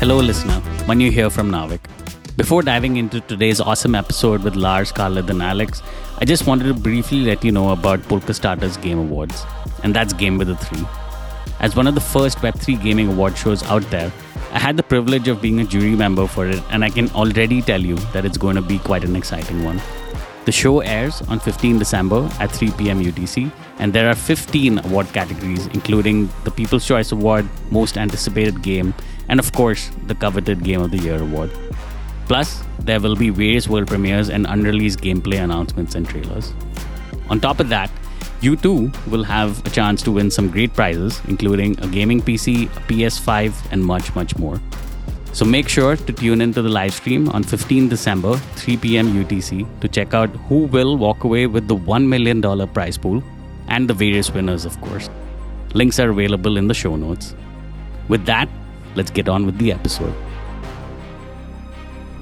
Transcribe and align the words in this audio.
Hello, 0.00 0.16
listener. 0.16 0.62
Manu 0.86 1.10
here 1.10 1.28
from 1.28 1.50
Naavik. 1.50 1.80
Before 2.34 2.62
diving 2.62 2.96
into 2.96 3.20
today's 3.20 3.60
awesome 3.60 3.94
episode 3.94 4.42
with 4.42 4.56
Lars, 4.56 4.90
Khaled, 4.90 5.28
and 5.28 5.42
Alex, 5.42 5.82
I 6.16 6.24
just 6.24 6.46
wanted 6.46 6.68
to 6.68 6.72
briefly 6.72 7.20
let 7.20 7.44
you 7.44 7.52
know 7.52 7.72
about 7.72 8.00
Polkastarter's 8.04 8.78
GAM3 8.78 8.98
Awards, 8.98 9.44
and 9.84 9.94
that's 9.94 10.14
Game 10.14 10.38
with 10.38 10.48
a 10.48 10.56
3. 10.56 10.86
As 11.60 11.76
one 11.76 11.86
of 11.86 11.94
the 11.94 12.00
first 12.00 12.38
Web3 12.38 12.82
gaming 12.82 13.08
award 13.08 13.36
shows 13.36 13.62
out 13.64 13.82
there, 13.90 14.10
I 14.52 14.58
had 14.58 14.78
the 14.78 14.82
privilege 14.82 15.28
of 15.28 15.42
being 15.42 15.60
a 15.60 15.64
jury 15.64 15.94
member 15.94 16.26
for 16.26 16.46
it, 16.46 16.62
and 16.70 16.82
I 16.82 16.88
can 16.88 17.10
already 17.10 17.60
tell 17.60 17.82
you 17.82 17.96
that 18.14 18.24
it's 18.24 18.38
going 18.38 18.56
to 18.56 18.62
be 18.62 18.78
quite 18.78 19.04
an 19.04 19.16
exciting 19.16 19.64
one. 19.64 19.82
The 20.46 20.52
show 20.52 20.80
airs 20.80 21.20
on 21.28 21.40
15 21.40 21.78
December 21.78 22.26
at 22.40 22.50
3 22.50 22.70
p.m. 22.78 23.04
UTC, 23.04 23.52
and 23.78 23.92
there 23.92 24.08
are 24.08 24.14
15 24.14 24.78
award 24.78 25.08
categories, 25.12 25.66
including 25.66 26.30
the 26.44 26.50
People's 26.50 26.86
Choice 26.86 27.12
Award, 27.12 27.46
Most 27.70 27.98
Anticipated 27.98 28.62
Game, 28.62 28.94
and 29.30 29.38
of 29.38 29.52
course, 29.52 29.90
the 30.08 30.14
coveted 30.14 30.64
Game 30.64 30.82
of 30.82 30.90
the 30.90 30.98
Year 30.98 31.22
award. 31.22 31.50
Plus, 32.26 32.62
there 32.80 33.00
will 33.00 33.14
be 33.16 33.30
various 33.30 33.68
world 33.68 33.86
premieres 33.86 34.28
and 34.28 34.46
unreleased 34.46 35.00
gameplay 35.00 35.42
announcements 35.42 35.94
and 35.94 36.08
trailers. 36.08 36.52
On 37.30 37.40
top 37.40 37.60
of 37.60 37.68
that, 37.68 37.90
you 38.40 38.56
too 38.56 38.90
will 39.06 39.22
have 39.22 39.64
a 39.66 39.70
chance 39.70 40.02
to 40.02 40.10
win 40.10 40.30
some 40.30 40.50
great 40.50 40.74
prizes, 40.74 41.20
including 41.28 41.78
a 41.80 41.86
gaming 41.86 42.20
PC, 42.20 42.64
a 42.76 42.80
PS5, 42.88 43.54
and 43.70 43.84
much, 43.84 44.14
much 44.16 44.36
more. 44.36 44.60
So 45.32 45.44
make 45.44 45.68
sure 45.68 45.94
to 45.94 46.12
tune 46.12 46.40
into 46.40 46.60
the 46.60 46.68
live 46.68 46.92
stream 46.92 47.28
on 47.28 47.44
15 47.44 47.88
December, 47.88 48.36
3 48.36 48.78
p.m. 48.78 49.12
UTC, 49.14 49.64
to 49.80 49.88
check 49.88 50.12
out 50.12 50.30
who 50.48 50.64
will 50.64 50.96
walk 50.96 51.22
away 51.22 51.46
with 51.46 51.68
the 51.68 51.76
$1 51.76 52.06
million 52.06 52.42
prize 52.68 52.98
pool 52.98 53.22
and 53.68 53.88
the 53.88 53.94
various 53.94 54.32
winners, 54.32 54.64
of 54.64 54.80
course. 54.80 55.08
Links 55.74 56.00
are 56.00 56.10
available 56.10 56.56
in 56.56 56.66
the 56.66 56.74
show 56.74 56.96
notes. 56.96 57.36
With 58.08 58.26
that, 58.26 58.48
let's 58.94 59.10
get 59.10 59.28
on 59.28 59.46
with 59.46 59.58
the 59.58 59.72
episode. 59.72 60.14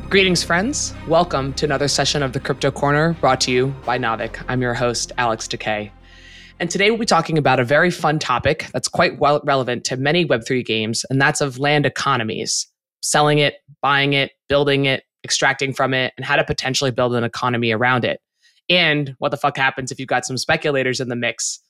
Greetings, 0.09 0.43
friends. 0.43 0.95
Welcome 1.07 1.53
to 1.55 1.67
another 1.67 1.87
session 1.87 2.23
of 2.23 2.33
the 2.33 2.41
Crypto 2.41 2.71
Corner 2.71 3.13
brought 3.21 3.43
to 3.43 3.51
you 3.51 3.75
by 3.85 3.99
Naavik. 3.99 4.43
I'm 4.49 4.63
your 4.63 4.75
host, 4.75 5.13
Alex 5.19 5.47
Takei. 5.47 5.91
And 6.61 6.71
today 6.71 6.91
we'll 6.91 6.99
be 6.99 7.07
talking 7.07 7.39
about 7.39 7.61
a 7.61 7.65
very 7.65 7.91
fun 7.91 8.19
topic 8.19 8.69
that's 8.73 8.89
quite 8.89 9.19
well 9.19 9.41
relevant 9.45 9.85
to 9.85 9.97
many 9.97 10.27
Web3 10.27 10.65
games, 10.65 11.05
and 11.11 11.21
that's 11.21 11.41
of 11.41 11.59
land 11.59 11.87
economies 11.87 12.67
selling 13.03 13.39
it, 13.39 13.57
buying 13.81 14.15
it, 14.15 14.33
building 14.49 14.87
it, 14.87 15.05
extracting 15.25 15.73
from 15.73 15.95
it, 15.95 16.13
and 16.17 16.25
how 16.25 16.37
to 16.37 16.43
potentially 16.43 16.91
build 16.91 17.15
an 17.15 17.23
economy 17.23 17.71
around 17.71 18.05
it. 18.05 18.21
And 18.69 19.15
what 19.19 19.31
the 19.31 19.37
fuck 19.37 19.57
happens 19.57 19.93
if 19.93 19.99
you've 19.99 20.09
got 20.09 20.25
some 20.25 20.37
speculators 20.37 21.01
in 21.01 21.09
the 21.09 21.17
mix 21.17 21.61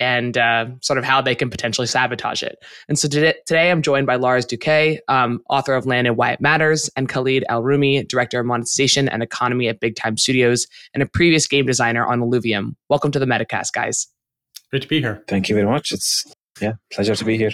and 0.00 0.36
uh, 0.36 0.66
sort 0.80 0.98
of 0.98 1.04
how 1.04 1.20
they 1.20 1.34
can 1.34 1.50
potentially 1.50 1.86
sabotage 1.86 2.42
it. 2.42 2.56
And 2.88 2.98
so 2.98 3.08
today, 3.08 3.34
today 3.46 3.70
I'm 3.70 3.82
joined 3.82 4.06
by 4.06 4.16
Lars 4.16 4.44
Doucet, 4.44 5.00
um, 5.08 5.40
author 5.48 5.74
of 5.74 5.86
Land 5.86 6.06
and 6.06 6.16
Why 6.16 6.32
It 6.32 6.40
Matters, 6.40 6.90
and 6.96 7.08
Khaled 7.08 7.44
Alroumi, 7.48 8.06
director 8.08 8.40
of 8.40 8.46
monetization 8.46 9.08
and 9.08 9.22
economy 9.22 9.68
at 9.68 9.80
Big 9.80 9.96
Time 9.96 10.16
Studios, 10.16 10.66
and 10.94 11.02
a 11.02 11.06
previous 11.06 11.46
game 11.46 11.66
designer 11.66 12.04
on 12.06 12.20
Illuvium. 12.20 12.74
Welcome 12.88 13.10
to 13.12 13.18
the 13.18 13.26
Metacast, 13.26 13.72
guys. 13.72 14.08
Great 14.70 14.82
to 14.82 14.88
be 14.88 15.00
here. 15.00 15.22
Thank 15.28 15.48
you 15.48 15.54
very 15.54 15.66
much. 15.66 15.92
It's 15.92 16.24
yeah, 16.60 16.72
pleasure 16.92 17.14
to 17.14 17.24
be 17.24 17.36
here. 17.36 17.50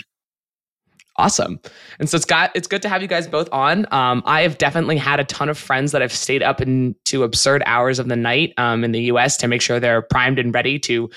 Awesome. 1.16 1.58
And 1.98 2.08
so 2.08 2.14
it's 2.14 2.24
got 2.24 2.52
it's 2.54 2.68
good 2.68 2.80
to 2.82 2.88
have 2.88 3.02
you 3.02 3.08
guys 3.08 3.26
both 3.26 3.48
on. 3.50 3.92
Um, 3.92 4.22
I 4.24 4.42
have 4.42 4.56
definitely 4.56 4.96
had 4.96 5.18
a 5.18 5.24
ton 5.24 5.48
of 5.48 5.58
friends 5.58 5.90
that 5.90 6.00
have 6.00 6.12
stayed 6.12 6.44
up 6.44 6.60
into 6.60 7.24
absurd 7.24 7.64
hours 7.66 7.98
of 7.98 8.08
the 8.08 8.14
night 8.14 8.52
um, 8.56 8.84
in 8.84 8.92
the 8.92 9.02
US 9.02 9.36
to 9.38 9.48
make 9.48 9.60
sure 9.60 9.80
they're 9.80 10.02
primed 10.02 10.38
and 10.38 10.54
ready 10.54 10.78
to 10.78 11.10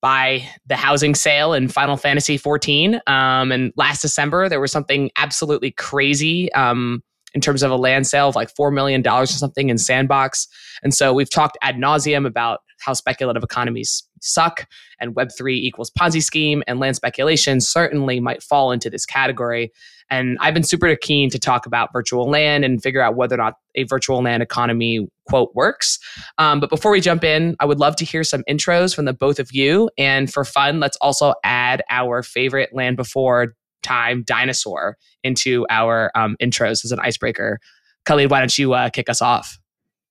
by 0.00 0.48
the 0.66 0.76
housing 0.76 1.14
sale 1.14 1.52
in 1.52 1.68
Final 1.68 1.96
Fantasy 1.96 2.36
14. 2.36 3.00
Um, 3.06 3.52
and 3.52 3.72
last 3.76 4.02
December, 4.02 4.48
there 4.48 4.60
was 4.60 4.72
something 4.72 5.10
absolutely 5.16 5.72
crazy 5.72 6.52
um, 6.52 7.02
in 7.34 7.40
terms 7.40 7.62
of 7.62 7.70
a 7.70 7.76
land 7.76 8.06
sale 8.06 8.28
of 8.28 8.36
like 8.36 8.54
$4 8.54 8.72
million 8.72 9.06
or 9.06 9.26
something 9.26 9.68
in 9.68 9.78
Sandbox. 9.78 10.46
And 10.82 10.94
so 10.94 11.12
we've 11.12 11.30
talked 11.30 11.58
ad 11.62 11.76
nauseum 11.76 12.26
about 12.26 12.60
how 12.80 12.92
speculative 12.92 13.42
economies 13.42 14.04
suck 14.20 14.66
and 15.00 15.14
Web3 15.14 15.52
equals 15.52 15.90
Ponzi 15.90 16.22
scheme 16.22 16.62
and 16.66 16.80
land 16.80 16.96
speculation 16.96 17.60
certainly 17.60 18.20
might 18.20 18.42
fall 18.42 18.72
into 18.72 18.90
this 18.90 19.06
category. 19.06 19.72
And 20.10 20.38
I've 20.40 20.54
been 20.54 20.62
super 20.62 20.94
keen 20.96 21.28
to 21.30 21.38
talk 21.38 21.66
about 21.66 21.92
virtual 21.92 22.30
land 22.30 22.64
and 22.64 22.82
figure 22.82 23.02
out 23.02 23.14
whether 23.14 23.34
or 23.34 23.38
not 23.38 23.54
a 23.74 23.84
virtual 23.84 24.22
land 24.22 24.42
economy 24.42 25.06
quote 25.28 25.54
works. 25.54 25.98
Um, 26.38 26.60
but 26.60 26.70
before 26.70 26.90
we 26.90 27.00
jump 27.00 27.24
in, 27.24 27.56
I 27.60 27.66
would 27.66 27.78
love 27.78 27.96
to 27.96 28.04
hear 28.04 28.24
some 28.24 28.42
intros 28.48 28.94
from 28.94 29.04
the 29.04 29.12
both 29.12 29.38
of 29.38 29.52
you. 29.52 29.90
And 29.98 30.32
for 30.32 30.44
fun, 30.44 30.80
let's 30.80 30.96
also 30.98 31.34
add 31.44 31.82
our 31.90 32.22
favorite 32.22 32.70
land 32.72 32.96
before 32.96 33.54
time 33.82 34.22
dinosaur 34.26 34.96
into 35.22 35.66
our 35.70 36.10
um, 36.14 36.36
intros 36.42 36.84
as 36.84 36.92
an 36.92 37.00
icebreaker. 37.00 37.60
Khaled, 38.06 38.30
why 38.30 38.40
don't 38.40 38.56
you 38.56 38.72
uh, 38.72 38.88
kick 38.88 39.10
us 39.10 39.20
off? 39.20 39.58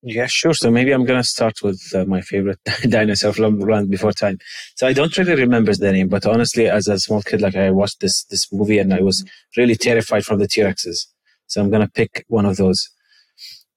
Yeah, 0.09 0.27
sure. 0.27 0.53
So 0.53 0.71
maybe 0.71 0.91
I'm 0.93 1.03
going 1.03 1.19
to 1.21 1.27
start 1.27 1.61
with 1.61 1.81
uh, 1.93 2.05
my 2.05 2.21
favorite 2.21 2.59
dinosaur 2.89 3.33
from 3.33 3.59
Land 3.59 3.89
Before 3.91 4.13
Time. 4.13 4.37
So 4.77 4.87
I 4.87 4.93
don't 4.93 5.15
really 5.17 5.35
remember 5.35 5.73
the 5.75 5.91
name, 5.91 6.07
but 6.07 6.25
honestly, 6.25 6.67
as 6.69 6.87
a 6.87 6.97
small 6.97 7.21
kid, 7.21 7.41
like 7.41 7.55
I 7.57 7.71
watched 7.71 7.99
this 7.99 8.23
this 8.25 8.47
movie 8.53 8.79
and 8.79 8.93
I 8.93 9.01
was 9.01 9.25
really 9.57 9.75
terrified 9.75 10.23
from 10.25 10.39
the 10.39 10.47
T 10.47 10.61
Rexes. 10.61 11.07
So 11.47 11.61
I'm 11.61 11.69
going 11.69 11.85
to 11.85 11.91
pick 11.91 12.23
one 12.29 12.45
of 12.45 12.55
those. 12.55 12.89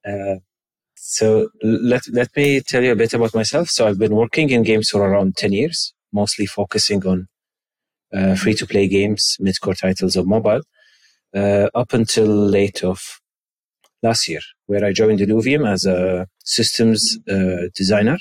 Uh, 0.06 0.36
so 0.96 1.48
let 1.62 2.02
let 2.12 2.30
me 2.36 2.60
tell 2.60 2.84
you 2.84 2.92
a 2.92 2.96
bit 2.96 3.14
about 3.14 3.34
myself. 3.34 3.68
So 3.70 3.88
I've 3.88 3.98
been 3.98 4.14
working 4.14 4.50
in 4.50 4.62
games 4.62 4.90
for 4.90 5.02
around 5.02 5.36
ten 5.36 5.52
years, 5.52 5.94
mostly 6.12 6.46
focusing 6.46 7.04
on 7.06 7.28
uh, 8.14 8.36
free 8.36 8.54
to 8.54 8.66
play 8.66 8.88
games, 8.88 9.36
mid 9.40 9.60
core 9.60 9.74
titles, 9.74 10.16
or 10.16 10.24
mobile, 10.24 10.62
uh, 11.36 11.68
up 11.74 11.92
until 11.94 12.26
late 12.26 12.84
of 12.84 13.20
last 14.02 14.28
year, 14.28 14.40
where 14.66 14.84
I 14.84 14.92
joined 14.92 15.20
Illuvium 15.20 15.68
as 15.68 15.84
a 15.84 16.26
systems 16.44 17.18
uh, 17.28 17.68
designer. 17.74 18.18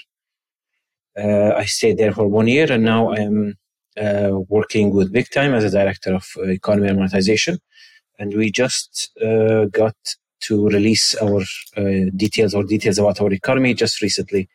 Uh, 1.17 1.53
I 1.55 1.65
stayed 1.65 1.97
there 1.97 2.13
for 2.13 2.27
one 2.27 2.47
year, 2.47 2.71
and 2.71 2.83
now 2.83 3.11
I 3.11 3.19
am 3.19 3.55
uh, 3.97 4.39
working 4.47 4.93
with 4.93 5.11
Big 5.11 5.29
Time 5.29 5.53
as 5.53 5.63
a 5.63 5.69
director 5.69 6.13
of 6.13 6.25
uh, 6.37 6.43
economy 6.43 6.87
and 6.87 6.97
monetization. 6.97 7.57
And 8.17 8.33
we 8.35 8.51
just 8.51 9.11
uh, 9.21 9.65
got 9.65 9.95
to 10.41 10.67
release 10.69 11.15
our 11.21 11.41
uh, 11.77 12.09
details 12.15 12.53
or 12.53 12.63
details 12.63 12.97
about 12.97 13.21
our 13.21 13.31
economy 13.31 13.73
just 13.73 14.01
recently, 14.01 14.49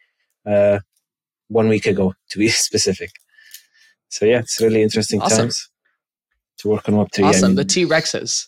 one 1.48 1.68
week 1.68 1.86
ago, 1.86 2.14
to 2.30 2.38
be 2.38 2.48
specific. 2.48 3.10
So 4.08 4.24
yeah, 4.24 4.38
it's 4.38 4.60
really 4.60 4.82
interesting 4.82 5.20
awesome. 5.20 5.38
times 5.38 5.70
to 6.58 6.68
work 6.68 6.88
on 6.88 6.94
Web3. 6.94 7.24
Awesome. 7.24 7.44
I 7.44 7.48
mean, 7.48 7.56
the 7.56 7.64
T 7.64 7.84
Rexes. 7.84 8.46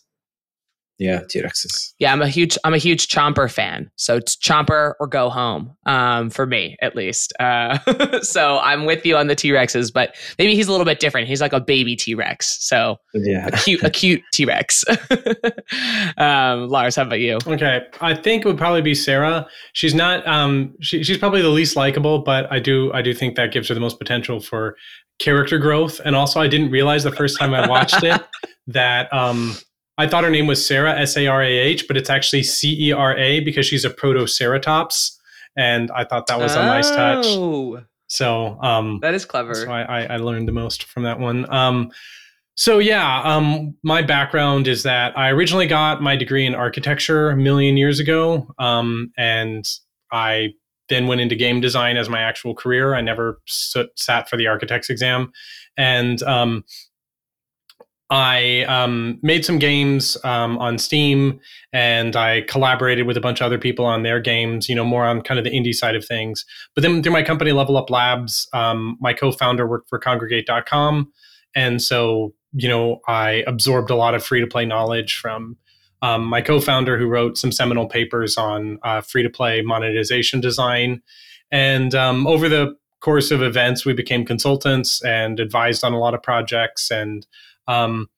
Yeah, 0.99 1.21
T 1.29 1.43
Rexes. 1.43 1.93
Yeah, 1.99 2.13
I'm 2.13 2.23
a 2.23 2.29
huge 2.29 2.57
I'm 2.65 2.73
a 2.73 2.79
huge 2.79 3.09
Chomper 3.09 3.51
fan. 3.51 3.91
So 3.97 4.17
it's 4.17 4.35
Chomper 4.37 4.95
or 4.99 5.07
go 5.07 5.29
home. 5.29 5.77
Um, 5.85 6.31
for 6.31 6.47
me 6.47 6.77
at 6.81 6.97
least. 6.97 7.33
Uh, 7.39 7.79
so 8.23 8.59
I'm 8.59 8.87
with 8.87 9.05
you 9.05 9.17
on 9.17 9.27
the 9.27 9.35
T 9.35 9.51
Rexes, 9.51 9.93
but 9.93 10.15
maybe 10.39 10.55
he's 10.55 10.69
a 10.69 10.71
little 10.71 10.87
bit 10.87 10.99
different. 10.99 11.29
He's 11.29 11.41
like 11.41 11.53
a 11.53 11.61
baby 11.61 11.97
T 11.97 12.15
Rex. 12.15 12.57
So 12.67 12.99
yeah, 13.13 13.49
a 13.49 13.51
cute 13.53 13.83
a 13.83 13.91
cute 13.91 14.23
T 14.33 14.47
Rex. 14.47 14.85
um, 16.17 16.69
Lars, 16.69 16.97
how 16.97 17.03
about 17.03 17.21
you? 17.21 17.39
Okay, 17.47 17.83
I 18.01 18.15
think 18.15 18.45
it 18.45 18.49
would 18.49 18.59
probably 18.59 18.83
be 18.83 18.95
Cera. 18.95 19.47
She's 19.75 19.95
not 19.95 20.27
um 20.27 20.75
she, 20.81 21.03
she's 21.03 21.19
probably 21.19 21.43
the 21.43 21.49
least 21.49 21.77
likable, 21.77 22.21
but 22.21 22.51
I 22.51 22.59
do 22.59 22.91
I 22.95 23.03
do 23.03 23.13
think 23.13 23.37
that 23.37 23.53
gives 23.53 23.69
her 23.69 23.75
the 23.75 23.81
most 23.81 23.99
potential 23.99 24.41
for 24.41 24.77
character 25.19 25.59
growth. 25.59 26.01
And 26.05 26.17
also, 26.17 26.41
I 26.41 26.49
didn't 26.49 26.71
realize 26.71 27.05
the 27.05 27.13
first 27.13 27.39
time 27.39 27.55
I 27.55 27.67
watched 27.69 28.03
it 28.03 28.21
that 28.67 29.13
um 29.13 29.57
I 29.99 30.07
thought 30.07 30.25
her 30.25 30.31
name 30.31 30.47
was 30.47 30.65
Sarah, 30.65 30.99
S 30.99 31.17
A 31.17 31.27
R 31.27 31.43
A 31.43 31.47
H, 31.47 31.89
but 31.89 31.97
it's 31.97 32.11
actually 32.11 32.43
C 32.43 32.89
E 32.89 32.93
R 32.93 33.17
A 33.17 33.41
because 33.41 33.67
she's 33.67 33.85
a 33.85 33.91
Protoceratops. 33.91 35.17
And 35.57 35.91
I 35.93 36.05
thought 36.05 36.27
that 36.27 36.39
was 36.39 36.55
a 36.55 36.59
nice 36.59 36.91
touch. 36.91 37.25
Oh. 37.29 37.83
So 38.09 38.61
um, 38.63 39.01
that 39.01 39.15
is 39.15 39.25
clever. 39.25 39.55
So 39.55 39.71
I, 39.71 40.03
I, 40.05 40.17
learned 40.19 40.47
the 40.47 40.53
most 40.53 40.85
from 40.85 41.03
that 41.05 41.19
one. 41.19 41.53
Um, 41.53 41.91
so 42.55 42.79
yeah, 42.79 43.23
um, 43.23 43.75
my 43.83 44.03
background 44.03 44.69
is 44.69 44.83
that 44.85 45.17
I 45.19 45.31
originally 45.31 45.67
got 45.67 46.03
my 46.03 46.15
degree 46.15 46.47
in 46.47 46.55
architecture 46.55 47.31
a 47.31 47.37
million 47.37 47.77
years 47.77 47.99
ago, 47.99 48.49
um, 48.59 49.13
and 49.19 49.69
I 50.13 50.55
then 50.89 51.07
went 51.07 51.21
into 51.21 51.35
game 51.35 51.61
design 51.61 51.97
as 51.97 52.09
my 52.09 52.21
actual 52.21 52.55
career. 52.55 52.95
I 52.95 53.01
never 53.01 53.41
sat 53.47 54.29
for 54.29 54.37
the 54.37 54.47
architect's 54.47 54.89
exam, 54.89 55.33
and 55.77 56.23
um, 56.23 56.65
I 58.09 58.63
um, 58.65 59.19
made 59.23 59.45
some 59.45 59.59
games 59.59 60.17
um, 60.23 60.59
on 60.59 60.79
Steam 60.79 61.41
and 61.73 62.15
I 62.15 62.43
collaborated 62.43 63.07
with 63.07 63.17
a 63.17 63.21
bunch 63.21 63.41
of 63.41 63.47
other 63.47 63.59
people 63.59 63.85
on 63.85 64.05
their 64.05 64.21
games, 64.21 64.69
you 64.69 64.77
know, 64.77 64.85
more 64.85 65.05
on 65.05 65.23
kind 65.23 65.39
of 65.39 65.45
the 65.45 65.51
indie 65.51 65.75
side 65.75 65.97
of 65.97 66.05
things. 66.05 66.45
But 66.75 66.83
then 66.83 67.03
through 67.03 67.13
my 67.13 67.25
company, 67.25 67.51
Level 67.51 67.77
Up 67.77 67.91
Labs, 67.91 68.49
um, 68.53 68.97
my 69.01 69.13
co 69.13 69.33
founder 69.33 69.67
worked 69.67 69.89
for 69.89 69.99
Kongregate.com, 69.99 71.11
And 71.57 71.83
so, 71.83 72.33
you 72.53 72.69
know, 72.69 73.01
I 73.09 73.43
absorbed 73.47 73.91
a 73.91 73.97
lot 73.97 74.15
of 74.15 74.25
free 74.25 74.41
to 74.41 74.47
play 74.47 74.65
knowledge 74.65 75.17
from 75.17 75.57
um, 76.03 76.25
my 76.25 76.43
co 76.43 76.61
founder 76.61 76.97
who 76.99 77.09
wrote 77.09 77.37
some 77.37 77.51
seminal 77.51 77.89
papers 77.89 78.37
on 78.37 78.79
uh, 78.85 79.01
free 79.01 79.25
to 79.25 79.31
play 79.31 79.63
monetization 79.63 80.41
design. 80.41 81.03
And 81.51 81.93
um, 81.95 82.27
over 82.29 82.49
the 82.49 82.77
course 83.01 83.31
of 83.31 83.43
events, 83.43 83.85
we 83.85 83.93
became 83.93 84.25
consultants 84.25 85.03
and 85.05 85.41
advised 85.41 85.83
on 85.83 85.93
a 85.93 85.99
lot 85.99 86.15
of 86.15 86.23
projects 86.23 86.91
and 86.91 87.27
um, 87.69 88.09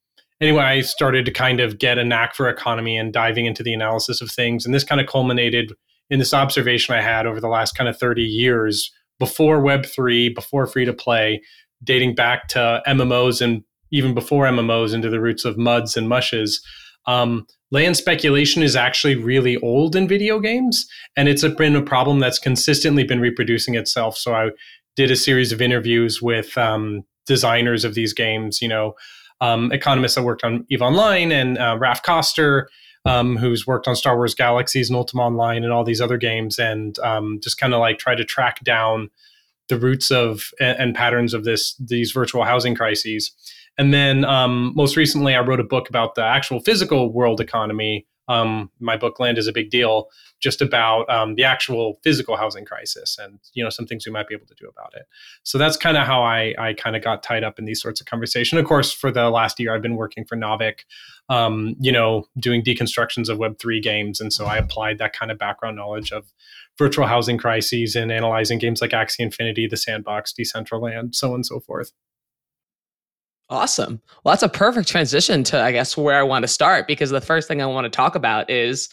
anyway, 0.40 0.62
I 0.62 0.80
started 0.82 1.24
to 1.26 1.32
kind 1.32 1.60
of 1.60 1.78
get 1.78 1.98
a 1.98 2.04
knack 2.04 2.34
for 2.34 2.48
economy 2.48 2.96
and 2.96 3.12
diving 3.12 3.46
into 3.46 3.62
the 3.62 3.74
analysis 3.74 4.20
of 4.20 4.30
things. 4.30 4.64
And 4.64 4.74
this 4.74 4.84
kind 4.84 5.00
of 5.00 5.06
culminated 5.06 5.72
in 6.10 6.18
this 6.18 6.34
observation 6.34 6.94
I 6.94 7.02
had 7.02 7.26
over 7.26 7.40
the 7.40 7.48
last 7.48 7.76
kind 7.76 7.88
of 7.88 7.98
30 7.98 8.22
years 8.22 8.90
before 9.18 9.60
Web3, 9.60 10.34
before 10.34 10.66
free 10.66 10.84
to 10.84 10.92
play, 10.92 11.42
dating 11.82 12.14
back 12.14 12.48
to 12.48 12.82
MMOs 12.86 13.40
and 13.40 13.62
even 13.90 14.14
before 14.14 14.46
MMOs 14.46 14.94
into 14.94 15.10
the 15.10 15.20
roots 15.20 15.44
of 15.44 15.58
muds 15.58 15.96
and 15.96 16.08
mushes. 16.08 16.62
Um, 17.06 17.46
land 17.70 17.96
speculation 17.96 18.62
is 18.62 18.76
actually 18.76 19.16
really 19.16 19.56
old 19.58 19.96
in 19.96 20.06
video 20.06 20.40
games, 20.40 20.86
and 21.16 21.28
it's 21.28 21.46
been 21.56 21.74
a 21.74 21.82
problem 21.82 22.18
that's 22.18 22.38
consistently 22.38 23.04
been 23.04 23.20
reproducing 23.20 23.74
itself. 23.74 24.16
So 24.16 24.34
I 24.34 24.50
did 24.94 25.10
a 25.10 25.16
series 25.16 25.52
of 25.52 25.62
interviews 25.62 26.20
with 26.20 26.56
um, 26.58 27.04
designers 27.26 27.84
of 27.84 27.94
these 27.94 28.12
games, 28.12 28.60
you 28.60 28.68
know, 28.68 28.94
um, 29.40 29.72
economists 29.72 30.14
that 30.14 30.22
worked 30.22 30.44
on 30.44 30.66
EVE 30.68 30.82
Online 30.82 31.32
and 31.32 31.58
uh, 31.58 31.76
Raph 31.78 32.02
Koster, 32.02 32.68
um, 33.04 33.36
who's 33.36 33.66
worked 33.66 33.88
on 33.88 33.96
Star 33.96 34.16
Wars 34.16 34.34
Galaxies 34.34 34.90
and 34.90 34.96
Ultima 34.96 35.22
Online 35.22 35.64
and 35.64 35.72
all 35.72 35.84
these 35.84 36.00
other 36.00 36.16
games, 36.16 36.58
and 36.58 36.98
um, 37.00 37.40
just 37.42 37.58
kind 37.58 37.74
of 37.74 37.80
like 37.80 37.98
try 37.98 38.14
to 38.14 38.24
track 38.24 38.62
down 38.64 39.10
the 39.68 39.78
roots 39.78 40.10
of 40.10 40.50
and, 40.60 40.78
and, 40.78 40.94
patterns 40.94 41.34
of 41.34 41.44
this 41.44 41.74
these 41.76 42.10
virtual 42.12 42.44
housing 42.44 42.74
crises. 42.74 43.32
And 43.76 43.94
then 43.94 44.24
um, 44.24 44.72
most 44.74 44.96
recently, 44.96 45.34
I 45.34 45.40
wrote 45.40 45.60
a 45.60 45.64
book 45.64 45.88
about 45.88 46.14
the 46.14 46.24
actual 46.24 46.60
physical 46.60 47.12
world 47.12 47.40
economy. 47.40 48.06
Um, 48.28 48.70
my 48.80 48.96
book 48.96 49.18
Land 49.18 49.38
is 49.38 49.46
a 49.46 49.52
big 49.52 49.70
deal, 49.70 50.08
just 50.40 50.60
about 50.60 51.08
um, 51.10 51.34
the 51.34 51.44
actual 51.44 51.98
physical 52.02 52.36
housing 52.36 52.64
crisis 52.64 53.16
and 53.18 53.38
you 53.54 53.64
know 53.64 53.70
some 53.70 53.86
things 53.86 54.06
we 54.06 54.12
might 54.12 54.28
be 54.28 54.34
able 54.34 54.46
to 54.46 54.54
do 54.54 54.68
about 54.68 54.92
it. 54.94 55.06
So 55.42 55.58
that's 55.58 55.76
kind 55.76 55.96
of 55.96 56.06
how 56.06 56.22
I 56.22 56.54
I 56.58 56.74
kind 56.74 56.96
of 56.96 57.02
got 57.02 57.22
tied 57.22 57.44
up 57.44 57.58
in 57.58 57.64
these 57.64 57.80
sorts 57.80 58.00
of 58.00 58.06
conversation. 58.06 58.58
Of 58.58 58.64
course, 58.64 58.92
for 58.92 59.10
the 59.10 59.30
last 59.30 59.58
year, 59.58 59.74
I've 59.74 59.82
been 59.82 59.96
working 59.96 60.24
for 60.24 60.36
Naavik, 60.36 60.80
um, 61.28 61.74
you 61.80 61.92
know, 61.92 62.26
doing 62.38 62.62
deconstructions 62.62 63.28
of 63.28 63.38
Web 63.38 63.58
three 63.58 63.80
games, 63.80 64.20
and 64.20 64.32
so 64.32 64.46
I 64.46 64.56
applied 64.56 64.98
that 64.98 65.12
kind 65.12 65.30
of 65.30 65.38
background 65.38 65.76
knowledge 65.76 66.12
of 66.12 66.32
virtual 66.78 67.06
housing 67.06 67.38
crises 67.38 67.96
and 67.96 68.12
analyzing 68.12 68.58
games 68.58 68.80
like 68.80 68.92
Axie 68.92 69.20
Infinity, 69.20 69.66
The 69.66 69.76
Sandbox, 69.76 70.32
Decentraland, 70.32 71.14
so 71.14 71.30
on 71.30 71.36
and 71.36 71.46
so 71.46 71.60
forth. 71.60 71.92
Awesome. 73.50 74.00
Well, 74.24 74.32
that's 74.32 74.42
a 74.42 74.48
perfect 74.48 74.88
transition 74.88 75.42
to, 75.44 75.60
I 75.60 75.72
guess, 75.72 75.96
where 75.96 76.18
I 76.18 76.22
want 76.22 76.42
to 76.42 76.48
start 76.48 76.86
because 76.86 77.10
the 77.10 77.20
first 77.20 77.48
thing 77.48 77.62
I 77.62 77.66
want 77.66 77.86
to 77.86 77.90
talk 77.90 78.14
about 78.14 78.50
is 78.50 78.90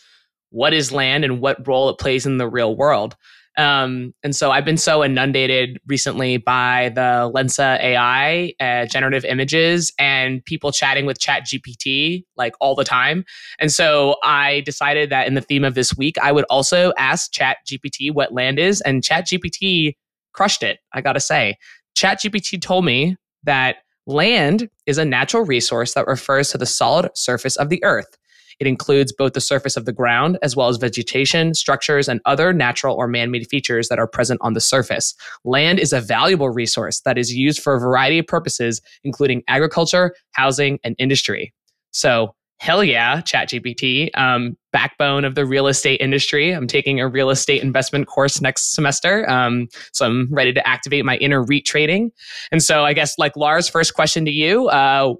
what 0.50 0.74
is 0.74 0.94
land 0.94 1.26
and 1.26 1.42
what 1.42 1.68
role 1.68 1.90
it 1.90 1.98
plays 1.98 2.26
in 2.26 2.38
the 2.38 2.48
real 2.48 2.76
world. 2.76 3.18
Um, 3.58 4.14
and 4.24 4.36
so 4.36 4.52
I've 4.52 4.66
been 4.66 4.78
so 4.78 5.04
inundated 5.04 5.80
recently 5.88 6.38
by 6.38 6.92
the 6.94 7.32
Lensa 7.34 7.80
AI, 7.82 8.54
uh, 8.60 8.86
generative 8.86 9.24
images, 9.26 9.94
and 9.98 10.44
people 10.44 10.72
chatting 10.72 11.06
with 11.06 11.20
Chat 11.20 11.44
GPT 11.46 12.26
like 12.36 12.54
all 12.60 12.76
the 12.76 12.84
time. 12.84 13.24
And 13.60 13.72
so 13.72 14.18
I 14.24 14.62
decided 14.62 15.10
that 15.10 15.28
in 15.28 15.36
the 15.36 15.42
theme 15.42 15.64
of 15.64 15.74
this 15.74 15.96
week, 15.96 16.18
I 16.18 16.32
would 16.32 16.46
also 16.50 16.92
ask 16.98 17.32
Chat 17.32 17.58
GPT 17.66 18.14
what 18.14 18.34
land 18.34 18.60
is, 18.60 18.82
and 18.82 19.04
Chat 19.04 19.28
GPT 19.28 19.96
crushed 20.34 20.64
it. 20.64 20.80
I 20.94 21.02
gotta 21.02 21.22
say, 21.22 21.56
Chat 21.96 22.20
GPT 22.22 22.62
told 22.62 22.84
me 22.84 23.16
that 23.44 23.78
Land 24.08 24.70
is 24.86 25.00
a 25.00 25.06
natural 25.06 25.46
resource 25.46 25.96
that 25.96 26.06
refers 26.06 26.50
to 26.50 26.60
the 26.60 26.66
solid 26.68 27.10
surface 27.16 27.56
of 27.56 27.70
the 27.70 27.84
earth. 27.84 28.18
It 28.60 28.68
includes 28.68 29.12
both 29.12 29.34
the 29.34 29.42
surface 29.42 29.76
of 29.76 29.86
the 29.86 29.92
ground 29.92 30.38
as 30.42 30.56
well 30.56 30.70
as 30.70 30.78
vegetation, 30.78 31.54
structures, 31.56 32.08
and 32.08 32.22
other 32.26 32.54
natural 32.54 32.96
or 32.96 33.08
man 33.08 33.32
made 33.32 33.48
features 33.48 33.90
that 33.90 34.00
are 34.00 34.08
present 34.08 34.40
on 34.44 34.54
the 34.54 34.62
surface. 34.62 35.16
Land 35.44 35.80
is 35.80 35.92
a 35.92 36.02
valuable 36.02 36.50
resource 36.50 37.02
that 37.02 37.18
is 37.18 37.34
used 37.34 37.62
for 37.62 37.76
a 37.76 37.80
variety 37.80 38.20
of 38.20 38.28
purposes, 38.28 38.80
including 39.04 39.44
agriculture, 39.48 40.14
housing, 40.34 40.80
and 40.84 40.96
industry. 41.00 41.54
So, 41.92 42.36
hell 42.58 42.84
yeah, 42.84 43.22
ChatGPT, 43.22 44.10
um, 44.18 44.58
backbone 44.72 45.26
of 45.26 45.36
the 45.36 45.46
real 45.46 45.68
estate 45.68 46.02
industry. 46.02 46.52
I'm 46.52 46.68
taking 46.68 47.00
a 47.00 47.08
real 47.08 47.30
estate 47.30 47.62
investment 47.62 48.08
course 48.08 48.42
next 48.42 48.74
semester. 48.74 49.30
Um, 49.30 49.68
so 49.92 50.06
I'm 50.06 50.34
ready 50.34 50.54
to 50.54 50.68
activate 50.68 51.06
my 51.06 51.18
inner 51.18 51.44
REIT 51.44 51.66
trading. 51.66 52.12
And 52.52 52.64
so 52.64 52.84
I 52.84 52.94
guess 52.94 53.18
like 53.18 53.36
Lars, 53.36 53.70
first 53.70 53.94
question 53.94 54.26
to 54.26 54.32
you. 54.32 54.68
Uh, 54.70 55.16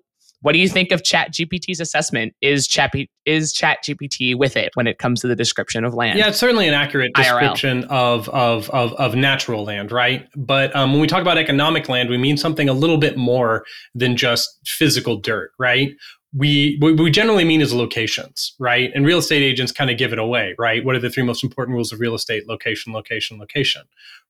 what 0.46 0.54
do 0.54 0.60
you 0.60 0.70
think 0.70 0.92
of 0.92 1.04
Chat 1.04 1.34
GPT's 1.34 1.80
assessment? 1.80 2.36
Is 2.40 2.68
Chat 2.68 2.94
is 3.26 3.52
Chat 3.52 3.80
GPT 3.84 4.38
with 4.38 4.56
it 4.56 4.70
when 4.76 4.86
it 4.86 5.00
comes 5.00 5.22
to 5.22 5.28
the 5.28 5.36
description 5.36 5.84
of 5.84 5.96
land? 5.96 6.20
Yeah, 6.20 6.28
it's 6.28 6.38
certainly 6.38 6.68
an 6.68 6.76
accurate 6.76 7.14
description 7.16 7.84
of, 7.86 8.30
of, 8.30 8.70
of 8.70 8.94
of 8.94 9.16
natural 9.16 9.64
land, 9.64 9.92
right? 9.92 10.28
But 10.36 10.76
um, 10.76 10.92
when 10.92 11.02
we 11.02 11.08
talk 11.08 11.24
about 11.24 11.40
economic 11.40 11.90
land, 11.90 12.10
we 12.10 12.20
mean 12.20 12.38
something 12.38 12.70
a 12.70 12.74
little 12.74 13.00
bit 13.00 13.18
more 13.18 13.66
than 13.96 14.16
just 14.16 14.60
physical 14.68 15.18
dirt, 15.18 15.52
right? 15.58 15.94
We 16.36 16.76
what 16.80 17.00
we 17.00 17.10
generally 17.10 17.46
mean 17.46 17.62
is 17.62 17.74
locations, 17.74 18.56
right? 18.60 18.92
And 18.94 19.06
real 19.06 19.20
estate 19.20 19.42
agents 19.42 19.72
kind 19.72 19.90
of 19.90 19.98
give 19.98 20.12
it 20.12 20.20
away, 20.20 20.54
right? 20.60 20.84
What 20.84 20.96
are 20.96 21.00
the 21.00 21.10
three 21.10 21.24
most 21.24 21.44
important 21.44 21.76
rules 21.76 21.94
of 21.94 22.00
real 22.00 22.14
estate? 22.14 22.48
Location, 22.48 22.92
location, 22.92 23.40
location, 23.40 23.84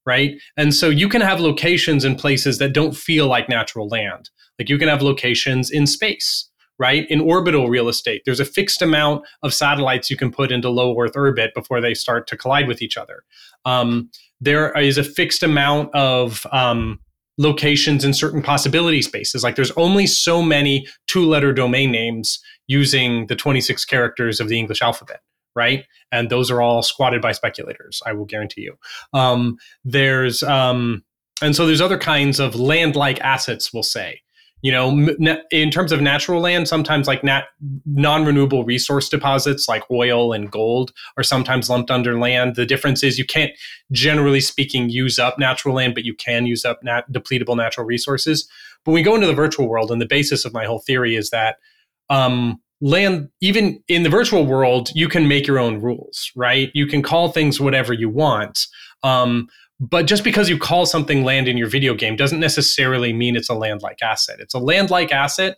right? 0.05 0.39
And 0.55 0.73
so 0.73 0.89
you 0.89 1.09
can 1.09 1.21
have 1.21 1.39
locations 1.39 2.05
in 2.05 2.15
places 2.15 2.59
that 2.59 2.73
don't 2.73 2.95
feel 2.95 3.27
like 3.27 3.49
natural 3.49 3.87
land. 3.87 4.29
Like 4.59 4.69
you 4.69 4.77
can 4.77 4.87
have 4.87 5.01
locations 5.01 5.71
in 5.71 5.87
space, 5.87 6.47
right? 6.77 7.09
In 7.09 7.21
orbital 7.21 7.69
real 7.69 7.89
estate, 7.89 8.21
there's 8.25 8.39
a 8.39 8.45
fixed 8.45 8.81
amount 8.83 9.23
of 9.41 9.53
satellites 9.53 10.11
you 10.11 10.17
can 10.17 10.31
put 10.31 10.51
into 10.51 10.69
low 10.69 10.95
Earth 10.99 11.15
orbit 11.15 11.53
before 11.55 11.81
they 11.81 11.95
start 11.95 12.27
to 12.27 12.37
collide 12.37 12.67
with 12.67 12.81
each 12.81 12.97
other. 12.97 13.23
Um, 13.65 14.11
there 14.39 14.77
is 14.77 14.99
a 14.99 15.03
fixed 15.03 15.41
amount 15.41 15.93
of 15.95 16.45
um, 16.51 16.99
locations 17.37 18.03
in 18.03 18.13
certain 18.13 18.41
possibility 18.41 19.01
spaces. 19.01 19.43
Like 19.43 19.55
there's 19.55 19.71
only 19.71 20.07
so 20.07 20.41
many 20.41 20.87
two 21.07 21.25
letter 21.25 21.53
domain 21.53 21.91
names 21.91 22.39
using 22.67 23.27
the 23.27 23.35
26 23.35 23.83
characters 23.85 24.39
of 24.39 24.47
the 24.47 24.57
English 24.57 24.81
alphabet, 24.81 25.21
right? 25.55 25.85
And 26.11 26.29
those 26.29 26.49
are 26.49 26.61
all 26.61 26.81
squatted 26.81 27.21
by 27.21 27.33
speculators, 27.33 28.01
I 28.05 28.13
will 28.13 28.25
guarantee 28.25 28.61
you. 28.61 28.77
Um, 29.13 29.57
there's, 29.83 30.43
um, 30.43 31.03
and 31.41 31.55
so 31.55 31.65
there's 31.65 31.81
other 31.81 31.97
kinds 31.97 32.39
of 32.39 32.55
land 32.55 32.95
like 32.95 33.19
assets, 33.21 33.73
we'll 33.73 33.83
say 33.83 34.21
you 34.65 34.71
know 34.71 34.89
in 35.51 35.69
terms 35.69 35.91
of 35.91 36.01
natural 36.01 36.41
land 36.41 36.67
sometimes 36.67 37.07
like 37.07 37.23
nat- 37.23 37.45
non-renewable 37.85 38.65
resource 38.65 39.07
deposits 39.07 39.67
like 39.67 39.83
oil 39.91 40.33
and 40.33 40.49
gold 40.49 40.91
are 41.17 41.23
sometimes 41.23 41.69
lumped 41.69 41.91
under 41.91 42.17
land. 42.17 42.55
The 42.55 42.65
difference 42.65 43.03
is 43.03 43.19
you 43.19 43.25
can't 43.25 43.51
generally 43.91 44.39
speaking 44.39 44.89
use 44.89 45.19
up 45.19 45.37
natural 45.37 45.75
land 45.75 45.93
but 45.93 46.03
you 46.03 46.15
can 46.15 46.47
use 46.47 46.65
up 46.65 46.79
nat- 46.81 47.11
depletable 47.11 47.55
natural 47.55 47.85
resources. 47.85 48.49
But 48.85 48.93
we 48.93 49.03
go 49.03 49.13
into 49.13 49.27
the 49.27 49.35
virtual 49.35 49.69
world 49.69 49.91
and 49.91 50.01
the 50.01 50.07
basis 50.07 50.45
of 50.45 50.53
my 50.53 50.65
whole 50.65 50.79
theory 50.79 51.15
is 51.15 51.29
that 51.29 51.57
um, 52.09 52.59
land 52.81 53.29
even 53.41 53.83
in 53.87 54.01
the 54.01 54.09
virtual 54.09 54.47
world 54.47 54.89
you 54.95 55.07
can 55.07 55.27
make 55.27 55.45
your 55.45 55.59
own 55.59 55.79
rules 55.79 56.31
right? 56.35 56.71
You 56.73 56.87
can 56.87 57.03
call 57.03 57.31
things 57.31 57.59
whatever 57.59 57.93
you 57.93 58.09
want. 58.09 58.65
Um, 59.03 59.47
but 59.79 60.07
just 60.07 60.23
because 60.23 60.49
you 60.49 60.57
call 60.57 60.85
something 60.85 61.23
land 61.23 61.47
in 61.47 61.57
your 61.57 61.69
video 61.69 61.93
game 61.93 62.15
doesn't 62.15 62.39
necessarily 62.39 63.11
mean 63.11 63.35
it's 63.35 63.49
a 63.49 63.53
land 63.53 63.81
like 63.81 64.01
asset. 64.01 64.39
It's 64.39 64.53
a 64.53 64.59
land 64.59 64.89
like 64.89 65.11
asset 65.11 65.57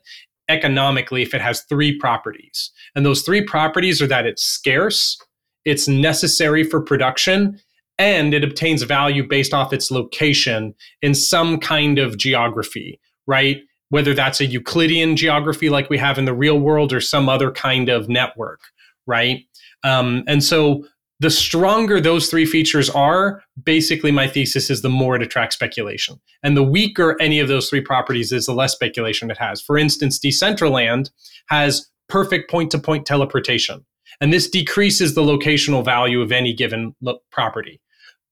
economically 0.49 1.21
if 1.21 1.33
it 1.33 1.41
has 1.41 1.63
three 1.63 1.97
properties. 1.97 2.71
And 2.95 3.05
those 3.05 3.21
three 3.21 3.43
properties 3.43 4.01
are 4.01 4.07
that 4.07 4.25
it's 4.25 4.43
scarce, 4.43 5.17
it's 5.65 5.87
necessary 5.87 6.63
for 6.63 6.81
production, 6.81 7.59
and 7.97 8.33
it 8.33 8.43
obtains 8.43 8.83
value 8.83 9.27
based 9.27 9.53
off 9.53 9.73
its 9.73 9.91
location 9.91 10.73
in 11.01 11.13
some 11.13 11.59
kind 11.59 11.99
of 11.99 12.17
geography, 12.17 12.99
right? 13.25 13.61
Whether 13.89 14.13
that's 14.13 14.39
a 14.39 14.45
Euclidean 14.45 15.15
geography 15.15 15.69
like 15.69 15.89
we 15.89 15.97
have 15.97 16.17
in 16.17 16.25
the 16.25 16.33
real 16.33 16.59
world 16.59 16.93
or 16.93 17.01
some 17.01 17.27
other 17.27 17.51
kind 17.51 17.89
of 17.89 18.07
network, 18.07 18.61
right? 19.05 19.43
Um, 19.83 20.23
and 20.27 20.43
so 20.43 20.85
the 21.19 21.31
stronger 21.31 21.99
those 21.99 22.29
three 22.29 22.45
features 22.45 22.89
are, 22.91 23.43
basically 23.63 24.11
my 24.11 24.27
thesis 24.27 24.69
is 24.69 24.81
the 24.81 24.89
more 24.89 25.15
it 25.15 25.23
attracts 25.23 25.55
speculation. 25.55 26.19
And 26.43 26.55
the 26.55 26.63
weaker 26.63 27.15
any 27.19 27.39
of 27.39 27.47
those 27.47 27.69
three 27.69 27.81
properties 27.81 28.31
is, 28.31 28.45
the 28.45 28.53
less 28.53 28.73
speculation 28.73 29.31
it 29.31 29.37
has. 29.37 29.61
For 29.61 29.77
instance, 29.77 30.19
Decentraland 30.19 31.09
has 31.47 31.89
perfect 32.07 32.49
point 32.49 32.71
to 32.71 32.79
point 32.79 33.05
teleportation. 33.05 33.85
And 34.21 34.31
this 34.31 34.49
decreases 34.49 35.15
the 35.15 35.21
locational 35.21 35.83
value 35.83 36.21
of 36.21 36.31
any 36.31 36.53
given 36.53 36.95
lo- 37.01 37.19
property. 37.31 37.81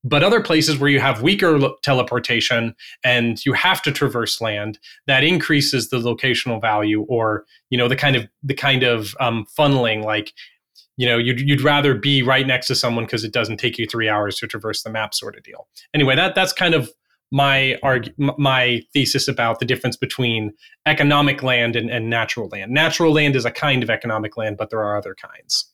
But 0.03 0.21
other 0.21 0.41
places 0.41 0.77
where 0.77 0.89
you 0.89 0.99
have 0.99 1.23
weaker 1.23 1.57
lo- 1.57 1.77
teleportation 1.81 2.75
and 3.03 3.43
you 3.43 3.53
have 3.53 3.81
to 3.81 3.91
traverse 3.91 4.39
land, 4.39 4.77
that 5.07 5.23
increases 5.23 5.89
the 5.89 5.97
locational 5.97 6.61
value, 6.61 7.01
or 7.09 7.45
you 7.71 7.77
know 7.77 7.87
the 7.87 7.95
kind 7.95 8.15
of 8.15 8.27
the 8.43 8.53
kind 8.53 8.83
of 8.83 9.15
um, 9.19 9.47
funneling, 9.57 10.03
like 10.03 10.31
you 10.97 11.07
know 11.07 11.17
you'd, 11.17 11.41
you'd 11.41 11.61
rather 11.61 11.95
be 11.95 12.21
right 12.21 12.47
next 12.47 12.67
to 12.67 12.75
someone 12.75 13.05
because 13.05 13.23
it 13.23 13.33
doesn't 13.33 13.57
take 13.57 13.77
you 13.77 13.85
three 13.85 14.09
hours 14.09 14.37
to 14.37 14.47
traverse 14.47 14.83
the 14.83 14.89
map 14.89 15.13
sort 15.13 15.35
of 15.35 15.43
deal. 15.43 15.67
Anyway 15.93 16.15
that 16.15 16.35
that's 16.35 16.53
kind 16.53 16.73
of 16.73 16.89
my 17.31 17.77
arg- 17.83 18.13
my 18.17 18.81
thesis 18.93 19.27
about 19.27 19.59
the 19.59 19.65
difference 19.65 19.97
between 19.97 20.53
economic 20.85 21.41
land 21.41 21.75
and, 21.75 21.89
and 21.89 22.09
natural 22.09 22.47
land. 22.49 22.71
Natural 22.71 23.11
land 23.11 23.35
is 23.35 23.45
a 23.45 23.51
kind 23.51 23.83
of 23.83 23.89
economic 23.89 24.37
land 24.37 24.57
but 24.57 24.69
there 24.69 24.83
are 24.83 24.97
other 24.97 25.15
kinds. 25.15 25.71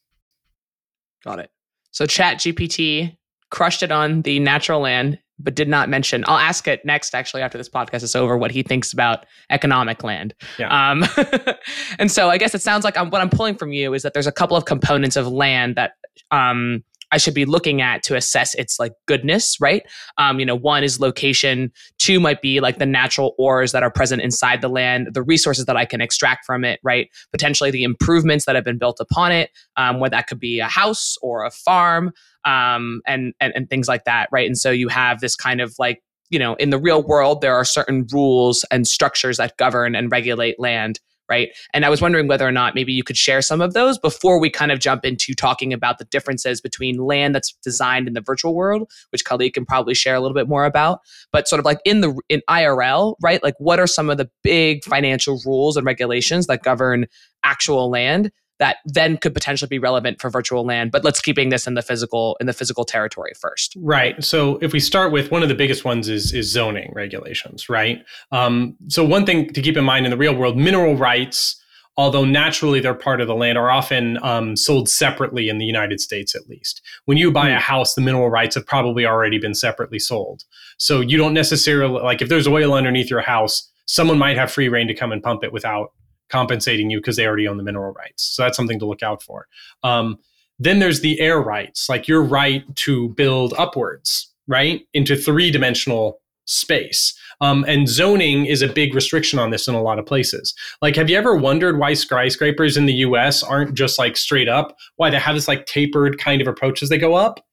Got 1.24 1.40
it. 1.40 1.51
So 1.92 2.06
chat 2.06 2.38
gpt 2.38 3.18
crushed 3.50 3.84
it 3.84 3.92
on 3.92 4.22
the 4.22 4.40
natural 4.40 4.80
land 4.80 5.20
but 5.43 5.55
did 5.55 5.67
not 5.67 5.89
mention. 5.89 6.24
I'll 6.27 6.38
ask 6.38 6.67
it 6.67 6.86
next, 6.86 7.15
actually, 7.15 7.41
after 7.41 7.57
this 7.57 7.69
podcast 7.69 8.03
is 8.03 8.15
over, 8.15 8.38
what 8.38 8.51
he 8.51 8.63
thinks 8.63 8.93
about 8.93 9.25
economic 9.50 10.03
land. 10.03 10.33
Yeah. 10.57 10.91
Um, 10.91 11.05
and 12.00 12.12
so 12.12 12.29
I 12.29 12.38
guess 12.38 12.55
it 12.55 12.62
sounds 12.62 12.83
like 12.83 12.98
I'm, 12.98 13.10
what 13.10 13.21
I'm 13.21 13.29
pulling 13.29 13.55
from 13.55 13.71
you 13.74 13.93
is 13.93 14.03
that 14.03 14.13
there's 14.13 14.27
a 14.27 14.31
couple 14.31 14.57
of 14.57 14.65
components 14.65 15.15
of 15.15 15.27
land 15.27 15.75
that 15.75 15.93
um, 16.31 16.83
I 17.12 17.17
should 17.17 17.33
be 17.33 17.45
looking 17.45 17.81
at 17.81 18.03
to 18.03 18.15
assess 18.15 18.55
its 18.55 18.79
like 18.79 18.93
goodness, 19.05 19.57
right? 19.60 19.83
Um, 20.17 20.39
you 20.39 20.45
know, 20.45 20.55
one 20.55 20.83
is 20.83 21.00
location. 21.00 21.71
Two 22.00 22.19
might 22.19 22.41
be 22.41 22.60
like 22.60 22.79
the 22.79 22.86
natural 22.86 23.36
ores 23.38 23.74
that 23.74 23.83
are 23.83 23.91
present 23.91 24.21
inside 24.21 24.62
the 24.62 24.69
land, 24.69 25.10
the 25.13 25.21
resources 25.21 25.65
that 25.65 25.75
I 25.75 25.86
can 25.86 26.01
extract 26.01 26.45
from 26.45 26.63
it, 26.63 26.79
right? 26.83 27.10
Potentially 27.31 27.69
the 27.69 27.83
improvements 27.83 28.45
that 28.45 28.55
have 28.55 28.63
been 28.63 28.77
built 28.77 29.00
upon 29.00 29.31
it, 29.31 29.51
um, 29.75 30.00
where 30.00 30.10
that 30.10 30.27
could 30.27 30.39
be 30.39 30.60
a 30.60 30.67
house 30.67 31.17
or 31.21 31.43
a 31.43 31.51
farm, 31.51 32.12
um, 32.45 33.01
and, 33.05 33.33
and 33.39 33.53
and 33.55 33.69
things 33.69 33.88
like 33.88 34.05
that, 34.05 34.29
right? 34.31 34.48
And 34.48 34.57
so 34.57 34.71
you 34.71 34.88
have 34.88 35.19
this 35.19 35.36
kind 35.36 35.62
of 35.62 35.74
like 35.79 36.01
you 36.29 36.39
know, 36.39 36.55
in 36.55 36.69
the 36.69 36.79
real 36.79 37.03
world, 37.03 37.41
there 37.41 37.53
are 37.53 37.65
certain 37.65 38.07
rules 38.12 38.63
and 38.71 38.88
structures 38.88 39.36
that 39.36 39.57
govern 39.57 39.95
and 39.95 40.10
regulate 40.10 40.57
land 40.60 41.01
right? 41.31 41.55
And 41.74 41.86
I 41.86 41.89
was 41.89 42.01
wondering 42.01 42.27
whether 42.27 42.45
or 42.45 42.51
not 42.51 42.75
maybe 42.75 42.91
you 42.91 43.05
could 43.05 43.15
share 43.15 43.41
some 43.41 43.62
of 43.62 43.74
those 43.74 43.98
before 43.98 44.38
we 44.38 44.50
kind 44.50 44.69
of 44.69 44.79
jump 44.79 45.05
into 45.05 45.33
talking 45.33 45.71
about 45.71 45.98
the 45.98 46.03
differences 46.03 46.60
between 46.60 46.98
land 46.98 47.33
that's 47.33 47.53
designed 47.63 48.10
in 48.10 48.13
the 48.13 48.21
virtual 48.21 48.53
world, 48.53 48.91
which 49.12 49.24
Khaled 49.24 49.53
can 49.53 49.65
probably 49.65 49.93
share 49.93 50.13
a 50.13 50.19
little 50.19 50.36
bit 50.36 50.50
more 50.50 50.65
about, 50.65 51.00
but 51.31 51.48
sort 51.48 51.60
of 51.60 51.65
like 51.65 51.79
in 51.86 52.01
the 52.01 52.13
in 52.27 52.41
IRL, 52.50 53.15
right? 53.21 53.41
Like 53.41 53.55
what 53.60 53.79
are 53.79 53.88
some 53.88 54.10
of 54.10 54.17
the 54.17 54.29
big 54.43 54.83
financial 54.83 55.39
rules 55.45 55.77
and 55.77 55.86
regulations 55.86 56.48
that 56.48 56.63
govern 56.63 57.05
actual 57.45 57.89
land 57.89 58.29
that 58.62 58.77
then 58.86 59.18
could 59.18 59.34
potentially 59.34 59.68
be 59.68 59.80
relevant 59.80 60.22
for 60.22 60.30
virtual 60.30 60.63
land 60.63 60.91
but 60.91 61.03
let's 61.03 61.20
keeping 61.20 61.50
this 61.50 61.68
in 61.68 61.74
the 61.74 61.82
physical 61.82 62.38
in 62.39 62.48
the 62.48 62.53
physical 62.53 62.86
territory 62.86 63.34
first. 63.38 63.75
Right. 63.82 64.24
So 64.24 64.58
if 64.62 64.72
we 64.72 64.80
start 64.80 65.12
with 65.12 65.32
one 65.32 65.44
of 65.44 65.50
the 65.50 65.56
biggest 65.56 65.84
ones 65.84 66.08
is 66.08 66.32
is 66.32 66.50
zoning 66.50 66.94
regulations 66.96 67.68
right? 67.68 68.06
Um, 68.32 68.77
so 68.88 69.03
one 69.03 69.25
thing 69.25 69.51
to 69.51 69.62
keep 69.62 69.75
in 69.75 69.84
mind 69.84 70.06
in 70.06 70.12
the 70.12 70.18
real 70.18 70.36
world 70.36 70.58
mineral 70.58 70.96
rights 70.96 71.58
although 71.98 72.24
naturally 72.24 72.80
they're 72.80 72.94
part 72.94 73.20
of 73.20 73.27
the 73.27 73.36
land 73.36 73.58
are 73.58 73.70
often 73.70 74.18
um, 74.24 74.56
sold 74.56 74.88
separately 74.88 75.50
in 75.50 75.58
the 75.58 75.65
united 75.65 76.00
states 76.00 76.36
at 76.36 76.48
least. 76.48 76.82
When 77.06 77.18
you 77.18 77.32
buy 77.32 77.50
a 77.50 77.56
hmm. 77.56 77.62
house 77.62 77.96
the 77.96 78.01
mineral 78.01 78.30
rights 78.30 78.56
have 78.56 78.65
probably 78.65 79.06
already 79.06 79.39
been 79.39 79.56
separately 79.56 80.00
sold. 80.00 80.44
So 80.77 81.01
you 81.01 81.18
don't 81.18 81.34
necessarily 81.34 82.00
like 82.01 82.22
if 82.22 82.30
there's 82.30 82.48
oil 82.48 82.74
underneath 82.74 83.10
your 83.10 83.22
house 83.22 83.68
someone 83.88 84.18
might 84.18 84.38
have 84.38 84.51
free 84.51 84.70
reign 84.70 84.88
to 84.88 84.94
come 84.94 85.12
and 85.12 85.22
pump 85.22 85.44
it 85.44 85.51
without 85.51 85.91
compensating 86.32 86.90
you 86.90 87.00
because 87.00 87.18
they 87.18 87.28
already 87.28 87.48
own 87.48 87.58
the 87.58 87.64
mineral 87.64 87.94
rights. 87.94 88.24
So 88.24 88.44
that's 88.44 88.58
something 88.58 88.80
to 88.80 88.86
look 88.86 89.04
out 89.04 89.22
for. 89.22 89.48
Um, 89.84 90.18
then 90.60 90.80
there's 90.80 91.02
the 91.02 91.20
air 91.20 91.40
rights, 91.40 91.90
like 91.90 92.08
your 92.08 92.22
right 92.22 92.64
to 92.78 93.10
build 93.10 93.54
upwards, 93.58 94.32
right, 94.48 94.82
into 94.94 95.16
three 95.16 95.50
dimensional 95.50 96.22
space. 96.46 97.18
Um, 97.40 97.66
and 97.68 97.88
zoning 97.88 98.46
is 98.46 98.62
a 98.62 98.68
big 98.68 98.94
restriction 98.94 99.40
on 99.40 99.50
this 99.50 99.68
in 99.68 99.74
a 99.74 99.82
lot 99.82 99.98
of 99.98 100.06
places. 100.06 100.54
Like, 100.82 100.96
have 100.96 101.10
you 101.10 101.18
ever 101.18 101.36
wondered 101.36 101.80
why 101.80 101.94
skyscrapers 101.94 102.78
in 102.78 102.86
the 102.86 102.94
US 102.94 103.42
aren't 103.42 103.74
just 103.74 103.98
like 103.98 104.18
straight 104.18 104.50
up? 104.50 104.78
Why 104.98 105.10
they 105.10 105.20
have 105.20 105.36
this 105.36 105.48
like 105.48 105.66
tapered 105.66 106.20
kind 106.20 106.42
of 106.42 106.48
approach 106.48 106.84
as 106.84 106.90
they 106.90 106.98
go 106.98 107.16
up? 107.16 107.44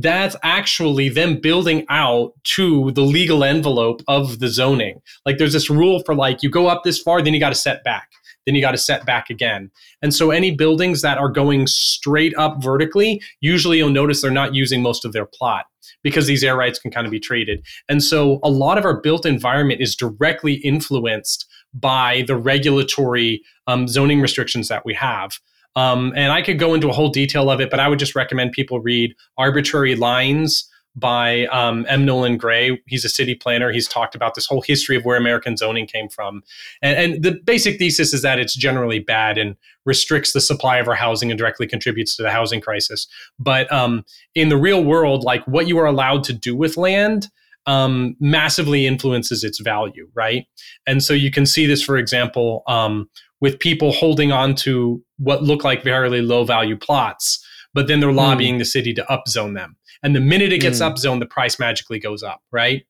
That's 0.00 0.36
actually 0.42 1.08
them 1.08 1.40
building 1.40 1.84
out 1.88 2.32
to 2.44 2.92
the 2.92 3.02
legal 3.02 3.42
envelope 3.42 4.00
of 4.08 4.38
the 4.38 4.48
zoning. 4.48 5.00
Like 5.26 5.38
there's 5.38 5.52
this 5.52 5.68
rule 5.68 6.02
for 6.06 6.14
like 6.14 6.42
you 6.42 6.50
go 6.50 6.68
up 6.68 6.84
this 6.84 7.00
far, 7.00 7.20
then 7.20 7.34
you 7.34 7.40
got 7.40 7.50
to 7.50 7.56
set 7.56 7.84
back 7.84 8.08
then 8.48 8.54
you 8.54 8.62
got 8.62 8.70
to 8.70 8.78
set 8.78 9.04
back 9.04 9.28
again. 9.28 9.70
And 10.00 10.14
so 10.14 10.30
any 10.30 10.56
buildings 10.56 11.02
that 11.02 11.18
are 11.18 11.28
going 11.28 11.66
straight 11.66 12.34
up 12.38 12.62
vertically, 12.62 13.20
usually 13.42 13.76
you'll 13.76 13.90
notice 13.90 14.22
they're 14.22 14.30
not 14.30 14.54
using 14.54 14.80
most 14.80 15.04
of 15.04 15.12
their 15.12 15.26
plot 15.26 15.66
because 16.02 16.26
these 16.26 16.42
air 16.42 16.56
rights 16.56 16.78
can 16.78 16.90
kind 16.90 17.06
of 17.06 17.10
be 17.10 17.20
traded. 17.20 17.62
And 17.90 18.02
so 18.02 18.40
a 18.42 18.48
lot 18.48 18.78
of 18.78 18.86
our 18.86 19.02
built 19.02 19.26
environment 19.26 19.82
is 19.82 19.94
directly 19.94 20.54
influenced 20.54 21.46
by 21.74 22.24
the 22.26 22.36
regulatory 22.36 23.42
um, 23.66 23.86
zoning 23.86 24.22
restrictions 24.22 24.68
that 24.68 24.86
we 24.86 24.94
have. 24.94 25.38
Um, 25.76 26.12
and 26.16 26.32
I 26.32 26.42
could 26.42 26.58
go 26.58 26.74
into 26.74 26.88
a 26.88 26.92
whole 26.92 27.10
detail 27.10 27.50
of 27.50 27.60
it, 27.60 27.70
but 27.70 27.78
I 27.78 27.88
would 27.88 27.98
just 27.98 28.14
recommend 28.14 28.52
people 28.52 28.80
read 28.80 29.14
Arbitrary 29.36 29.94
Lines 29.94 30.68
by 30.98 31.46
um, 31.46 31.86
M. 31.88 32.04
Nolan 32.04 32.36
Gray. 32.36 32.80
He's 32.86 33.04
a 33.04 33.08
city 33.08 33.34
planner. 33.34 33.70
He's 33.70 33.88
talked 33.88 34.14
about 34.14 34.34
this 34.34 34.46
whole 34.46 34.62
history 34.62 34.96
of 34.96 35.04
where 35.04 35.16
American 35.16 35.56
zoning 35.56 35.86
came 35.86 36.08
from. 36.08 36.42
And, 36.82 36.98
and, 36.98 37.22
the 37.22 37.38
basic 37.44 37.78
thesis 37.78 38.12
is 38.12 38.22
that 38.22 38.38
it's 38.38 38.54
generally 38.54 38.98
bad 38.98 39.38
and 39.38 39.56
restricts 39.84 40.32
the 40.32 40.40
supply 40.40 40.78
of 40.78 40.88
our 40.88 40.94
housing 40.94 41.30
and 41.30 41.38
directly 41.38 41.66
contributes 41.66 42.16
to 42.16 42.22
the 42.22 42.30
housing 42.30 42.60
crisis. 42.60 43.06
But 43.38 43.70
um, 43.72 44.04
in 44.34 44.48
the 44.48 44.56
real 44.56 44.82
world, 44.84 45.24
like 45.24 45.44
what 45.46 45.68
you 45.68 45.78
are 45.78 45.86
allowed 45.86 46.24
to 46.24 46.32
do 46.32 46.56
with 46.56 46.76
land. 46.76 47.28
Um, 47.66 48.16
massively 48.18 48.86
influences 48.86 49.44
its 49.44 49.60
value, 49.60 50.08
right? 50.14 50.46
And 50.86 51.02
so 51.02 51.12
you 51.12 51.30
can 51.30 51.44
see 51.44 51.66
this, 51.66 51.82
for 51.82 51.98
example, 51.98 52.62
um, 52.66 53.10
with 53.40 53.58
people 53.58 53.92
holding 53.92 54.32
on 54.32 54.54
to 54.56 55.02
what 55.18 55.42
look 55.42 55.64
like 55.64 55.82
very 55.82 56.20
low 56.20 56.44
value 56.44 56.76
plots, 56.76 57.44
but 57.74 57.86
then 57.86 58.00
they're 58.00 58.10
hmm. 58.10 58.16
lobbying 58.16 58.56
mm. 58.56 58.58
the 58.58 58.64
city 58.64 58.94
to 58.94 59.04
upzone 59.04 59.54
them. 59.54 59.76
And 60.02 60.14
the 60.14 60.20
minute 60.20 60.52
it 60.52 60.60
gets 60.60 60.80
mm. 60.80 60.90
upzoned, 60.90 61.20
the 61.20 61.26
price 61.26 61.58
magically 61.58 61.98
goes 61.98 62.22
up, 62.22 62.42
right? 62.50 62.86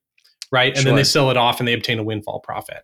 Right. 0.51 0.69
And 0.69 0.77
sure. 0.77 0.85
then 0.85 0.95
they 0.95 1.03
sell 1.03 1.29
it 1.29 1.37
off 1.37 1.59
and 1.59 1.67
they 1.67 1.73
obtain 1.73 1.99
a 1.99 2.03
windfall 2.03 2.39
profit. 2.39 2.83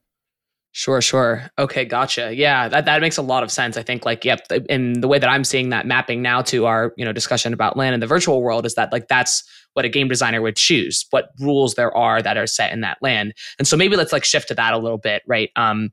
Sure, 0.71 1.01
sure. 1.01 1.49
Okay, 1.57 1.85
gotcha. 1.85 2.35
Yeah, 2.35 2.67
that, 2.67 2.83
that 2.83 2.99
makes 2.99 3.15
a 3.15 3.21
lot 3.21 3.43
of 3.43 3.51
sense. 3.51 3.77
I 3.77 3.81
think 3.81 4.05
like, 4.05 4.25
yep, 4.25 4.45
in 4.69 4.99
the 4.99 5.07
way 5.07 5.17
that 5.17 5.29
I'm 5.29 5.45
seeing 5.45 5.69
that 5.69 5.87
mapping 5.87 6.21
now 6.21 6.41
to 6.43 6.65
our, 6.65 6.93
you 6.97 7.05
know, 7.05 7.13
discussion 7.13 7.53
about 7.53 7.77
land 7.77 7.93
in 7.93 8.01
the 8.01 8.07
virtual 8.07 8.41
world 8.43 8.65
is 8.65 8.75
that 8.75 8.91
like 8.91 9.07
that's 9.07 9.41
what 9.71 9.85
a 9.85 9.89
game 9.89 10.09
designer 10.09 10.41
would 10.41 10.57
choose, 10.57 11.05
what 11.11 11.29
rules 11.39 11.75
there 11.75 11.95
are 11.95 12.21
that 12.21 12.35
are 12.35 12.45
set 12.45 12.73
in 12.73 12.81
that 12.81 12.97
land. 13.01 13.33
And 13.57 13.67
so 13.67 13.77
maybe 13.77 13.95
let's 13.95 14.11
like 14.11 14.25
shift 14.25 14.49
to 14.49 14.55
that 14.55 14.73
a 14.73 14.77
little 14.77 14.97
bit, 14.97 15.23
right? 15.25 15.49
Um, 15.55 15.91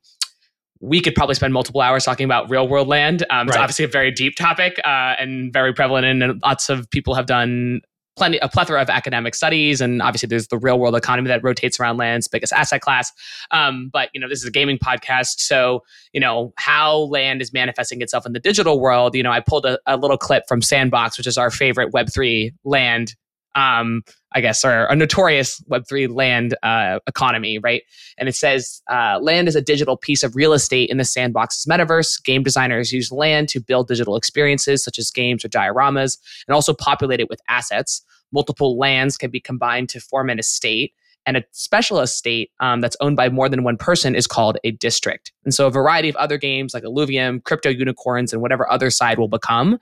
we 0.82 1.00
could 1.00 1.14
probably 1.14 1.36
spend 1.36 1.54
multiple 1.54 1.80
hours 1.80 2.04
talking 2.04 2.24
about 2.24 2.50
real 2.50 2.68
world 2.68 2.88
land. 2.88 3.22
Um, 3.30 3.46
right. 3.46 3.48
It's 3.48 3.56
obviously 3.56 3.84
a 3.84 3.88
very 3.88 4.10
deep 4.10 4.34
topic 4.36 4.78
uh, 4.84 5.14
and 5.18 5.52
very 5.52 5.72
prevalent, 5.72 6.06
and 6.06 6.42
lots 6.42 6.68
of 6.68 6.90
people 6.90 7.14
have 7.14 7.26
done 7.26 7.80
plenty 8.16 8.36
a 8.38 8.48
plethora 8.48 8.82
of 8.82 8.90
academic 8.90 9.34
studies 9.34 9.80
and 9.80 10.02
obviously 10.02 10.26
there's 10.26 10.48
the 10.48 10.58
real 10.58 10.78
world 10.78 10.94
economy 10.94 11.28
that 11.28 11.42
rotates 11.42 11.80
around 11.80 11.96
land's 11.96 12.28
biggest 12.28 12.52
asset 12.52 12.82
class 12.82 13.10
um, 13.52 13.88
but 13.90 14.10
you 14.12 14.20
know 14.20 14.28
this 14.28 14.40
is 14.40 14.44
a 14.44 14.50
gaming 14.50 14.76
podcast 14.76 15.38
so 15.38 15.82
you 16.12 16.20
know 16.20 16.52
how 16.58 16.98
land 16.98 17.40
is 17.40 17.54
manifesting 17.54 18.02
itself 18.02 18.26
in 18.26 18.34
the 18.34 18.38
digital 18.38 18.80
world 18.80 19.14
you 19.14 19.22
know 19.22 19.30
i 19.30 19.40
pulled 19.40 19.64
a, 19.64 19.78
a 19.86 19.96
little 19.96 20.18
clip 20.18 20.44
from 20.46 20.60
sandbox 20.60 21.16
which 21.16 21.26
is 21.26 21.38
our 21.38 21.50
favorite 21.50 21.90
web3 21.92 22.50
land 22.64 23.14
um, 23.54 24.02
I 24.34 24.40
guess, 24.40 24.64
or 24.64 24.86
a 24.86 24.96
notorious 24.96 25.60
Web3 25.70 26.14
land 26.14 26.56
uh, 26.62 26.98
economy, 27.06 27.58
right? 27.58 27.82
And 28.18 28.28
it 28.28 28.34
says 28.34 28.82
uh, 28.90 29.18
land 29.20 29.48
is 29.48 29.56
a 29.56 29.62
digital 29.62 29.96
piece 29.96 30.22
of 30.22 30.36
real 30.36 30.52
estate 30.52 30.90
in 30.90 30.98
the 30.98 31.04
sandbox's 31.04 31.66
metaverse. 31.66 32.22
Game 32.22 32.42
designers 32.42 32.92
use 32.92 33.12
land 33.12 33.48
to 33.50 33.60
build 33.60 33.88
digital 33.88 34.16
experiences 34.16 34.82
such 34.82 34.98
as 34.98 35.10
games 35.10 35.44
or 35.44 35.48
dioramas 35.48 36.18
and 36.46 36.54
also 36.54 36.72
populate 36.72 37.20
it 37.20 37.28
with 37.28 37.40
assets. 37.48 38.02
Multiple 38.32 38.78
lands 38.78 39.16
can 39.16 39.30
be 39.30 39.40
combined 39.40 39.88
to 39.90 40.00
form 40.00 40.30
an 40.30 40.38
estate. 40.38 40.92
And 41.24 41.36
a 41.36 41.44
special 41.52 42.00
estate 42.00 42.50
um, 42.58 42.80
that's 42.80 42.96
owned 43.00 43.16
by 43.16 43.28
more 43.28 43.48
than 43.48 43.62
one 43.62 43.76
person 43.76 44.16
is 44.16 44.26
called 44.26 44.58
a 44.64 44.72
district. 44.72 45.32
And 45.44 45.54
so 45.54 45.68
a 45.68 45.70
variety 45.70 46.08
of 46.08 46.16
other 46.16 46.36
games 46.36 46.74
like 46.74 46.82
Illuvium, 46.82 47.44
Crypto 47.44 47.68
Unicorns, 47.68 48.32
and 48.32 48.42
whatever 48.42 48.68
other 48.70 48.90
side 48.90 49.18
will 49.18 49.28
become 49.28 49.78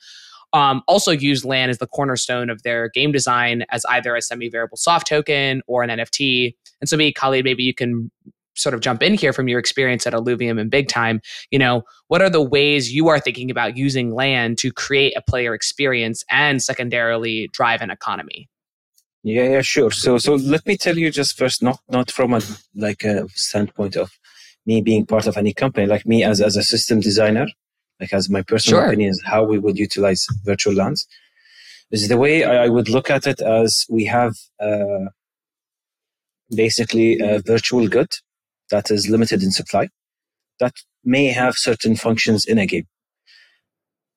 um, 0.52 0.83
also 0.88 1.11
use 1.11 1.45
land 1.45 1.71
as 1.71 1.78
the 1.78 1.87
cornerstone 1.87 2.50
of 2.50 2.62
their 2.62 2.88
game 2.88 3.12
design 3.12 3.64
as 3.71 3.85
either 3.87 4.16
a 4.16 4.23
semi-variable 4.23 4.76
soft 4.76 5.07
token 5.07 5.62
or 5.66 5.83
an 5.83 5.90
NFT. 5.90 6.54
And 6.80 6.88
so, 6.88 6.97
maybe 6.97 7.12
Khaled, 7.12 7.45
maybe 7.45 7.62
you 7.62 7.75
can 7.75 8.11
sort 8.54 8.75
of 8.75 8.80
jump 8.80 9.02
in 9.02 9.14
here 9.14 9.33
from 9.33 9.49
your 9.49 9.59
experience 9.59 10.07
at 10.07 10.12
Illuvium 10.12 10.61
and 10.61 10.71
Big 10.71 10.88
Time. 10.88 11.21
You 11.50 11.59
know, 11.59 11.83
what 12.09 12.23
are 12.23 12.30
the 12.30 12.42
ways 12.42 12.92
you 12.92 13.09
are 13.09 13.21
thinking 13.21 13.50
about 13.50 13.76
using 13.76 14.12
land 14.12 14.59
to 14.59 14.73
create 14.73 15.14
a 15.16 15.23
player 15.23 15.54
experience 15.54 16.25
and 16.30 16.62
secondarily 16.62 17.49
drive 17.52 17.80
an 17.80 17.90
economy? 17.90 18.49
Yeah, 19.23 19.49
yeah, 19.49 19.61
sure. 19.61 19.90
So, 19.90 20.19
so 20.19 20.35
let 20.35 20.66
me 20.66 20.76
tell 20.76 20.97
you 20.97 21.11
just 21.11 21.37
first, 21.37 21.62
not 21.62 21.80
not 21.88 22.11
from 22.11 22.33
a 22.33 22.40
like 22.75 23.04
a 23.04 23.28
standpoint 23.30 23.97
of 23.97 24.11
me 24.66 24.80
being 24.80 25.07
part 25.07 25.26
of 25.26 25.37
any 25.37 25.52
company, 25.52 25.87
like 25.87 26.07
me 26.07 26.25
as 26.25 26.40
as 26.40 26.57
a 26.57 26.62
system 26.62 27.00
designer 27.00 27.47
like 28.00 28.12
as 28.12 28.30
my 28.30 28.42
personal 28.42 28.80
sure. 28.80 28.88
opinion 28.88 29.11
is 29.11 29.23
how 29.25 29.45
we 29.45 29.59
would 29.59 29.78
utilize 29.78 30.26
virtual 30.45 30.75
lands 30.75 31.07
is 31.90 32.09
the 32.09 32.16
way 32.16 32.45
I, 32.45 32.69
would 32.69 32.88
look 32.88 33.11
at 33.11 33.26
it 33.26 33.40
as 33.40 33.85
we 33.88 34.04
have 34.04 34.35
uh, 34.61 35.07
basically 36.54 37.19
a 37.19 37.40
virtual 37.40 37.88
good 37.88 38.12
that 38.71 38.90
is 38.90 39.09
limited 39.09 39.42
in 39.42 39.50
supply 39.50 39.88
that 40.61 40.75
may 41.04 41.26
have 41.26 41.54
certain 41.57 41.97
functions 41.97 42.45
in 42.45 42.59
a 42.59 42.66
game. 42.66 42.87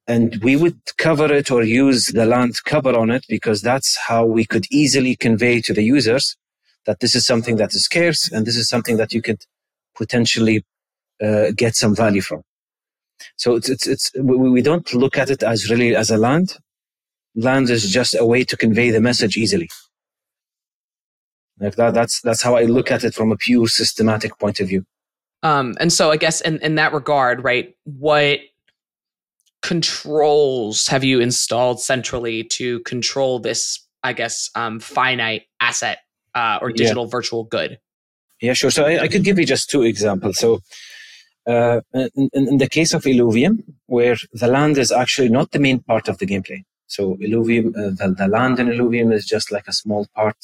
And 0.05 0.43
we 0.43 0.55
would 0.57 0.77
cover 0.97 1.33
it 1.33 1.49
or 1.49 1.63
use 1.63 2.07
the 2.07 2.25
land 2.25 2.55
cover 2.65 2.95
on 2.95 3.09
it 3.09 3.25
because 3.29 3.61
that's 3.61 3.97
how 3.97 4.25
we 4.25 4.45
could 4.45 4.65
easily 4.69 5.15
convey 5.15 5.61
to 5.61 5.73
the 5.73 5.83
users 5.83 6.35
that 6.85 6.99
this 6.99 7.15
is 7.15 7.25
something 7.25 7.55
that 7.55 7.73
is 7.73 7.85
scarce 7.85 8.29
and 8.29 8.45
this 8.45 8.57
is 8.57 8.67
something 8.67 8.97
that 8.97 9.13
you 9.13 9.21
could 9.21 9.41
potentially 9.95 10.65
uh, 11.23 11.51
get 11.55 11.75
some 11.75 11.95
value 11.95 12.21
from 12.21 12.43
so 13.35 13.55
it's, 13.55 13.69
it's, 13.69 13.87
it's 13.87 14.11
we, 14.19 14.49
we 14.49 14.61
don't 14.61 14.93
look 14.93 15.17
at 15.17 15.29
it 15.29 15.43
as 15.43 15.69
really 15.69 15.95
as 15.95 16.09
a 16.09 16.17
land. 16.17 16.57
Land 17.35 17.69
is 17.69 17.89
just 17.89 18.15
a 18.19 18.25
way 18.25 18.43
to 18.43 18.57
convey 18.57 18.91
the 18.91 19.01
message 19.01 19.37
easily. 19.37 19.69
Like 21.59 21.75
that, 21.75 21.93
that's 21.93 22.21
that's 22.21 22.41
how 22.41 22.55
I 22.55 22.63
look 22.63 22.91
at 22.91 23.03
it 23.03 23.13
from 23.13 23.31
a 23.31 23.37
pure 23.37 23.67
systematic 23.67 24.37
point 24.39 24.59
of 24.59 24.67
view. 24.67 24.85
Um, 25.43 25.75
and 25.79 25.91
so 25.91 26.09
I 26.09 26.17
guess 26.17 26.41
in, 26.41 26.59
in 26.59 26.75
that 26.75 26.93
regard, 26.93 27.43
right, 27.43 27.75
what 27.83 28.39
controls 29.61 30.87
have 30.87 31.03
you 31.03 31.19
installed 31.19 31.81
centrally 31.81 32.43
to 32.43 32.79
control 32.81 33.39
this, 33.39 33.85
I 34.03 34.13
guess, 34.13 34.49
um, 34.55 34.79
finite 34.79 35.43
asset 35.59 35.99
uh, 36.33 36.59
or 36.61 36.71
digital 36.71 37.05
yeah. 37.05 37.11
virtual 37.11 37.43
good? 37.43 37.77
Yeah, 38.41 38.53
sure. 38.53 38.71
So 38.71 38.85
I, 38.85 39.03
I, 39.03 39.07
could 39.07 39.23
give 39.23 39.39
you 39.39 39.45
just 39.45 39.69
two 39.69 39.83
examples. 39.83 40.37
So 40.37 40.59
uh, 41.47 41.81
in, 41.93 42.29
in, 42.33 42.57
the 42.57 42.69
case 42.69 42.93
of 42.93 43.03
Illuvium, 43.03 43.63
where 43.87 44.15
the 44.31 44.47
land 44.47 44.77
is 44.77 44.91
actually 44.91 45.29
not 45.29 45.51
the 45.51 45.59
main 45.59 45.79
part 45.79 46.07
of 46.07 46.17
the 46.17 46.25
gameplay. 46.25 46.63
So 46.87 47.15
Illuvium, 47.15 47.67
uh, 47.75 47.91
the, 47.99 48.15
the 48.17 48.27
land 48.27 48.59
in 48.59 48.67
Illuvium 48.67 49.13
is 49.13 49.25
just 49.25 49.51
like 49.51 49.67
a 49.67 49.73
small 49.73 50.07
part 50.15 50.37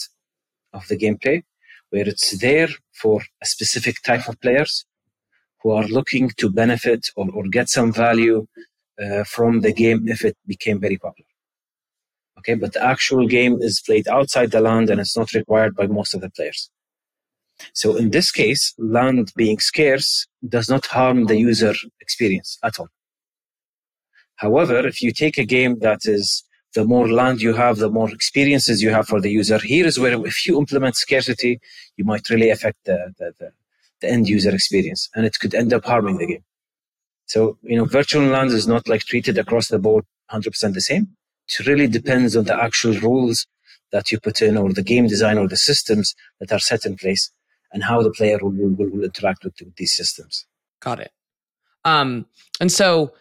of 0.74 0.88
the 0.88 0.98
gameplay, 0.98 1.44
where 1.89 2.08
it's 2.08 2.38
there 2.39 2.70
for 2.94 3.22
a 3.41 3.46
specific 3.46 4.01
type 4.03 4.27
of 4.27 4.39
players 4.41 4.86
who 5.62 5.72
are 5.72 5.88
looking 5.88 6.29
to 6.38 6.50
benefit 6.50 7.08
or, 7.15 7.27
or 7.34 7.44
get 7.48 7.70
some 7.70 7.91
value 7.91 8.46
uh, 9.01 9.24
from 9.24 9.62
the 9.62 9.74
game 9.74 10.08
if 10.08 10.24
it 10.25 10.38
became 10.46 10.79
very 10.79 10.98
popular. 10.98 11.27
Okay, 12.39 12.56
but 12.56 12.74
the 12.74 12.84
actual 12.84 13.27
game 13.27 13.62
is 13.62 13.82
played 13.86 14.08
outside 14.08 14.51
the 14.51 14.62
land 14.62 14.89
and 14.89 15.01
it's 15.01 15.18
not 15.18 15.34
required 15.34 15.75
by 15.75 15.88
most 15.88 16.13
of 16.13 16.22
the 16.22 16.29
players. 16.29 16.70
So 17.74 17.96
in 17.96 18.12
this 18.12 18.32
case, 18.32 18.74
land 18.78 19.32
being 19.36 19.60
scarce 19.60 20.28
does 20.48 20.70
not 20.70 20.86
harm 20.86 21.25
the 21.25 21.38
user 21.38 21.74
experience 22.01 22.58
at 22.63 22.80
all. 22.80 22.89
However, 24.36 24.88
if 24.88 25.01
you 25.01 25.12
take 25.12 25.38
a 25.38 25.46
game 25.46 25.80
that 25.80 26.01
is 26.06 26.44
the 26.74 26.86
more 26.86 27.10
land 27.12 27.42
you 27.42 27.54
have, 27.54 27.78
the 27.78 27.89
more 27.89 28.10
experiences 28.10 28.82
you 28.82 28.89
have 28.92 29.08
for 29.08 29.20
the 29.20 29.32
user, 29.32 29.58
here 29.60 29.86
is 29.86 30.00
where 30.00 30.25
if 30.25 30.46
you 30.46 30.58
implement 30.58 30.96
scarcity, 30.96 31.60
you 31.98 32.06
might 32.06 32.30
really 32.30 32.50
affect 32.50 32.78
the, 32.86 33.13
the, 33.18 33.34
the, 33.39 33.51
the 34.01 34.10
end 34.10 34.30
user 34.30 34.54
experience 34.54 35.10
and 35.16 35.25
it 35.25 35.38
could 35.39 35.54
end 35.54 35.74
up 35.74 35.86
harming 35.86 36.18
the 36.18 36.28
game. 36.28 36.44
So, 37.25 37.58
you 37.63 37.75
know, 37.78 37.86
virtual 37.86 38.24
land 38.24 38.51
is 38.51 38.68
not 38.68 38.88
like 38.88 39.01
treated 39.01 39.38
across 39.38 39.68
the 39.68 39.80
board 39.80 40.06
100% 40.32 40.74
the 40.74 40.82
same. 40.82 41.10
It 41.48 41.68
really 41.68 41.88
depends 41.88 42.36
on 42.36 42.46
the 42.46 42.56
actual 42.56 42.94
rules 43.00 43.46
that 43.92 44.12
you 44.12 44.20
put 44.20 44.42
in 44.42 44.56
or 44.56 44.72
the 44.72 44.84
game 44.84 45.08
design 45.08 45.38
or 45.38 45.48
the 45.48 45.58
systems 45.58 46.16
that 46.39 46.51
are 46.51 46.60
set 46.60 46.86
in 46.86 46.96
place 46.96 47.32
and 47.72 47.84
how 47.84 48.02
the 48.02 48.12
player 48.12 48.38
will, 48.42 48.52
will, 48.52 48.90
will 48.90 49.04
interact 49.04 49.44
with, 49.44 49.56
with 49.60 49.76
these 49.76 49.96
systems. 49.96 50.46
Got 50.82 51.00
it. 51.00 51.12
Um, 51.86 52.26
and 52.60 52.72
so 52.72 53.14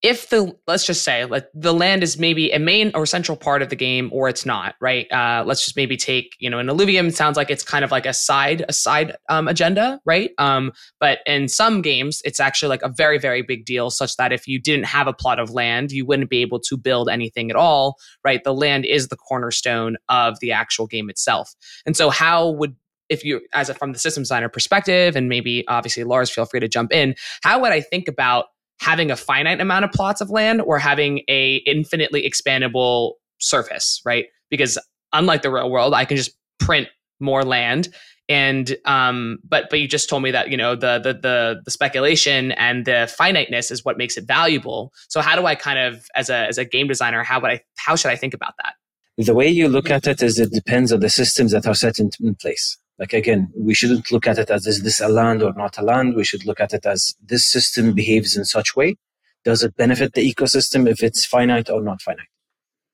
if 0.00 0.30
the 0.30 0.56
let's 0.68 0.86
just 0.86 1.02
say 1.02 1.24
like 1.24 1.48
the 1.54 1.74
land 1.74 2.04
is 2.04 2.18
maybe 2.18 2.52
a 2.52 2.58
main 2.60 2.92
or 2.94 3.04
central 3.04 3.36
part 3.36 3.62
of 3.62 3.68
the 3.68 3.74
game 3.74 4.08
or 4.12 4.28
it's 4.28 4.46
not 4.46 4.76
right? 4.80 5.10
Uh, 5.10 5.42
let's 5.44 5.64
just 5.64 5.76
maybe 5.76 5.96
take 5.96 6.36
you 6.38 6.48
know 6.48 6.60
an 6.60 6.68
illuvium. 6.68 7.12
Sounds 7.12 7.36
like 7.36 7.50
it's 7.50 7.64
kind 7.64 7.84
of 7.84 7.90
like 7.90 8.06
a 8.06 8.12
side 8.12 8.64
a 8.68 8.72
side 8.72 9.16
um, 9.28 9.48
agenda 9.48 10.00
right? 10.04 10.30
Um, 10.38 10.72
but 11.00 11.18
in 11.26 11.48
some 11.48 11.82
games 11.82 12.22
it's 12.24 12.38
actually 12.38 12.68
like 12.68 12.82
a 12.82 12.88
very 12.88 13.18
very 13.18 13.42
big 13.42 13.64
deal 13.64 13.90
such 13.90 14.16
that 14.16 14.32
if 14.32 14.46
you 14.46 14.60
didn't 14.60 14.86
have 14.86 15.08
a 15.08 15.12
plot 15.12 15.40
of 15.40 15.50
land 15.50 15.90
you 15.90 16.06
wouldn't 16.06 16.30
be 16.30 16.42
able 16.42 16.60
to 16.60 16.76
build 16.76 17.08
anything 17.08 17.50
at 17.50 17.56
all 17.56 17.96
right? 18.24 18.44
The 18.44 18.54
land 18.54 18.84
is 18.86 19.08
the 19.08 19.16
cornerstone 19.16 19.96
of 20.08 20.38
the 20.38 20.52
actual 20.52 20.86
game 20.86 21.10
itself. 21.10 21.54
And 21.86 21.96
so 21.96 22.08
how 22.08 22.50
would 22.50 22.76
if 23.08 23.24
you 23.24 23.40
as 23.54 23.68
a 23.68 23.74
from 23.74 23.92
the 23.92 23.98
system 23.98 24.22
designer 24.22 24.48
perspective 24.48 25.16
and 25.16 25.28
maybe 25.28 25.64
obviously 25.68 26.04
lars 26.04 26.30
feel 26.30 26.44
free 26.44 26.60
to 26.60 26.68
jump 26.68 26.92
in 26.92 27.14
how 27.42 27.60
would 27.60 27.72
i 27.72 27.80
think 27.80 28.08
about 28.08 28.46
having 28.80 29.10
a 29.10 29.16
finite 29.16 29.60
amount 29.60 29.84
of 29.84 29.92
plots 29.92 30.20
of 30.20 30.30
land 30.30 30.60
or 30.62 30.78
having 30.78 31.20
a 31.28 31.56
infinitely 31.66 32.28
expandable 32.28 33.14
surface, 33.40 34.00
right? 34.04 34.26
Because 34.50 34.78
unlike 35.12 35.42
the 35.42 35.50
real 35.50 35.70
world, 35.70 35.94
I 35.94 36.04
can 36.04 36.16
just 36.16 36.32
print 36.58 36.88
more 37.20 37.44
land 37.44 37.88
and 38.28 38.76
um 38.84 39.38
but 39.42 39.70
but 39.70 39.80
you 39.80 39.88
just 39.88 40.08
told 40.08 40.22
me 40.22 40.30
that 40.30 40.50
you 40.50 40.56
know 40.56 40.76
the 40.76 40.98
the 40.98 41.14
the 41.14 41.60
the 41.64 41.70
speculation 41.70 42.52
and 42.52 42.84
the 42.84 43.12
finiteness 43.16 43.70
is 43.70 43.84
what 43.84 43.96
makes 43.96 44.16
it 44.16 44.24
valuable. 44.24 44.92
So 45.08 45.20
how 45.20 45.34
do 45.34 45.46
i 45.46 45.54
kind 45.54 45.78
of 45.78 46.04
as 46.14 46.28
a 46.28 46.46
as 46.46 46.58
a 46.58 46.64
game 46.64 46.86
designer 46.86 47.24
how 47.24 47.40
would 47.40 47.50
i 47.50 47.60
how 47.76 47.96
should 47.96 48.10
i 48.10 48.16
think 48.16 48.34
about 48.34 48.54
that? 48.62 48.74
The 49.16 49.34
way 49.34 49.48
you 49.48 49.66
look 49.66 49.90
at 49.90 50.06
it 50.06 50.22
is 50.22 50.38
it 50.38 50.52
depends 50.52 50.92
on 50.92 51.00
the 51.00 51.08
systems 51.08 51.50
that 51.52 51.66
are 51.66 51.74
set 51.74 51.98
in, 51.98 52.10
in 52.20 52.36
place 52.36 52.76
like 52.98 53.12
again, 53.12 53.50
we 53.56 53.74
shouldn't 53.74 54.10
look 54.10 54.26
at 54.26 54.38
it 54.38 54.50
as 54.50 54.66
is 54.66 54.82
this 54.82 55.00
a 55.00 55.08
land 55.08 55.42
or 55.42 55.52
not 55.54 55.78
a 55.78 55.82
land. 55.82 56.16
We 56.16 56.24
should 56.24 56.44
look 56.44 56.60
at 56.60 56.74
it 56.74 56.84
as 56.84 57.14
this 57.22 57.50
system 57.50 57.92
behaves 57.92 58.36
in 58.36 58.44
such 58.44 58.74
way. 58.74 58.96
Does 59.44 59.62
it 59.62 59.76
benefit 59.76 60.14
the 60.14 60.34
ecosystem 60.34 60.90
if 60.90 61.02
it's 61.02 61.24
finite 61.24 61.70
or 61.70 61.80
not 61.80 62.02
finite? 62.02 62.26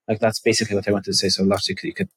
Like 0.07 0.19
that's 0.19 0.39
basically 0.39 0.75
what 0.75 0.87
I 0.87 0.91
wanted 0.91 1.05
to 1.05 1.13
say. 1.13 1.29
So 1.29 1.43
Lars, 1.43 1.67
you 1.67 1.75
could, 1.75 2.09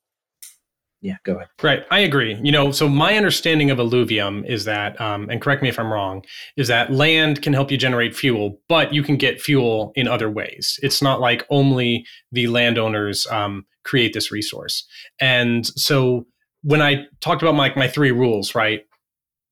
yeah, 1.00 1.16
go 1.24 1.36
ahead. 1.36 1.48
Right, 1.62 1.84
I 1.90 2.00
agree. 2.00 2.38
You 2.42 2.52
know, 2.52 2.70
so 2.70 2.88
my 2.88 3.16
understanding 3.16 3.70
of 3.70 3.78
Illuvium 3.78 4.46
is 4.46 4.64
that, 4.64 5.00
um, 5.00 5.30
and 5.30 5.40
correct 5.40 5.62
me 5.62 5.70
if 5.70 5.78
I'm 5.78 5.90
wrong, 5.90 6.24
is 6.56 6.68
that 6.68 6.92
land 6.92 7.40
can 7.40 7.54
help 7.54 7.70
you 7.70 7.78
generate 7.78 8.14
fuel, 8.14 8.60
but 8.68 8.92
you 8.92 9.02
can 9.02 9.16
get 9.16 9.40
fuel 9.40 9.92
in 9.94 10.06
other 10.06 10.28
ways. 10.28 10.78
It's 10.82 11.00
not 11.00 11.20
like 11.20 11.46
only 11.48 12.04
the 12.30 12.48
landowners 12.48 13.26
um, 13.30 13.64
create 13.84 14.12
this 14.12 14.30
resource, 14.30 14.86
and 15.20 15.66
so 15.66 16.26
when 16.62 16.82
I 16.82 17.06
talked 17.20 17.42
about 17.42 17.54
my, 17.54 17.72
my 17.76 17.88
three 17.88 18.10
rules, 18.10 18.54
right? 18.54 18.84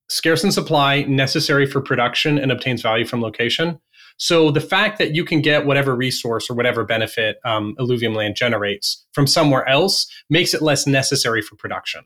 Scarce 0.09 0.45
in 0.45 0.53
supply, 0.53 1.03
necessary 1.03 1.66
for 1.66 1.81
production, 1.81 2.38
and 2.38 2.53
obtains 2.53 2.83
value 2.83 3.05
from 3.05 3.23
location. 3.23 3.81
So 4.19 4.51
the 4.51 4.61
fact 4.61 4.99
that 4.99 5.14
you 5.14 5.25
can 5.25 5.42
get 5.42 5.66
whatever 5.66 5.95
resource 5.95 6.49
or 6.49 6.55
whatever 6.55 6.85
benefit 6.85 7.38
um, 7.45 7.75
Illuvium 7.79 8.14
land 8.14 8.37
generates 8.37 9.05
from 9.12 9.27
somewhere 9.27 9.69
else 9.69 10.07
makes 10.31 10.55
it 10.55 10.62
less 10.62 10.87
necessary 10.87 11.42
for 11.42 11.57
production, 11.57 12.03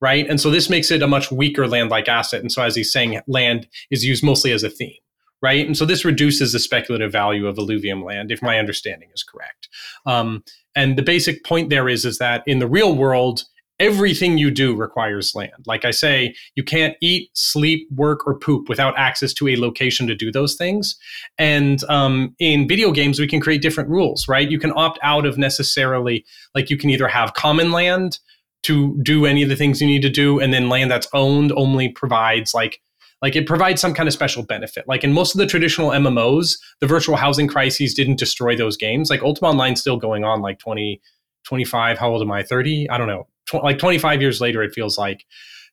right? 0.00 0.28
And 0.28 0.40
so 0.40 0.50
this 0.50 0.68
makes 0.68 0.90
it 0.90 1.02
a 1.02 1.06
much 1.06 1.30
weaker 1.30 1.68
land-like 1.68 2.08
asset. 2.08 2.40
And 2.40 2.50
so 2.50 2.62
as 2.62 2.74
he's 2.74 2.92
saying, 2.92 3.20
land 3.28 3.68
is 3.90 4.04
used 4.04 4.24
mostly 4.24 4.50
as 4.50 4.64
a 4.64 4.70
theme, 4.70 4.96
right? 5.42 5.64
And 5.64 5.76
so 5.76 5.84
this 5.84 6.04
reduces 6.04 6.52
the 6.52 6.58
speculative 6.58 7.12
value 7.12 7.46
of 7.46 7.56
Illuvium 7.56 8.04
land, 8.04 8.32
if 8.32 8.42
my 8.42 8.58
understanding 8.58 9.10
is 9.14 9.22
correct. 9.22 9.68
Um, 10.06 10.42
and 10.74 10.98
the 10.98 11.02
basic 11.02 11.44
point 11.44 11.70
there 11.70 11.88
is 11.88 12.04
is 12.04 12.18
that 12.18 12.42
in 12.46 12.58
the 12.58 12.66
real 12.66 12.96
world, 12.96 13.44
everything 13.80 14.38
you 14.38 14.50
do 14.50 14.74
requires 14.74 15.34
land. 15.34 15.64
Like 15.66 15.84
I 15.84 15.90
say, 15.90 16.34
you 16.54 16.62
can't 16.62 16.96
eat, 17.00 17.30
sleep, 17.34 17.88
work, 17.90 18.26
or 18.26 18.38
poop 18.38 18.68
without 18.68 18.96
access 18.96 19.32
to 19.34 19.48
a 19.48 19.56
location 19.56 20.06
to 20.06 20.14
do 20.14 20.30
those 20.30 20.54
things. 20.54 20.96
And 21.38 21.82
um, 21.84 22.34
in 22.38 22.68
video 22.68 22.92
games, 22.92 23.18
we 23.18 23.26
can 23.26 23.40
create 23.40 23.62
different 23.62 23.90
rules, 23.90 24.28
right? 24.28 24.48
You 24.48 24.58
can 24.58 24.72
opt 24.76 24.98
out 25.02 25.26
of 25.26 25.38
necessarily, 25.38 26.24
like, 26.54 26.70
you 26.70 26.76
can 26.76 26.90
either 26.90 27.08
have 27.08 27.34
common 27.34 27.72
land 27.72 28.18
to 28.62 28.98
do 29.02 29.26
any 29.26 29.42
of 29.42 29.48
the 29.48 29.56
things 29.56 29.80
you 29.80 29.86
need 29.86 30.02
to 30.02 30.10
do, 30.10 30.40
and 30.40 30.52
then 30.52 30.68
land 30.68 30.90
that's 30.90 31.08
owned 31.12 31.52
only 31.52 31.88
provides 31.90 32.54
like 32.54 32.80
like 33.20 33.36
it 33.36 33.46
provides 33.46 33.80
some 33.80 33.94
kind 33.94 34.06
of 34.06 34.12
special 34.12 34.42
benefit. 34.42 34.86
Like 34.86 35.02
in 35.02 35.12
most 35.12 35.34
of 35.34 35.38
the 35.38 35.46
traditional 35.46 35.90
MMOs, 35.90 36.58
the 36.80 36.86
virtual 36.86 37.16
housing 37.16 37.46
crises 37.46 37.94
didn't 37.94 38.18
destroy 38.18 38.54
those 38.54 38.76
games. 38.76 39.08
Like 39.08 39.22
Ultima 39.22 39.48
Online 39.50 39.76
still 39.76 39.96
going 39.96 40.24
on 40.24 40.42
like 40.42 40.58
20, 40.58 41.00
25, 41.44 41.98
how 41.98 42.10
old 42.10 42.20
am 42.20 42.30
I? 42.30 42.42
30? 42.42 42.90
I 42.90 42.98
don't 42.98 43.06
know 43.06 43.26
tw- 43.46 43.62
like 43.62 43.78
25 43.78 44.20
years 44.20 44.40
later, 44.40 44.62
it 44.62 44.74
feels 44.74 44.98
like, 44.98 45.24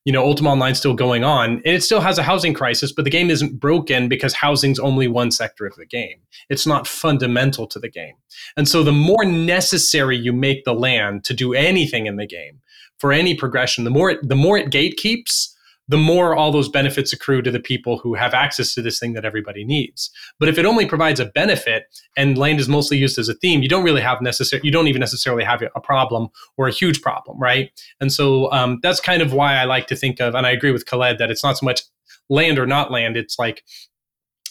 you 0.04 0.12
know, 0.12 0.24
Ultima 0.24 0.50
Online 0.50 0.74
still 0.74 0.96
going 0.96 1.24
on, 1.24 1.50
and 1.58 1.68
it 1.68 1.84
still 1.84 2.02
has 2.02 2.18
a 2.18 2.24
housing 2.24 2.54
crisis, 2.54 2.92
but 2.92 3.06
the 3.06 3.12
game 3.12 3.30
isn't 3.30 3.60
broken 3.60 4.08
because 4.08 4.34
housing's 4.34 4.80
only 4.80 5.08
one 5.08 5.30
sector 5.30 5.66
of 5.66 5.76
the 5.76 5.86
game. 5.86 6.18
It's 6.50 6.66
not 6.66 6.88
fundamental 6.88 7.68
to 7.68 7.80
the 7.80 7.90
game. 7.90 8.16
And 8.58 8.68
so 8.68 8.84
the 8.84 8.92
more 8.92 9.24
necessary 9.26 10.18
you 10.18 10.34
make 10.34 10.64
the 10.64 10.74
land 10.74 11.24
to 11.26 11.34
do 11.34 11.54
anything 11.54 12.08
in 12.08 12.16
the 12.16 12.26
game 12.26 12.62
for 12.98 13.14
any 13.14 13.36
progression, 13.36 13.84
the 13.84 13.92
more 13.92 14.12
it, 14.12 14.28
the 14.28 14.36
more 14.36 14.58
it 14.58 14.72
gatekeeps, 14.72 15.51
the 15.92 15.98
more 15.98 16.34
all 16.34 16.54
those 16.54 16.70
benefits 16.70 17.12
accrue 17.12 17.42
to 17.42 17.52
the 17.52 17.60
people 17.60 17.98
who 17.98 18.14
have 18.14 18.34
access 18.34 18.74
to 18.74 18.82
this 18.82 18.98
thing 18.98 19.12
that 19.12 19.26
everybody 19.26 19.66
needs. 19.66 20.10
But 20.40 20.48
if 20.48 20.58
it 20.58 20.66
only 20.66 20.86
provides 20.86 21.20
a 21.20 21.26
benefit 21.26 21.84
and 22.16 22.38
land 22.38 22.62
is 22.62 22.70
mostly 22.70 22.98
used 22.98 23.20
as 23.20 23.28
a 23.28 23.34
theme, 23.34 23.62
you 23.62 23.68
don't 23.68 23.84
really 23.84 24.00
have 24.00 24.22
necessary, 24.22 24.62
you 24.64 24.72
don't 24.72 24.88
even 24.88 25.02
necessarily 25.02 25.44
have 25.44 25.62
a 25.76 25.82
problem 25.82 26.30
or 26.56 26.70
a 26.70 26.72
huge 26.72 27.02
problem, 27.02 27.38
right? 27.38 27.70
And 28.00 28.12
so 28.12 28.50
um, 28.54 28.80
that's 28.82 29.02
kind 29.02 29.22
of 29.22 29.34
why 29.34 29.56
I 29.56 29.66
like 29.66 29.88
to 29.88 29.96
think 29.98 30.22
of, 30.22 30.34
and 30.34 30.48
I 30.48 30.52
agree 30.52 30.72
with 30.72 30.86
Khaled 30.86 31.18
that 31.18 31.30
it's 31.30 31.44
not 31.44 31.58
so 31.58 31.66
much 31.66 31.82
land 32.30 32.58
or 32.58 32.66
not 32.66 32.90
land. 32.90 33.18
It's 33.18 33.38
like 33.38 33.62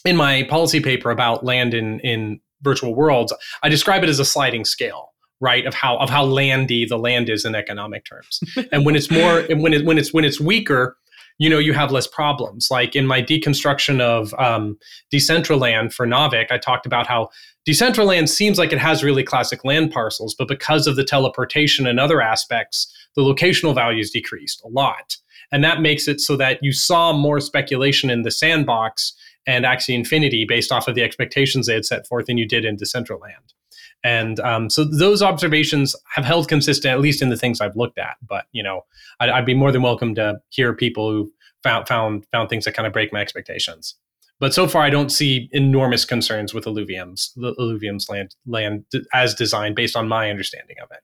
in 0.05 0.17
my 0.17 0.43
policy 0.43 0.81
paper 0.81 1.11
about 1.11 1.43
land 1.43 1.73
in 1.73 2.01
in 2.01 2.41
virtual 2.61 2.95
worlds, 2.95 3.33
I 3.63 3.71
describe 3.71 4.03
it 4.05 4.11
as 4.11 4.19
a 4.19 4.27
sliding 4.27 4.67
scale 4.67 5.15
right 5.41 5.65
of 5.65 5.73
how 5.73 5.97
of 5.97 6.11
how 6.11 6.23
landy 6.23 6.85
the 6.85 6.99
land 6.99 7.31
is 7.31 7.47
in 7.47 7.55
economic 7.55 8.05
terms 8.05 8.41
and 8.73 8.85
when 8.85 8.95
it's 8.95 9.11
more 9.11 9.39
and 9.39 9.63
when 9.63 9.73
it 9.73 9.87
when 9.87 9.97
it's 9.97 10.13
when 10.13 10.23
it's 10.23 10.39
weaker 10.39 10.99
you 11.41 11.49
know 11.49 11.59
you 11.59 11.73
have 11.73 11.91
less 11.91 12.07
problems 12.07 12.69
like 12.71 12.95
in 12.95 13.07
my 13.07 13.21
deconstruction 13.21 14.01
of 14.01 14.33
um, 14.39 14.79
decentraland 15.13 15.93
for 15.93 16.07
Naavik 16.07 16.53
i 16.53 16.59
talked 16.59 16.87
about 16.87 17.07
how 17.07 17.29
decentraland 17.69 18.29
seems 18.29 18.59
like 18.59 18.73
it 18.73 18.79
has 18.79 19.03
really 19.03 19.25
classic 19.25 19.65
land 19.65 19.91
parcels 19.91 20.35
but 20.39 20.47
because 20.47 20.87
of 20.87 20.95
the 20.95 21.05
teleportation 21.05 21.87
and 21.87 21.99
other 21.99 22.21
aspects 22.21 22.95
the 23.17 23.23
locational 23.23 23.75
values 23.75 24.11
decreased 24.11 24.63
a 24.65 24.69
lot 24.69 25.17
and 25.51 25.65
that 25.65 25.81
makes 25.81 26.07
it 26.07 26.21
so 26.21 26.37
that 26.37 26.59
you 26.63 26.73
saw 26.73 27.13
more 27.13 27.41
speculation 27.41 28.11
in 28.11 28.23
the 28.23 28.31
sandbox 28.31 29.15
and 29.47 29.65
Axie 29.65 29.95
Infinity 29.95 30.45
based 30.45 30.71
off 30.71 30.87
of 30.87 30.95
the 30.95 31.03
expectations 31.03 31.67
they 31.67 31.75
had 31.75 31.85
set 31.85 32.07
forth 32.07 32.27
than 32.27 32.39
you 32.39 32.47
did 32.47 32.65
in 32.65 32.77
Decentraland. 32.77 33.55
And 34.03 34.41
um, 34.41 34.71
so 34.71 34.85
those 34.85 35.23
observations 35.23 35.95
have 36.15 36.25
held 36.25 36.49
consistent, 36.49 36.93
at 36.93 37.01
least 37.01 37.21
in 37.21 37.29
the 37.29 37.37
things 37.37 37.61
I've 37.61 37.77
looked 37.77 37.99
at. 37.99 38.17
But 38.27 38.47
you 38.53 38.63
know, 38.63 38.83
I'd, 39.21 39.31
I'd 39.31 39.47
be 39.47 39.55
more 39.55 39.73
than 39.73 39.83
welcome 39.83 40.15
to 40.15 40.41
hear 40.49 40.75
people 40.75 41.11
who 41.11 41.33
found 41.63 41.87
found 41.87 42.25
found 42.33 42.49
things 42.49 42.65
that 42.65 42.75
kind 42.75 42.87
of 42.87 42.93
break 42.93 43.13
my 43.13 43.21
expectations. 43.21 43.97
But 44.39 44.55
so 44.55 44.67
far, 44.67 44.83
I 44.83 44.91
don't 44.91 45.11
see 45.11 45.51
enormous 45.53 46.07
concerns 46.07 46.55
with 46.55 46.65
Illuviums, 46.65 47.31
the 47.37 47.55
Illuvium's 47.57 48.09
land 48.09 48.35
land 48.47 48.85
as 49.13 49.35
designed, 49.35 49.77
based 49.77 49.97
on 49.97 50.09
my 50.09 50.31
understanding 50.31 50.77
of 50.83 50.89
it. 50.91 51.01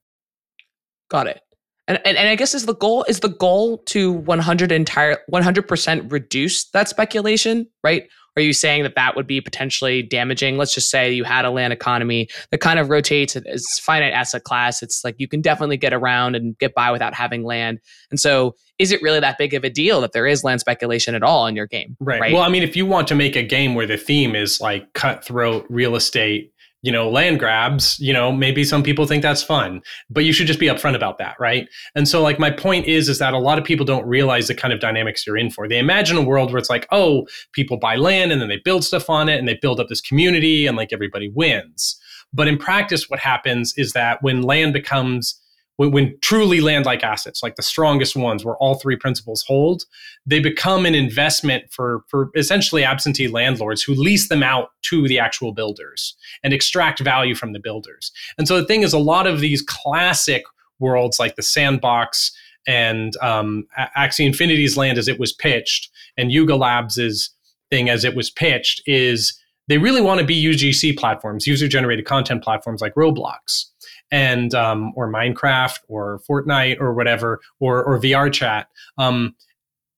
Got 1.10 1.26
it. 1.26 1.42
And, 1.88 2.00
and, 2.04 2.16
and 2.16 2.28
I 2.28 2.34
guess 2.34 2.54
is 2.54 2.66
the 2.66 2.74
goal 2.74 3.04
is 3.04 3.20
the 3.20 3.28
goal 3.28 3.78
to 3.86 4.12
100 4.12 4.72
entire 4.72 5.18
100% 5.30 6.10
reduce 6.10 6.64
that 6.70 6.88
speculation, 6.88 7.68
right? 7.84 8.08
Are 8.36 8.42
you 8.42 8.52
saying 8.52 8.82
that 8.82 8.94
that 8.96 9.16
would 9.16 9.26
be 9.26 9.40
potentially 9.40 10.02
damaging? 10.02 10.58
Let's 10.58 10.74
just 10.74 10.90
say 10.90 11.10
you 11.12 11.24
had 11.24 11.44
a 11.44 11.50
land 11.50 11.72
economy 11.72 12.28
that 12.50 12.58
kind 12.58 12.78
of 12.78 12.90
rotates. 12.90 13.34
It's 13.34 13.78
finite 13.80 14.12
asset 14.12 14.44
class. 14.44 14.82
It's 14.82 15.02
like 15.04 15.14
you 15.18 15.26
can 15.26 15.40
definitely 15.40 15.78
get 15.78 15.94
around 15.94 16.36
and 16.36 16.56
get 16.58 16.74
by 16.74 16.90
without 16.90 17.14
having 17.14 17.44
land. 17.44 17.80
And 18.10 18.20
so, 18.20 18.54
is 18.78 18.92
it 18.92 19.00
really 19.00 19.20
that 19.20 19.38
big 19.38 19.54
of 19.54 19.64
a 19.64 19.70
deal 19.70 20.02
that 20.02 20.12
there 20.12 20.26
is 20.26 20.44
land 20.44 20.60
speculation 20.60 21.14
at 21.14 21.22
all 21.22 21.46
in 21.46 21.56
your 21.56 21.66
game? 21.66 21.96
Right. 21.98 22.20
right? 22.20 22.32
Well, 22.34 22.42
I 22.42 22.50
mean, 22.50 22.62
if 22.62 22.76
you 22.76 22.84
want 22.84 23.08
to 23.08 23.14
make 23.14 23.34
a 23.34 23.42
game 23.42 23.74
where 23.74 23.86
the 23.86 23.96
theme 23.96 24.36
is 24.36 24.60
like 24.60 24.92
cutthroat 24.92 25.64
real 25.70 25.96
estate 25.96 26.52
you 26.86 26.92
know, 26.92 27.10
land 27.10 27.40
grabs, 27.40 27.98
you 27.98 28.12
know, 28.12 28.30
maybe 28.30 28.62
some 28.62 28.80
people 28.80 29.06
think 29.06 29.20
that's 29.20 29.42
fun, 29.42 29.82
but 30.08 30.24
you 30.24 30.32
should 30.32 30.46
just 30.46 30.60
be 30.60 30.68
upfront 30.68 30.94
about 30.94 31.18
that, 31.18 31.34
right? 31.40 31.68
And 31.96 32.06
so 32.06 32.22
like 32.22 32.38
my 32.38 32.48
point 32.48 32.86
is 32.86 33.08
is 33.08 33.18
that 33.18 33.34
a 33.34 33.40
lot 33.40 33.58
of 33.58 33.64
people 33.64 33.84
don't 33.84 34.06
realize 34.06 34.46
the 34.46 34.54
kind 34.54 34.72
of 34.72 34.78
dynamics 34.78 35.26
you're 35.26 35.36
in 35.36 35.50
for. 35.50 35.66
They 35.66 35.80
imagine 35.80 36.16
a 36.16 36.22
world 36.22 36.52
where 36.52 36.58
it's 36.58 36.70
like, 36.70 36.86
oh, 36.92 37.26
people 37.50 37.76
buy 37.76 37.96
land 37.96 38.30
and 38.30 38.40
then 38.40 38.48
they 38.48 38.60
build 38.64 38.84
stuff 38.84 39.10
on 39.10 39.28
it 39.28 39.40
and 39.40 39.48
they 39.48 39.58
build 39.60 39.80
up 39.80 39.88
this 39.88 40.00
community 40.00 40.64
and 40.68 40.76
like 40.76 40.92
everybody 40.92 41.28
wins. 41.28 42.00
But 42.32 42.46
in 42.46 42.56
practice 42.56 43.10
what 43.10 43.18
happens 43.18 43.74
is 43.76 43.92
that 43.94 44.22
when 44.22 44.42
land 44.42 44.72
becomes 44.72 45.40
when, 45.76 45.90
when 45.90 46.18
truly 46.20 46.60
land 46.60 46.86
like 46.86 47.02
assets, 47.02 47.42
like 47.42 47.56
the 47.56 47.62
strongest 47.62 48.16
ones 48.16 48.44
where 48.44 48.56
all 48.56 48.74
three 48.74 48.96
principles 48.96 49.44
hold, 49.46 49.84
they 50.24 50.40
become 50.40 50.86
an 50.86 50.94
investment 50.94 51.64
for, 51.70 52.02
for 52.08 52.30
essentially 52.34 52.84
absentee 52.84 53.28
landlords 53.28 53.82
who 53.82 53.94
lease 53.94 54.28
them 54.28 54.42
out 54.42 54.70
to 54.82 55.06
the 55.08 55.18
actual 55.18 55.52
builders 55.52 56.16
and 56.42 56.52
extract 56.52 57.00
value 57.00 57.34
from 57.34 57.52
the 57.52 57.60
builders. 57.60 58.12
And 58.38 58.48
so 58.48 58.60
the 58.60 58.66
thing 58.66 58.82
is, 58.82 58.92
a 58.92 58.98
lot 58.98 59.26
of 59.26 59.40
these 59.40 59.62
classic 59.62 60.44
worlds 60.78 61.18
like 61.18 61.36
the 61.36 61.42
sandbox 61.42 62.32
and 62.66 63.16
um, 63.18 63.66
Axie 63.96 64.26
Infinity's 64.26 64.76
land 64.76 64.98
as 64.98 65.08
it 65.08 65.20
was 65.20 65.32
pitched 65.32 65.90
and 66.16 66.32
Yuga 66.32 66.56
Labs's 66.56 67.30
thing 67.70 67.88
as 67.88 68.04
it 68.04 68.14
was 68.14 68.30
pitched 68.30 68.82
is 68.86 69.38
they 69.68 69.78
really 69.78 70.00
want 70.00 70.20
to 70.20 70.26
be 70.26 70.42
UGC 70.42 70.96
platforms, 70.96 71.46
user 71.46 71.66
generated 71.66 72.04
content 72.04 72.42
platforms 72.42 72.80
like 72.80 72.94
Roblox 72.94 73.66
and 74.10 74.54
um, 74.54 74.92
or 74.96 75.10
Minecraft 75.10 75.78
or 75.88 76.20
Fortnite 76.28 76.80
or 76.80 76.94
whatever 76.94 77.40
or 77.60 77.84
or 77.84 78.00
VR 78.00 78.32
chat. 78.32 78.68
Um, 78.98 79.34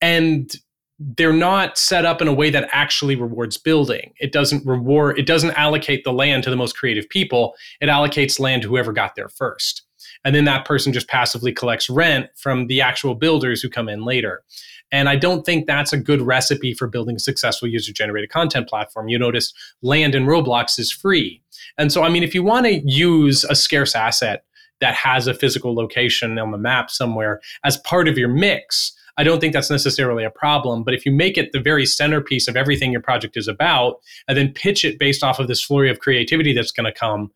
and 0.00 0.54
they're 0.98 1.32
not 1.32 1.78
set 1.78 2.04
up 2.04 2.20
in 2.20 2.28
a 2.28 2.32
way 2.32 2.50
that 2.50 2.68
actually 2.72 3.14
rewards 3.14 3.56
building. 3.56 4.12
It 4.18 4.32
doesn't 4.32 4.66
reward. 4.66 5.18
It 5.18 5.26
doesn't 5.26 5.52
allocate 5.52 6.02
the 6.04 6.12
land 6.12 6.42
to 6.44 6.50
the 6.50 6.56
most 6.56 6.76
creative 6.76 7.08
people. 7.08 7.54
It 7.80 7.86
allocates 7.86 8.40
land 8.40 8.62
to 8.62 8.68
whoever 8.68 8.92
got 8.92 9.14
there 9.14 9.28
first, 9.28 9.82
and 10.24 10.34
then 10.34 10.44
that 10.44 10.64
person 10.64 10.92
just 10.92 11.08
passively 11.08 11.52
collects 11.52 11.88
rent 11.88 12.28
from 12.36 12.66
the 12.66 12.80
actual 12.80 13.14
builders 13.14 13.60
who 13.62 13.68
come 13.68 13.88
in 13.88 14.04
later. 14.04 14.42
And 14.90 15.08
I 15.08 15.16
don't 15.16 15.44
think 15.44 15.66
that's 15.66 15.92
a 15.92 15.98
good 15.98 16.22
recipe 16.22 16.72
for 16.72 16.86
building 16.86 17.16
a 17.16 17.20
successful 17.20 17.68
user 17.68 17.92
generated 17.92 18.30
content 18.30 18.68
platform. 18.68 19.08
You 19.08 19.18
notice 19.18 19.52
land 19.82 20.14
in 20.14 20.24
Roblox 20.24 20.78
is 20.78 20.90
free. 20.90 21.42
And 21.76 21.92
so, 21.92 22.02
I 22.02 22.08
mean, 22.08 22.22
if 22.22 22.34
you 22.34 22.42
want 22.42 22.66
to 22.66 22.80
use 22.84 23.44
a 23.44 23.54
scarce 23.54 23.94
asset 23.94 24.44
that 24.80 24.94
has 24.94 25.26
a 25.26 25.34
physical 25.34 25.74
location 25.74 26.38
on 26.38 26.52
the 26.52 26.58
map 26.58 26.90
somewhere 26.90 27.40
as 27.64 27.76
part 27.78 28.08
of 28.08 28.16
your 28.16 28.28
mix, 28.28 28.94
I 29.18 29.24
don't 29.24 29.40
think 29.40 29.52
that's 29.52 29.70
necessarily 29.70 30.24
a 30.24 30.30
problem. 30.30 30.84
But 30.84 30.94
if 30.94 31.04
you 31.04 31.12
make 31.12 31.36
it 31.36 31.52
the 31.52 31.60
very 31.60 31.84
centerpiece 31.84 32.48
of 32.48 32.56
everything 32.56 32.92
your 32.92 33.02
project 33.02 33.36
is 33.36 33.48
about, 33.48 34.00
and 34.28 34.38
then 34.38 34.52
pitch 34.52 34.84
it 34.84 34.98
based 34.98 35.24
off 35.24 35.40
of 35.40 35.48
this 35.48 35.62
flurry 35.62 35.90
of 35.90 35.98
creativity 35.98 36.52
that's 36.54 36.70
going 36.70 36.86
to 36.86 36.98
come, 36.98 37.32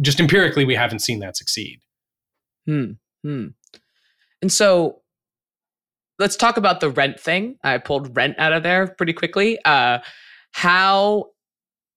just 0.00 0.20
empirically, 0.20 0.64
we 0.64 0.76
haven't 0.76 1.00
seen 1.00 1.18
that 1.18 1.36
succeed. 1.36 1.80
Hmm. 2.66 2.92
Hmm. 3.22 3.48
And 4.40 4.52
so 4.52 5.02
let's 6.18 6.36
talk 6.36 6.56
about 6.56 6.80
the 6.80 6.90
rent 6.90 7.18
thing. 7.18 7.56
I 7.62 7.78
pulled 7.78 8.16
rent 8.16 8.36
out 8.38 8.52
of 8.52 8.62
there 8.62 8.88
pretty 8.88 9.12
quickly. 9.12 9.58
Uh, 9.64 9.98
how, 10.52 11.30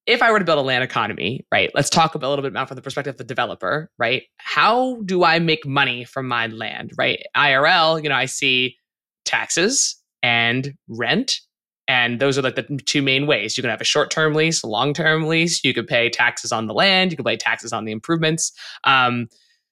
if 0.06 0.21
I 0.21 0.32
were 0.32 0.39
to 0.39 0.45
build 0.45 0.60
a 0.60 0.62
land 0.62 0.84
economy, 0.84 1.45
right? 1.51 1.71
Let's 1.73 1.89
talk 1.89 2.15
a 2.15 2.17
little 2.17 2.41
bit 2.41 2.51
about 2.51 2.67
from 2.67 2.75
the 2.75 2.82
perspective 2.82 3.15
of 3.15 3.17
the 3.17 3.23
developer, 3.23 3.91
right? 3.97 4.23
How 4.38 5.01
do 5.01 5.23
I 5.23 5.39
make 5.39 5.65
money 5.65 6.06
from 6.06 6.28
my 6.28 6.47
land, 6.47 6.91
right? 6.97 7.21
IRL, 7.36 8.01
you 8.01 8.10
know, 8.10 8.15
I 8.15 8.25
see 8.25 8.78
taxes 9.25 9.95
and 10.23 10.73
rent. 10.88 11.41
And 11.88 12.19
those 12.19 12.38
are 12.38 12.41
like 12.41 12.56
the 12.56 12.63
two 12.86 13.04
main 13.04 13.28
ways. 13.28 13.58
You 13.58 13.62
can 13.62 13.69
have 13.69 13.82
a 13.82 13.86
short 13.86 14.10
term 14.10 14.34
lease, 14.34 14.63
a 14.63 14.67
long 14.67 14.93
term 14.93 15.28
lease. 15.28 15.63
You 15.63 15.73
could 15.73 15.88
pay 15.88 16.10
taxes 16.10 16.51
on 16.51 16.65
the 16.65 16.73
land. 16.73 17.12
You 17.12 17.17
could 17.17 17.28
pay 17.28 17.38
taxes 17.38 17.71
on 17.71 17.86
the 17.86 17.91
improvements. 17.91 18.51
Um, 18.86 19.28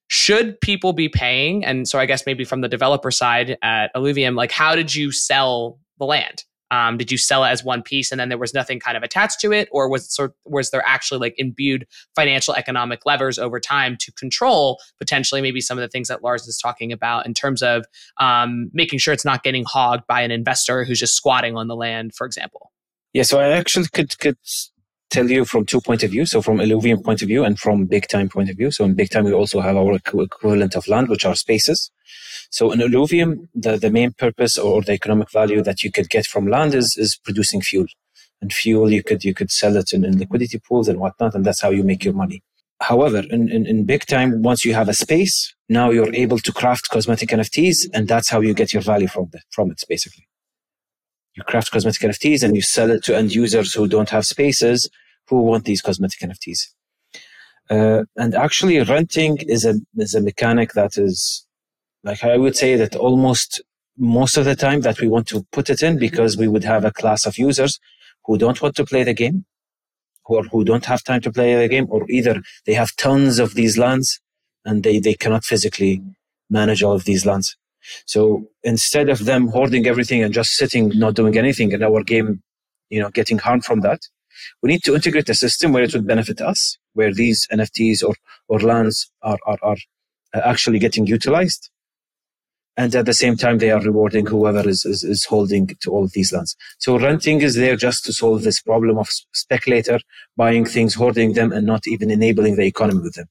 should 0.07 0.59
people 0.61 0.93
be 0.93 1.09
paying? 1.09 1.65
And 1.65 1.87
so 1.87 1.99
I 1.99 2.05
guess 2.05 2.25
maybe 2.25 2.43
from 2.43 2.61
the 2.61 2.67
developer 2.67 3.11
side 3.11 3.57
at 3.61 3.93
Illuvium, 3.95 4.35
like 4.35 4.51
how 4.51 4.75
did 4.75 4.93
you 4.93 5.11
sell 5.11 5.79
the 5.97 6.05
land? 6.05 6.43
Um, 6.71 6.97
did 6.97 7.11
you 7.11 7.19
sell 7.19 7.43
it 7.43 7.49
as 7.49 7.63
one 7.63 7.83
piece 7.83 8.11
and 8.11 8.19
then 8.19 8.29
there 8.29 8.37
was 8.37 8.53
nothing 8.55 8.79
kind 8.79 8.97
of 8.97 9.03
attached 9.03 9.39
to 9.41 9.51
it, 9.51 9.69
or 9.71 9.87
was 9.87 10.11
sort 10.11 10.33
was 10.45 10.71
there 10.71 10.81
actually 10.87 11.19
like 11.19 11.35
imbued 11.37 11.85
financial 12.15 12.55
economic 12.55 13.05
levers 13.05 13.37
over 13.37 13.59
time 13.59 13.95
to 13.97 14.11
control 14.13 14.79
potentially 14.97 15.39
maybe 15.39 15.61
some 15.61 15.77
of 15.77 15.83
the 15.83 15.87
things 15.87 16.07
that 16.07 16.23
Lars 16.23 16.47
is 16.47 16.57
talking 16.57 16.91
about 16.91 17.27
in 17.27 17.35
terms 17.35 17.61
of 17.61 17.85
um, 18.19 18.71
making 18.73 18.97
sure 18.97 19.13
it's 19.13 19.25
not 19.25 19.43
getting 19.43 19.65
hogged 19.67 20.07
by 20.07 20.21
an 20.21 20.31
investor 20.31 20.83
who's 20.83 20.99
just 20.99 21.15
squatting 21.15 21.55
on 21.55 21.67
the 21.67 21.75
land, 21.75 22.15
for 22.15 22.25
example? 22.25 22.71
Yeah, 23.13 23.23
so 23.23 23.39
I 23.39 23.49
actually 23.49 23.87
could 23.93 24.17
could 24.17 24.37
tell 25.13 25.29
you 25.29 25.45
from 25.45 25.65
two 25.65 25.79
point 25.79 26.03
of 26.03 26.11
view. 26.11 26.25
So 26.25 26.41
from 26.41 26.57
Illuvium 26.57 27.03
point 27.03 27.21
of 27.21 27.27
view 27.27 27.43
and 27.43 27.59
from 27.59 27.85
big 27.85 28.07
time 28.07 28.27
point 28.29 28.49
of 28.49 28.57
view. 28.57 28.71
So 28.71 28.83
in 28.83 28.95
big 28.95 29.11
time, 29.11 29.25
we 29.25 29.33
also 29.33 29.61
have 29.61 29.77
our 29.77 29.95
equivalent 29.95 30.75
of 30.75 30.87
land, 30.87 31.07
which 31.09 31.25
are 31.25 31.35
spaces. 31.35 31.91
So 32.49 32.71
in 32.71 32.79
Illuvium, 32.79 33.47
the, 33.53 33.77
the 33.77 33.91
main 33.91 34.11
purpose 34.13 34.57
or 34.57 34.81
the 34.81 34.93
economic 34.93 35.31
value 35.31 35.61
that 35.63 35.83
you 35.83 35.91
could 35.91 36.09
get 36.09 36.25
from 36.25 36.47
land 36.47 36.73
is, 36.73 36.97
is 36.97 37.15
producing 37.23 37.61
fuel. 37.61 37.85
And 38.41 38.51
fuel, 38.51 38.91
you 38.91 39.03
could, 39.03 39.23
you 39.23 39.33
could 39.33 39.51
sell 39.51 39.77
it 39.77 39.93
in, 39.93 40.03
in 40.03 40.17
liquidity 40.17 40.59
pools 40.59 40.87
and 40.87 40.99
whatnot. 40.99 41.35
And 41.35 41.45
that's 41.45 41.61
how 41.61 41.69
you 41.69 41.83
make 41.83 42.03
your 42.03 42.13
money. 42.13 42.41
However, 42.81 43.19
in, 43.29 43.49
in, 43.49 43.65
in 43.65 43.85
big 43.85 44.05
time, 44.07 44.41
once 44.41 44.65
you 44.65 44.73
have 44.73 44.89
a 44.89 44.93
space, 44.93 45.53
now 45.69 45.91
you're 45.91 46.13
able 46.13 46.39
to 46.39 46.51
craft 46.51 46.89
cosmetic 46.89 47.29
NFTs. 47.29 47.87
And 47.93 48.07
that's 48.07 48.29
how 48.29 48.41
you 48.41 48.53
get 48.53 48.73
your 48.73 48.81
value 48.81 49.07
from, 49.07 49.29
the, 49.31 49.41
from 49.51 49.71
it, 49.71 49.81
basically 49.87 50.27
you 51.35 51.43
craft 51.43 51.71
cosmetic 51.71 52.01
NFTs 52.01 52.43
and 52.43 52.55
you 52.55 52.61
sell 52.61 52.91
it 52.91 53.03
to 53.05 53.17
end 53.17 53.33
users 53.33 53.73
who 53.73 53.87
don't 53.87 54.09
have 54.09 54.25
spaces 54.25 54.89
who 55.27 55.41
want 55.41 55.65
these 55.65 55.81
cosmetic 55.81 56.19
NFTs. 56.19 56.69
Uh, 57.69 58.03
and 58.17 58.35
actually, 58.35 58.79
renting 58.81 59.37
is 59.47 59.65
a 59.65 59.75
is 59.95 60.13
a 60.13 60.21
mechanic 60.21 60.73
that 60.73 60.97
is, 60.97 61.45
like 62.03 62.23
I 62.23 62.37
would 62.37 62.55
say 62.55 62.75
that 62.75 62.95
almost 62.95 63.61
most 63.97 64.37
of 64.37 64.45
the 64.45 64.55
time 64.55 64.81
that 64.81 64.99
we 64.99 65.07
want 65.07 65.27
to 65.27 65.45
put 65.51 65.69
it 65.69 65.81
in 65.81 65.97
because 65.97 66.35
we 66.35 66.47
would 66.47 66.63
have 66.63 66.83
a 66.83 66.91
class 66.91 67.25
of 67.25 67.37
users 67.37 67.79
who 68.25 68.37
don't 68.37 68.61
want 68.61 68.75
to 68.75 68.85
play 68.85 69.03
the 69.03 69.13
game, 69.13 69.45
or 70.25 70.43
who 70.43 70.63
don't 70.63 70.85
have 70.85 71.03
time 71.03 71.21
to 71.21 71.31
play 71.31 71.55
the 71.55 71.69
game, 71.69 71.87
or 71.89 72.05
either 72.09 72.41
they 72.65 72.73
have 72.73 72.95
tons 72.95 73.39
of 73.39 73.53
these 73.53 73.77
lands 73.77 74.19
and 74.65 74.83
they 74.83 74.99
they 74.99 75.13
cannot 75.13 75.45
physically 75.45 76.01
manage 76.49 76.83
all 76.83 76.93
of 76.93 77.05
these 77.05 77.25
lands. 77.25 77.55
So 78.05 78.47
instead 78.63 79.09
of 79.09 79.25
them 79.25 79.47
hoarding 79.47 79.87
everything 79.87 80.23
and 80.23 80.33
just 80.33 80.51
sitting, 80.51 80.89
not 80.95 81.15
doing 81.15 81.37
anything, 81.37 81.71
in 81.71 81.83
our 81.83 82.03
game, 82.03 82.41
you 82.89 83.01
know, 83.01 83.09
getting 83.09 83.39
harmed 83.39 83.65
from 83.65 83.81
that, 83.81 84.01
we 84.61 84.69
need 84.69 84.83
to 84.83 84.95
integrate 84.95 85.29
a 85.29 85.35
system 85.35 85.73
where 85.73 85.83
it 85.83 85.93
would 85.93 86.07
benefit 86.07 86.41
us, 86.41 86.77
where 86.93 87.13
these 87.13 87.47
NFTs 87.51 88.03
or, 88.03 88.15
or 88.47 88.59
lands 88.59 89.11
are, 89.21 89.37
are, 89.45 89.57
are 89.61 89.77
uh, 90.33 90.41
actually 90.43 90.79
getting 90.79 91.05
utilized. 91.05 91.69
And 92.75 92.95
at 92.95 93.05
the 93.05 93.13
same 93.13 93.37
time, 93.37 93.59
they 93.59 93.69
are 93.69 93.81
rewarding 93.81 94.25
whoever 94.25 94.67
is, 94.67 94.83
is, 94.83 95.03
is 95.03 95.25
holding 95.25 95.67
to 95.81 95.91
all 95.91 96.05
of 96.05 96.13
these 96.13 96.33
lands. 96.33 96.55
So 96.79 96.97
renting 96.97 97.41
is 97.41 97.55
there 97.55 97.75
just 97.75 98.03
to 98.05 98.13
solve 98.13 98.41
this 98.41 98.61
problem 98.61 98.97
of 98.97 99.09
speculator 99.33 99.99
buying 100.35 100.65
things, 100.65 100.95
hoarding 100.95 101.33
them, 101.33 101.51
and 101.51 101.67
not 101.67 101.87
even 101.87 102.09
enabling 102.09 102.55
the 102.55 102.65
economy 102.65 103.01
with 103.01 103.13
them. 103.13 103.27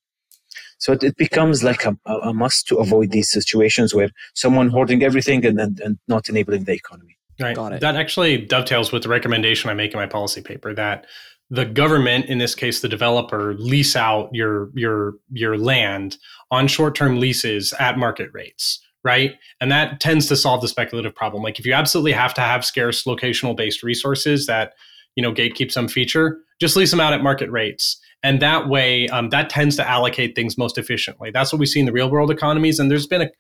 So 0.79 0.92
it, 0.92 1.03
it 1.03 1.16
becomes 1.16 1.64
like 1.64 1.85
a, 1.85 1.96
a, 2.07 2.33
must 2.33 2.66
to 2.68 2.77
avoid 2.77 3.11
these 3.11 3.31
situations 3.31 3.94
where 3.94 4.11
someone 4.35 4.68
hoarding 4.68 5.03
everything 5.03 5.44
and, 5.44 5.61
and, 5.61 5.81
and 5.81 5.98
not 6.09 6.29
enabling 6.29 6.64
the 6.64 6.72
economy. 6.72 7.16
Right. 7.40 7.56
Got 7.56 7.72
it. 7.72 7.80
That 7.80 7.96
actually 7.96 8.38
dovetails 8.38 8.92
with 8.92 9.02
the 9.02 9.08
recommendation 9.08 9.70
I 9.70 9.74
make 9.74 9.92
in 9.92 9.98
my 9.98 10.06
policy 10.06 10.42
paper 10.42 10.74
that 10.74 11.06
the 11.50 11.64
government, 11.64 12.26
in 12.26 12.38
this 12.38 12.54
case 12.54 12.80
the 12.80 12.88
developer, 12.88 13.54
lease 13.54 13.96
out 13.96 14.30
your 14.32 14.70
your 14.74 15.14
your 15.30 15.58
land 15.58 16.16
on 16.50 16.66
short-term 16.66 17.18
leases 17.20 17.72
at 17.78 17.98
market 17.98 18.30
rates, 18.32 18.80
right? 19.04 19.34
And 19.60 19.70
that 19.70 20.00
tends 20.00 20.26
to 20.28 20.36
solve 20.36 20.60
the 20.60 20.68
speculative 20.68 21.14
problem. 21.14 21.42
Like 21.42 21.58
if 21.58 21.66
you 21.66 21.72
absolutely 21.72 22.12
have 22.12 22.34
to 22.34 22.40
have 22.40 22.64
scarce 22.64 23.04
locational 23.04 23.56
based 23.56 23.82
resources 23.82 24.46
that, 24.46 24.74
you 25.16 25.22
know, 25.22 25.32
gatekeep 25.32 25.72
some 25.72 25.88
feature, 25.88 26.38
just 26.60 26.76
lease 26.76 26.90
them 26.90 27.00
out 27.00 27.12
at 27.12 27.22
market 27.22 27.50
rates 27.50 27.98
and 28.22 28.40
that 28.40 28.68
way 28.68 29.08
um, 29.08 29.30
that 29.30 29.50
tends 29.50 29.76
to 29.76 29.88
allocate 29.88 30.35
things 30.35 30.56
most 30.56 30.78
efficiently. 30.78 31.30
That's 31.30 31.52
what 31.52 31.58
we 31.58 31.66
see 31.66 31.80
in 31.80 31.87
the 31.87 31.92
real 31.92 32.11
world 32.11 32.30
economies 32.30 32.78
and 32.78 32.90
there's 32.90 33.06
been 33.06 33.22
a 33.22 33.30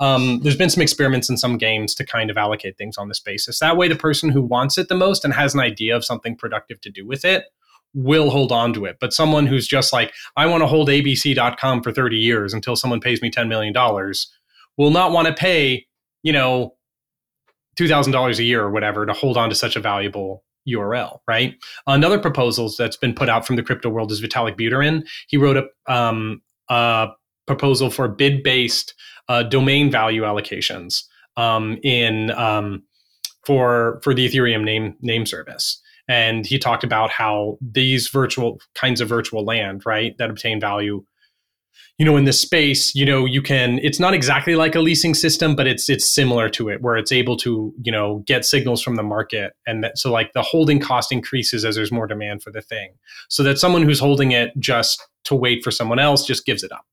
um, 0.00 0.40
there's 0.42 0.56
been 0.56 0.70
some 0.70 0.82
experiments 0.82 1.28
in 1.28 1.36
some 1.36 1.58
games 1.58 1.92
to 1.96 2.06
kind 2.06 2.30
of 2.30 2.36
allocate 2.36 2.78
things 2.78 2.96
on 2.98 3.08
this 3.08 3.18
basis. 3.18 3.58
That 3.58 3.76
way 3.76 3.88
the 3.88 3.96
person 3.96 4.30
who 4.30 4.42
wants 4.42 4.78
it 4.78 4.88
the 4.88 4.94
most 4.94 5.24
and 5.24 5.34
has 5.34 5.54
an 5.54 5.60
idea 5.60 5.96
of 5.96 6.04
something 6.04 6.36
productive 6.36 6.80
to 6.82 6.90
do 6.90 7.06
with 7.06 7.24
it 7.24 7.44
will 7.94 8.30
hold 8.30 8.52
on 8.52 8.72
to 8.74 8.84
it. 8.84 8.98
But 9.00 9.12
someone 9.12 9.46
who's 9.46 9.66
just 9.66 9.92
like 9.92 10.12
i 10.36 10.46
want 10.46 10.62
to 10.62 10.66
hold 10.66 10.88
abc.com 10.88 11.82
for 11.82 11.92
30 11.92 12.16
years 12.16 12.54
until 12.54 12.76
someone 12.76 13.00
pays 13.00 13.22
me 13.22 13.30
$10 13.30 13.48
million 13.48 13.74
will 14.76 14.90
not 14.90 15.12
want 15.12 15.26
to 15.26 15.34
pay 15.34 15.86
you 16.22 16.32
know 16.32 16.74
$2000 17.78 18.38
a 18.38 18.42
year 18.42 18.62
or 18.62 18.70
whatever 18.70 19.06
to 19.06 19.12
hold 19.12 19.36
on 19.36 19.48
to 19.48 19.54
such 19.54 19.76
a 19.76 19.80
valuable 19.80 20.44
URL, 20.68 21.18
right? 21.26 21.54
Another 21.86 22.18
proposal 22.18 22.70
that's 22.76 22.96
been 22.96 23.14
put 23.14 23.28
out 23.28 23.46
from 23.46 23.56
the 23.56 23.62
crypto 23.62 23.88
world 23.88 24.12
is 24.12 24.20
Vitalik 24.20 24.58
Buterin. 24.58 25.06
He 25.28 25.36
wrote 25.36 25.56
a, 25.56 25.92
um, 25.92 26.42
a 26.68 27.08
proposal 27.46 27.90
for 27.90 28.08
bid 28.08 28.42
based 28.42 28.94
uh, 29.28 29.42
domain 29.42 29.90
value 29.90 30.22
allocations 30.22 31.04
um, 31.36 31.78
in 31.82 32.30
um, 32.32 32.82
for 33.44 34.00
for 34.02 34.14
the 34.14 34.28
Ethereum 34.28 34.64
name 34.64 34.94
name 35.00 35.26
service. 35.26 35.80
And 36.08 36.46
he 36.46 36.58
talked 36.58 36.84
about 36.84 37.10
how 37.10 37.58
these 37.60 38.08
virtual 38.08 38.60
kinds 38.74 39.00
of 39.00 39.08
virtual 39.08 39.44
land, 39.44 39.82
right, 39.84 40.16
that 40.18 40.30
obtain 40.30 40.58
value 40.58 41.04
you 41.98 42.04
know 42.04 42.16
in 42.16 42.24
this 42.24 42.40
space 42.40 42.94
you 42.94 43.04
know 43.04 43.26
you 43.26 43.42
can 43.42 43.78
it's 43.82 44.00
not 44.00 44.14
exactly 44.14 44.54
like 44.54 44.74
a 44.74 44.80
leasing 44.80 45.14
system 45.14 45.54
but 45.54 45.66
it's 45.66 45.90
it's 45.90 46.08
similar 46.08 46.48
to 46.48 46.68
it 46.68 46.80
where 46.80 46.96
it's 46.96 47.12
able 47.12 47.36
to 47.36 47.74
you 47.82 47.92
know 47.92 48.22
get 48.26 48.44
signals 48.44 48.80
from 48.82 48.96
the 48.96 49.02
market 49.02 49.52
and 49.66 49.84
that, 49.84 49.98
so 49.98 50.10
like 50.10 50.32
the 50.32 50.42
holding 50.42 50.80
cost 50.80 51.12
increases 51.12 51.64
as 51.64 51.74
there's 51.74 51.92
more 51.92 52.06
demand 52.06 52.42
for 52.42 52.50
the 52.50 52.62
thing. 52.62 52.92
So 53.28 53.42
that 53.42 53.58
someone 53.58 53.82
who's 53.82 54.00
holding 54.00 54.32
it 54.32 54.52
just 54.58 55.02
to 55.24 55.34
wait 55.34 55.62
for 55.62 55.70
someone 55.70 55.98
else 55.98 56.24
just 56.24 56.46
gives 56.46 56.62
it 56.62 56.72
up 56.72 56.86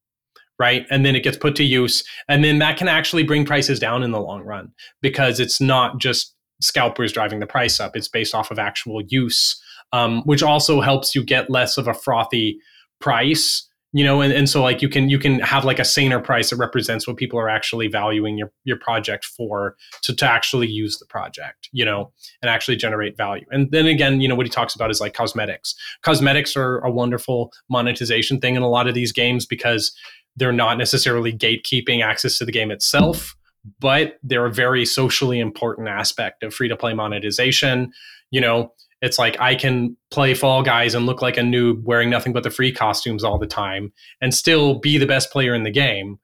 right? 0.58 0.86
And 0.90 1.06
then 1.06 1.18
it 1.18 1.24
gets 1.24 1.36
put 1.36 1.56
to 1.58 1.66
use 1.66 2.04
and 2.30 2.44
then 2.44 2.60
that 2.60 2.78
can 2.78 2.88
actually 2.88 3.24
bring 3.24 3.46
prices 3.46 3.80
down 3.80 4.04
in 4.04 4.12
the 4.12 4.22
long 4.22 4.42
run 4.42 4.72
because 5.02 5.40
it's 5.40 5.60
not 5.60 6.00
just 6.00 6.34
scalpers 6.62 7.12
driving 7.12 7.42
the 7.42 7.46
price 7.46 7.82
up 7.82 7.98
it's 7.98 8.08
based 8.08 8.34
off 8.34 8.50
of 8.50 8.58
actual 8.58 9.02
use 9.10 9.62
um, 9.92 10.22
which 10.24 10.42
also 10.42 10.80
helps 10.80 11.14
you 11.14 11.22
get 11.22 11.50
less 11.50 11.78
of 11.78 11.90
a 11.90 11.94
frothy 11.94 12.58
price 13.02 13.68
you 13.96 14.04
know 14.04 14.20
and, 14.20 14.34
and 14.34 14.50
so 14.50 14.62
like 14.62 14.82
you 14.82 14.90
can 14.90 15.10
you 15.10 15.18
can 15.18 15.40
have 15.40 15.64
like 15.64 15.80
a 15.80 15.86
saner 15.86 16.20
price 16.20 16.50
that 16.50 16.58
represents 16.58 17.08
what 17.08 17.16
people 17.16 17.40
are 17.40 17.48
actually 17.48 17.88
valuing 17.88 18.38
your 18.38 18.52
your 18.66 18.78
project 18.78 19.24
for 19.24 19.78
to, 20.02 20.14
to 20.14 20.26
actually 20.30 20.68
use 20.68 21.00
the 21.00 21.06
project 21.06 21.70
you 21.72 21.86
know 21.86 22.12
and 22.42 22.50
actually 22.50 22.76
generate 22.76 23.16
value. 23.16 23.46
And 23.52 23.72
then 23.72 23.86
again 23.88 24.20
you 24.20 24.28
know 24.28 24.36
what 24.36 24.46
he 24.46 24.50
talks 24.50 24.76
about 24.76 24.92
is 24.92 25.00
like 25.00 25.14
cosmetics. 25.14 25.76
Cosmetics 26.02 26.58
are 26.58 26.80
a 26.80 26.92
wonderful 26.92 27.54
monetization 27.70 28.42
thing 28.42 28.56
in 28.56 28.62
a 28.62 28.70
lot 28.70 28.88
of 28.88 28.96
these 28.96 29.14
games 29.14 29.46
because 29.46 29.96
they're 30.36 30.52
not 30.52 30.78
necessarily 30.78 31.32
gatekeeping 31.32 32.04
access 32.04 32.38
to 32.38 32.46
the 32.46 32.52
game 32.52 32.72
itself 32.72 33.36
but 33.80 34.20
they're 34.22 34.46
a 34.46 34.54
very 34.54 34.86
socially 34.86 35.40
important 35.40 35.88
aspect 35.88 36.44
of 36.44 36.54
free 36.54 36.68
to 36.68 36.76
play 36.76 36.94
monetization 36.94 37.92
you 38.30 38.42
know 38.42 38.72
it's 39.06 39.20
like 39.20 39.40
I 39.40 39.54
can 39.54 39.96
play 40.10 40.34
Fall 40.34 40.64
Guys 40.64 40.96
and 40.96 41.06
look 41.06 41.22
like 41.22 41.38
a 41.38 41.42
noob 41.42 41.84
wearing 41.84 42.10
nothing 42.10 42.34
but 42.34 42.42
the 42.42 42.50
free 42.50 42.72
costumes 42.72 43.24
all 43.24 43.38
the 43.38 43.46
time 43.46 43.94
and 44.20 44.34
still 44.34 44.80
be 44.80 44.98
the 44.98 45.06
best 45.06 45.32
player 45.32 45.54
in 45.54 45.62
the 45.62 45.70
game. 45.70 46.18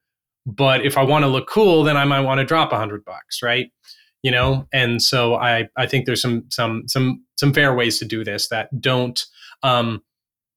But 0.47 0.83
if 0.83 0.97
I 0.97 1.03
want 1.03 1.23
to 1.23 1.27
look 1.27 1.47
cool, 1.47 1.83
then 1.83 1.95
I 1.95 2.05
might 2.05 2.21
want 2.21 2.39
to 2.39 2.43
drop 2.43 2.73
a 2.73 2.77
hundred 2.77 3.05
bucks, 3.05 3.43
right? 3.43 3.67
You 4.23 4.31
know, 4.31 4.67
and 4.73 4.99
so 4.99 5.35
I 5.35 5.69
I 5.77 5.85
think 5.85 6.07
there's 6.07 6.23
some 6.23 6.45
some 6.49 6.87
some 6.87 7.23
some 7.37 7.53
fair 7.53 7.75
ways 7.75 7.99
to 7.99 8.05
do 8.05 8.23
this 8.23 8.49
that 8.49 8.81
don't 8.81 9.23
um, 9.61 10.01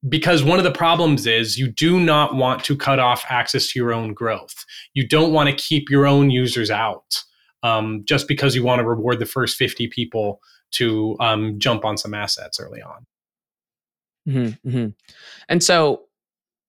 because 0.09 0.43
one 0.43 0.59
of 0.59 0.65
the 0.65 0.73
problems 0.73 1.27
is 1.27 1.59
you 1.59 1.71
do 1.71 2.01
not 2.01 2.35
want 2.35 2.65
to 2.65 2.75
cut 2.75 2.99
off 2.99 3.27
access 3.29 3.71
to 3.71 3.79
your 3.79 3.93
own 3.93 4.15
growth. 4.15 4.65
You 4.95 5.07
don't 5.07 5.35
want 5.35 5.51
to 5.51 5.55
keep 5.55 5.91
your 5.91 6.07
own 6.07 6.31
users 6.31 6.71
out 6.71 7.23
um, 7.63 8.03
just 8.07 8.29
because 8.29 8.55
you 8.55 8.65
want 8.65 8.79
to 8.79 8.89
reward 8.89 9.19
the 9.19 9.27
first 9.27 9.59
50 9.59 9.89
people 9.89 10.41
to 10.75 11.17
um, 11.21 11.59
jump 11.59 11.85
on 11.85 11.97
some 11.97 12.15
assets 12.15 12.61
early 12.61 12.83
on. 12.83 13.07
Mm-hmm, 14.29 14.69
mm-hmm. 14.69 14.89
And 15.49 15.63
so, 15.63 16.03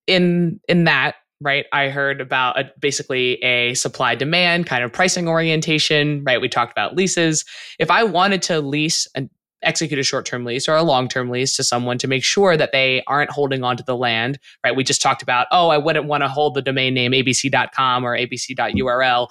in 0.07 0.59
in 0.67 0.83
that 0.85 1.15
right, 1.41 1.65
I 1.71 1.89
heard 1.89 2.21
about 2.21 2.59
a, 2.59 2.71
basically 2.79 3.41
a 3.43 3.73
supply 3.73 4.15
demand 4.15 4.67
kind 4.67 4.83
of 4.83 4.91
pricing 4.91 5.27
orientation. 5.27 6.23
Right, 6.23 6.41
we 6.41 6.49
talked 6.49 6.71
about 6.71 6.95
leases. 6.95 7.45
If 7.79 7.89
I 7.89 8.03
wanted 8.03 8.41
to 8.43 8.59
lease 8.61 9.07
and 9.15 9.29
execute 9.65 9.99
a 9.99 10.03
short-term 10.03 10.45
lease 10.45 10.67
or 10.67 10.75
a 10.75 10.83
long-term 10.83 11.29
lease 11.29 11.55
to 11.55 11.63
someone 11.63 11.97
to 11.97 12.07
make 12.07 12.23
sure 12.23 12.55
that 12.55 12.71
they 12.71 13.03
aren't 13.07 13.31
holding 13.31 13.63
onto 13.63 13.83
the 13.83 13.95
land 13.95 14.37
right 14.63 14.75
we 14.75 14.83
just 14.83 15.01
talked 15.01 15.23
about 15.23 15.47
oh 15.51 15.69
i 15.69 15.77
wouldn't 15.77 16.05
want 16.05 16.21
to 16.21 16.27
hold 16.27 16.53
the 16.53 16.61
domain 16.61 16.93
name 16.93 17.11
abc.com 17.11 18.05
or 18.05 18.15
abc.url 18.17 19.27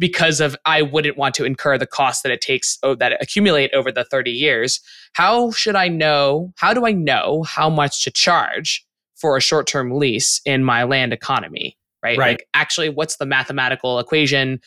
because 0.00 0.40
of 0.40 0.56
I 0.64 0.82
wouldn't 0.82 1.18
want 1.18 1.34
to 1.36 1.44
incur 1.44 1.78
the 1.78 1.86
cost 1.86 2.24
that 2.24 2.32
it 2.32 2.40
takes 2.40 2.78
oh, 2.82 2.96
that 2.96 3.22
accumulate 3.22 3.72
over 3.72 3.92
the 3.92 4.02
30 4.02 4.32
years. 4.32 4.80
How 5.12 5.52
should 5.52 5.76
I 5.76 5.88
know? 5.88 6.52
How 6.56 6.74
do 6.74 6.86
I 6.86 6.92
know 6.92 7.44
how 7.44 7.68
much 7.70 8.02
to 8.04 8.10
charge 8.10 8.84
for 9.14 9.36
a 9.36 9.40
short-term 9.40 9.92
lease 9.92 10.40
in 10.44 10.64
my 10.64 10.82
land 10.84 11.12
economy? 11.12 11.76
Right? 12.02 12.18
right. 12.18 12.30
Like 12.32 12.48
actually 12.54 12.88
what's 12.88 13.16
the 13.16 13.26
mathematical 13.26 13.98
equation 13.98 14.60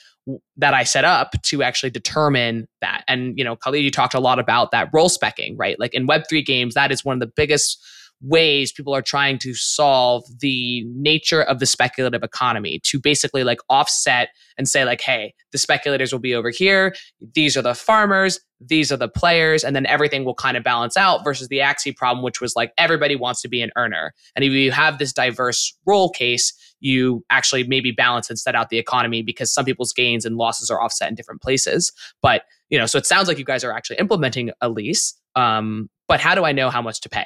that 0.56 0.76
I 0.76 0.84
set 0.84 1.04
up 1.04 1.34
to 1.42 1.64
actually 1.64 1.90
determine 1.90 2.68
that? 2.82 3.04
And 3.08 3.36
you 3.36 3.44
know, 3.44 3.56
Khaled, 3.56 3.84
you 3.84 3.90
talked 3.90 4.14
a 4.14 4.20
lot 4.20 4.38
about 4.38 4.70
that 4.70 4.90
role 4.94 5.10
specking, 5.10 5.56
right? 5.58 5.80
Like 5.80 5.96
in 5.96 6.08
Web3 6.08 6.46
games, 6.46 6.76
that 6.76 6.92
is 6.92 7.04
one 7.04 7.16
of 7.16 7.20
the 7.20 7.34
biggest 7.36 7.84
ways 8.22 8.72
people 8.72 8.94
are 8.94 9.02
trying 9.02 9.38
to 9.38 9.54
solve 9.54 10.24
the 10.40 10.84
nature 10.96 11.42
of 11.44 11.60
the 11.60 11.66
speculative 11.66 12.24
economy 12.24 12.80
to 12.84 13.00
basically 13.00 13.44
like 13.44 13.60
offset 13.70 14.30
and 14.58 14.68
say 14.68 14.86
like 14.86 15.02
hey 15.02 15.34
the 15.52 15.58
speculators 15.58 16.12
will 16.12 16.20
be 16.20 16.34
over 16.34 16.50
here 16.50 16.96
these 17.34 17.58
are 17.58 17.62
the 17.62 17.76
farmers 17.76 18.40
these 18.66 18.92
are 18.92 18.98
the 18.98 19.10
players 19.10 19.64
and 19.64 19.76
then 19.76 19.86
everything 19.88 20.24
will 20.24 20.36
kind 20.36 20.56
of 20.56 20.64
balance 20.64 20.96
out 20.96 21.24
versus 21.24 21.48
the 21.50 21.58
axie 21.58 21.96
problem 21.96 22.24
which 22.24 22.40
was 22.40 22.56
like 22.56 22.72
everybody 22.78 23.16
wants 23.16 23.42
to 23.42 23.50
be 23.50 23.62
an 23.62 23.72
earner. 23.76 24.14
And 24.36 24.46
if 24.46 24.52
you 24.54 24.72
have 24.72 25.00
this 25.00 25.12
diverse 25.12 25.76
role 25.86 26.10
case 26.10 26.54
you 26.80 27.24
actually 27.30 27.64
maybe 27.66 27.92
balance 27.92 28.30
and 28.30 28.38
set 28.38 28.56
out 28.56 28.70
the 28.70 28.78
economy 28.78 29.22
because 29.22 29.54
some 29.54 29.66
people's 29.66 29.94
gains 29.94 30.26
and 30.26 30.38
losses 30.38 30.70
are 30.70 30.82
offset 30.82 31.10
in 31.10 31.16
different 31.16 31.42
places. 31.42 31.92
But 32.22 32.44
you 32.70 32.80
know 32.80 32.88
so 32.88 32.98
it 32.98 33.06
sounds 33.06 33.28
like 33.28 33.38
you 33.38 33.46
guys 33.46 33.64
are 33.64 33.72
actually 33.72 33.98
implementing 33.98 34.52
a 34.60 34.68
lease 34.68 35.14
um, 35.36 35.90
but 36.08 36.20
how 36.20 36.34
do 36.34 36.44
i 36.44 36.52
know 36.52 36.70
how 36.72 36.82
much 36.82 37.02
to 37.02 37.10
pay 37.10 37.26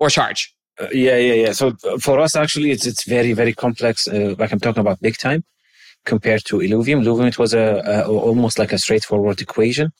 or 0.00 0.10
charge? 0.10 0.54
Uh, 0.80 0.88
yeah, 0.92 1.16
yeah, 1.16 1.34
yeah. 1.34 1.52
So 1.52 1.72
uh, 1.84 1.98
for 1.98 2.18
us, 2.18 2.34
actually, 2.36 2.70
it's 2.70 2.86
it's 2.86 3.04
very 3.04 3.32
very 3.32 3.52
complex. 3.52 4.08
Uh, 4.08 4.34
like 4.38 4.52
I'm 4.52 4.60
talking 4.60 4.80
about 4.80 5.00
big 5.00 5.16
time 5.18 5.44
compared 6.04 6.44
to 6.46 6.58
Illuvium. 6.58 7.02
Illuvium 7.02 7.28
it 7.28 7.38
was 7.38 7.54
a, 7.54 7.82
a, 7.86 8.08
almost 8.08 8.58
like 8.58 8.72
a 8.72 8.78
straightforward 8.78 9.40
equation. 9.40 9.92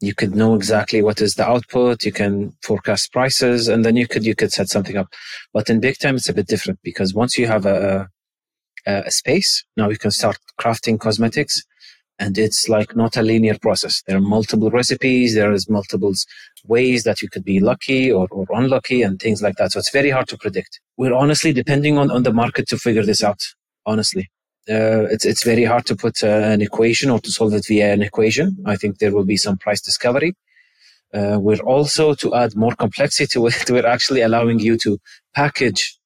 You 0.00 0.14
could 0.14 0.34
know 0.34 0.54
exactly 0.54 1.02
what 1.02 1.20
is 1.20 1.34
the 1.34 1.46
output. 1.46 2.04
You 2.04 2.12
can 2.12 2.52
forecast 2.62 3.12
prices, 3.12 3.68
and 3.68 3.84
then 3.84 3.96
you 3.96 4.08
could 4.08 4.24
you 4.24 4.34
could 4.34 4.52
set 4.52 4.68
something 4.68 4.96
up. 4.96 5.08
But 5.52 5.68
in 5.68 5.80
big 5.80 5.98
time, 5.98 6.16
it's 6.16 6.28
a 6.28 6.34
bit 6.34 6.46
different 6.46 6.80
because 6.82 7.14
once 7.14 7.36
you 7.38 7.46
have 7.46 7.66
a, 7.66 8.08
a, 8.86 9.02
a 9.06 9.10
space, 9.10 9.64
now 9.76 9.88
you 9.90 9.98
can 9.98 10.10
start 10.10 10.38
crafting 10.58 10.98
cosmetics 10.98 11.62
and 12.18 12.38
it's 12.38 12.68
like 12.68 12.94
not 12.94 13.16
a 13.16 13.22
linear 13.22 13.56
process. 13.60 14.02
There 14.06 14.16
are 14.16 14.20
multiple 14.20 14.70
recipes 14.70 15.34
there 15.34 15.52
is 15.52 15.68
multiple 15.68 16.12
ways 16.66 17.04
that 17.04 17.20
you 17.20 17.28
could 17.28 17.44
be 17.44 17.60
lucky 17.60 18.10
or, 18.10 18.28
or 18.30 18.46
unlucky 18.50 19.02
and 19.02 19.20
things 19.20 19.42
like 19.42 19.56
that. 19.56 19.72
So 19.72 19.78
it's 19.78 19.90
very 19.90 20.10
hard 20.10 20.28
to 20.28 20.38
predict. 20.38 20.80
We're 20.96 21.14
honestly 21.14 21.52
depending 21.52 21.98
on, 21.98 22.10
on 22.10 22.22
the 22.22 22.32
market 22.32 22.68
to 22.68 22.78
figure 22.78 23.04
this 23.04 23.22
out 23.22 23.40
honestly. 23.86 24.30
Uh, 24.68 25.04
it's, 25.10 25.26
it's 25.26 25.44
very 25.44 25.64
hard 25.64 25.84
to 25.86 25.94
put 25.96 26.22
uh, 26.22 26.26
an 26.26 26.62
equation 26.62 27.10
or 27.10 27.20
to 27.20 27.30
solve 27.30 27.52
it 27.52 27.66
via 27.66 27.92
an 27.92 28.02
equation. 28.02 28.56
I 28.64 28.76
think 28.76 28.98
there 28.98 29.14
will 29.14 29.26
be 29.26 29.36
some 29.36 29.58
price 29.58 29.82
discovery. 29.82 30.34
Uh, 31.12 31.38
we're 31.38 31.60
also 31.60 32.14
to 32.14 32.34
add 32.34 32.56
more 32.56 32.74
complexity 32.74 33.26
to 33.26 33.46
it 33.46 33.64
we're 33.70 33.86
actually 33.86 34.22
allowing 34.22 34.58
you 34.58 34.76
to 34.78 34.98
package 35.34 35.96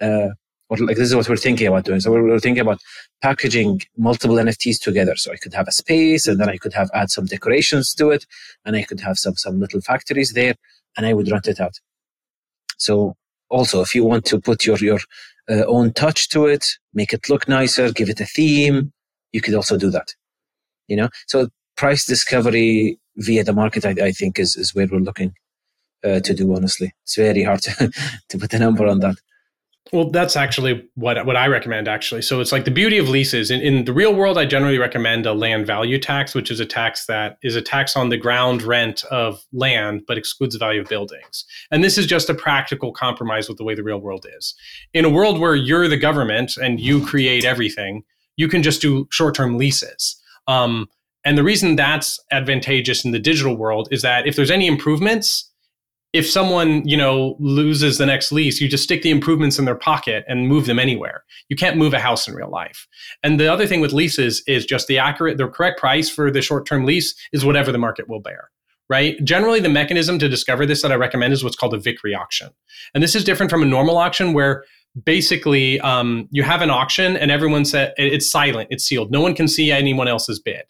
uh, 0.00 0.28
or 0.68 0.78
like 0.78 0.96
this 0.96 1.08
is 1.08 1.14
what 1.14 1.28
we're 1.28 1.36
thinking 1.36 1.66
about 1.66 1.84
doing. 1.84 2.00
So 2.00 2.10
we're, 2.10 2.22
we're, 2.22 2.38
thinking 2.38 2.62
about 2.62 2.80
packaging 3.22 3.82
multiple 3.96 4.36
NFTs 4.36 4.80
together. 4.80 5.14
So 5.16 5.32
I 5.32 5.36
could 5.36 5.54
have 5.54 5.68
a 5.68 5.72
space, 5.72 6.26
and 6.26 6.40
then 6.40 6.48
I 6.48 6.56
could 6.56 6.72
have 6.72 6.90
add 6.94 7.10
some 7.10 7.26
decorations 7.26 7.94
to 7.94 8.10
it, 8.10 8.26
and 8.64 8.76
I 8.76 8.82
could 8.82 9.00
have 9.00 9.18
some 9.18 9.36
some 9.36 9.60
little 9.60 9.80
factories 9.80 10.32
there, 10.32 10.54
and 10.96 11.06
I 11.06 11.12
would 11.12 11.30
rent 11.30 11.46
it 11.46 11.60
out. 11.60 11.78
So 12.78 13.16
also, 13.50 13.80
if 13.82 13.94
you 13.94 14.04
want 14.04 14.24
to 14.26 14.40
put 14.40 14.64
your 14.64 14.78
your 14.78 15.00
uh, 15.50 15.64
own 15.66 15.92
touch 15.92 16.28
to 16.30 16.46
it, 16.46 16.66
make 16.94 17.12
it 17.12 17.28
look 17.28 17.46
nicer, 17.48 17.92
give 17.92 18.08
it 18.08 18.20
a 18.20 18.26
theme, 18.26 18.92
you 19.32 19.40
could 19.40 19.54
also 19.54 19.76
do 19.76 19.90
that. 19.90 20.14
You 20.88 20.96
know, 20.96 21.08
so 21.26 21.48
price 21.76 22.06
discovery 22.06 22.98
via 23.16 23.44
the 23.44 23.52
market, 23.52 23.84
I, 23.84 23.90
I 23.90 24.12
think, 24.12 24.38
is 24.38 24.56
is 24.56 24.74
where 24.74 24.86
we're 24.90 24.98
looking 24.98 25.34
uh, 26.04 26.20
to 26.20 26.34
do. 26.34 26.54
Honestly, 26.54 26.92
it's 27.02 27.16
very 27.16 27.42
hard 27.42 27.62
to 27.62 27.90
to 28.30 28.38
put 28.38 28.54
a 28.54 28.58
number 28.58 28.86
on 28.86 29.00
that. 29.00 29.16
Well, 29.92 30.10
that's 30.10 30.34
actually 30.34 30.88
what 30.94 31.26
what 31.26 31.36
I 31.36 31.46
recommend 31.46 31.88
actually. 31.88 32.22
So 32.22 32.40
it's 32.40 32.52
like 32.52 32.64
the 32.64 32.70
beauty 32.70 32.96
of 32.96 33.08
leases. 33.08 33.50
In, 33.50 33.60
in 33.60 33.84
the 33.84 33.92
real 33.92 34.14
world, 34.14 34.38
I 34.38 34.46
generally 34.46 34.78
recommend 34.78 35.26
a 35.26 35.34
land 35.34 35.66
value 35.66 35.98
tax, 35.98 36.34
which 36.34 36.50
is 36.50 36.58
a 36.58 36.64
tax 36.64 37.04
that 37.06 37.36
is 37.42 37.54
a 37.54 37.60
tax 37.60 37.94
on 37.94 38.08
the 38.08 38.16
ground 38.16 38.62
rent 38.62 39.04
of 39.10 39.44
land, 39.52 40.02
but 40.08 40.16
excludes 40.16 40.54
the 40.54 40.58
value 40.58 40.80
of 40.80 40.88
buildings. 40.88 41.44
And 41.70 41.84
this 41.84 41.98
is 41.98 42.06
just 42.06 42.30
a 42.30 42.34
practical 42.34 42.92
compromise 42.92 43.46
with 43.46 43.58
the 43.58 43.64
way 43.64 43.74
the 43.74 43.82
real 43.82 44.00
world 44.00 44.26
is. 44.38 44.54
In 44.94 45.04
a 45.04 45.10
world 45.10 45.38
where 45.38 45.54
you're 45.54 45.86
the 45.86 45.98
government 45.98 46.56
and 46.56 46.80
you 46.80 47.04
create 47.04 47.44
everything, 47.44 48.04
you 48.36 48.48
can 48.48 48.62
just 48.62 48.80
do 48.80 49.06
short 49.10 49.34
term 49.34 49.58
leases. 49.58 50.18
Um, 50.46 50.88
and 51.26 51.36
the 51.38 51.44
reason 51.44 51.76
that's 51.76 52.18
advantageous 52.32 53.04
in 53.04 53.12
the 53.12 53.18
digital 53.18 53.56
world 53.56 53.88
is 53.90 54.02
that 54.02 54.26
if 54.26 54.34
there's 54.34 54.50
any 54.50 54.66
improvements, 54.66 55.50
if 56.14 56.30
someone 56.30 56.86
you 56.86 56.96
know 56.96 57.36
loses 57.40 57.98
the 57.98 58.06
next 58.06 58.32
lease 58.32 58.60
you 58.60 58.68
just 58.68 58.84
stick 58.84 59.02
the 59.02 59.10
improvements 59.10 59.58
in 59.58 59.66
their 59.66 59.74
pocket 59.74 60.24
and 60.26 60.48
move 60.48 60.64
them 60.64 60.78
anywhere. 60.78 61.24
You 61.50 61.56
can't 61.56 61.76
move 61.76 61.92
a 61.92 61.98
house 61.98 62.26
in 62.26 62.34
real 62.34 62.50
life. 62.50 62.86
And 63.22 63.38
the 63.38 63.52
other 63.52 63.66
thing 63.66 63.80
with 63.80 63.92
leases 63.92 64.42
is 64.46 64.64
just 64.64 64.86
the 64.86 64.98
accurate 64.98 65.36
the 65.36 65.48
correct 65.48 65.78
price 65.78 66.08
for 66.08 66.30
the 66.30 66.40
short-term 66.40 66.86
lease 66.86 67.14
is 67.32 67.44
whatever 67.44 67.70
the 67.70 67.78
market 67.78 68.08
will 68.08 68.20
bear 68.20 68.50
right? 68.90 69.16
Generally 69.24 69.60
the 69.60 69.70
mechanism 69.70 70.18
to 70.18 70.28
discover 70.28 70.66
this 70.66 70.82
that 70.82 70.92
i 70.92 70.94
recommend 70.94 71.32
is 71.32 71.42
what's 71.42 71.56
called 71.56 71.74
a 71.74 71.78
vickrey 71.78 72.16
auction 72.16 72.50
and 72.94 73.02
this 73.02 73.14
is 73.14 73.24
different 73.24 73.50
from 73.50 73.62
a 73.62 73.66
normal 73.66 73.96
auction 73.96 74.32
where 74.32 74.64
basically 75.04 75.80
um, 75.80 76.28
you 76.30 76.44
have 76.44 76.62
an 76.62 76.70
auction 76.70 77.16
and 77.16 77.30
everyone 77.30 77.64
said 77.64 77.92
it's 77.96 78.30
silent 78.30 78.68
it's 78.70 78.84
sealed. 78.84 79.10
No 79.10 79.20
one 79.20 79.34
can 79.34 79.48
see 79.48 79.72
anyone 79.72 80.06
else's 80.06 80.38
bid 80.38 80.62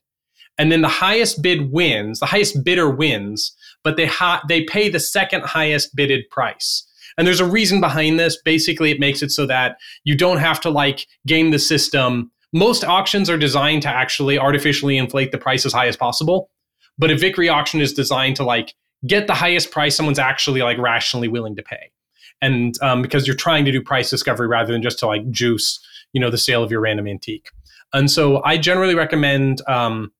and 0.59 0.71
then 0.71 0.83
the 0.83 0.89
highest 0.89 1.43
bid 1.43 1.73
wins 1.73 2.21
the 2.21 2.27
highest 2.27 2.65
bidder 2.65 2.91
wins 2.91 3.57
but 3.85 3.97
they 3.97 4.07
ha- 4.07 4.43
they 4.49 4.65
pay 4.65 4.89
the 4.89 4.99
second 4.99 5.45
highest 5.45 5.95
bidded 5.95 6.29
price. 6.31 6.85
And 7.17 7.27
there's 7.27 7.41
a 7.41 7.49
reason 7.49 7.81
behind 7.81 8.19
this. 8.19 8.41
Basically, 8.43 8.91
it 8.91 8.99
makes 8.99 9.23
it 9.23 9.31
so 9.31 9.47
that 9.47 9.77
you 10.03 10.17
don't 10.17 10.39
have 10.39 10.61
to 10.63 10.71
like 10.71 11.07
game 11.27 11.53
the 11.53 11.61
system. 11.61 12.33
Most 12.53 12.83
auctions 12.83 13.31
are 13.31 13.37
designed 13.37 13.83
to 13.83 13.89
actually 13.89 14.37
artificially 14.37 14.97
inflate 14.97 15.31
the 15.31 15.39
price 15.39 15.65
as 15.65 15.73
high 15.73 15.87
as 15.87 15.97
possible. 15.97 16.51
But 16.99 17.11
a 17.11 17.15
Vickrey 17.15 17.53
auction 17.53 17.81
is 17.81 17.93
designed 17.93 18.37
to 18.37 18.45
like 18.45 18.75
get 19.07 19.27
the 19.27 19.35
highest 19.35 19.71
price 19.71 19.95
someone's 19.95 20.19
actually 20.19 20.63
like 20.63 20.79
rationally 20.79 21.29
willing 21.29 21.55
to 21.57 21.63
pay. 21.63 21.93
And 22.41 22.75
um, 22.83 23.03
because 23.03 23.27
you're 23.27 23.37
trying 23.37 23.65
to 23.65 23.73
do 23.73 23.83
price 23.83 24.11
discovery 24.11 24.49
rather 24.49 24.73
than 24.73 24.83
just 24.83 24.99
to 25.01 25.07
like 25.07 25.31
juice, 25.31 25.79
you 26.13 26.21
know, 26.21 26.31
the 26.31 26.39
sale 26.39 26.65
of 26.65 26.71
your 26.71 26.81
random 26.81 27.07
antique. 27.07 27.51
And 27.93 28.11
so 28.11 28.43
I 28.45 28.57
generally 28.57 28.95
recommend 28.97 29.63
um, 29.69 30.11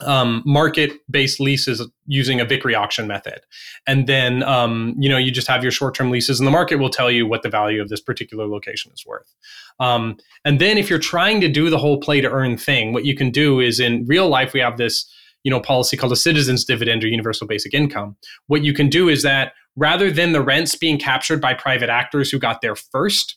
um, 0.00 0.42
market-based 0.44 1.40
leases 1.40 1.86
using 2.06 2.40
a 2.40 2.46
Vickrey 2.46 2.76
auction 2.76 3.06
method, 3.06 3.40
and 3.86 4.06
then 4.06 4.42
um, 4.42 4.94
you 4.98 5.08
know 5.08 5.16
you 5.16 5.30
just 5.30 5.46
have 5.46 5.62
your 5.62 5.72
short-term 5.72 6.10
leases, 6.10 6.40
and 6.40 6.46
the 6.46 6.50
market 6.50 6.76
will 6.76 6.90
tell 6.90 7.10
you 7.10 7.26
what 7.26 7.42
the 7.42 7.48
value 7.48 7.80
of 7.80 7.88
this 7.88 8.00
particular 8.00 8.46
location 8.46 8.92
is 8.92 9.04
worth. 9.06 9.34
Um, 9.80 10.16
and 10.44 10.60
then 10.60 10.78
if 10.78 10.90
you're 10.90 10.98
trying 10.98 11.40
to 11.40 11.48
do 11.48 11.70
the 11.70 11.78
whole 11.78 11.98
play-to-earn 11.98 12.56
thing, 12.58 12.92
what 12.92 13.04
you 13.04 13.16
can 13.16 13.30
do 13.30 13.60
is 13.60 13.80
in 13.80 14.04
real 14.06 14.28
life 14.28 14.52
we 14.52 14.60
have 14.60 14.78
this 14.78 15.10
you 15.42 15.50
know 15.50 15.60
policy 15.60 15.96
called 15.96 16.12
a 16.12 16.16
citizens 16.16 16.64
dividend 16.64 17.04
or 17.04 17.08
universal 17.08 17.46
basic 17.46 17.74
income. 17.74 18.16
What 18.46 18.64
you 18.64 18.72
can 18.72 18.88
do 18.88 19.08
is 19.08 19.22
that 19.22 19.52
rather 19.76 20.10
than 20.10 20.32
the 20.32 20.42
rents 20.42 20.74
being 20.74 20.98
captured 20.98 21.40
by 21.40 21.54
private 21.54 21.90
actors 21.90 22.30
who 22.30 22.38
got 22.38 22.60
there 22.60 22.76
first, 22.76 23.36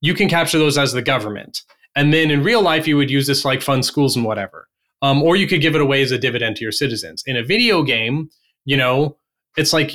you 0.00 0.14
can 0.14 0.28
capture 0.28 0.58
those 0.58 0.78
as 0.78 0.92
the 0.92 1.02
government. 1.02 1.62
And 1.94 2.12
then 2.12 2.30
in 2.30 2.42
real 2.42 2.60
life, 2.60 2.86
you 2.86 2.96
would 2.98 3.10
use 3.10 3.26
this 3.26 3.44
like 3.44 3.62
fund 3.62 3.84
schools 3.84 4.16
and 4.16 4.24
whatever 4.24 4.68
um, 5.02 5.22
or 5.22 5.36
you 5.36 5.46
could 5.46 5.60
give 5.60 5.74
it 5.74 5.80
away 5.80 6.02
as 6.02 6.10
a 6.10 6.18
dividend 6.18 6.56
to 6.56 6.62
your 6.62 6.72
citizens. 6.72 7.22
In 7.26 7.36
a 7.36 7.42
video 7.42 7.82
game, 7.82 8.30
you 8.64 8.76
know, 8.76 9.16
it's 9.56 9.72
like 9.72 9.90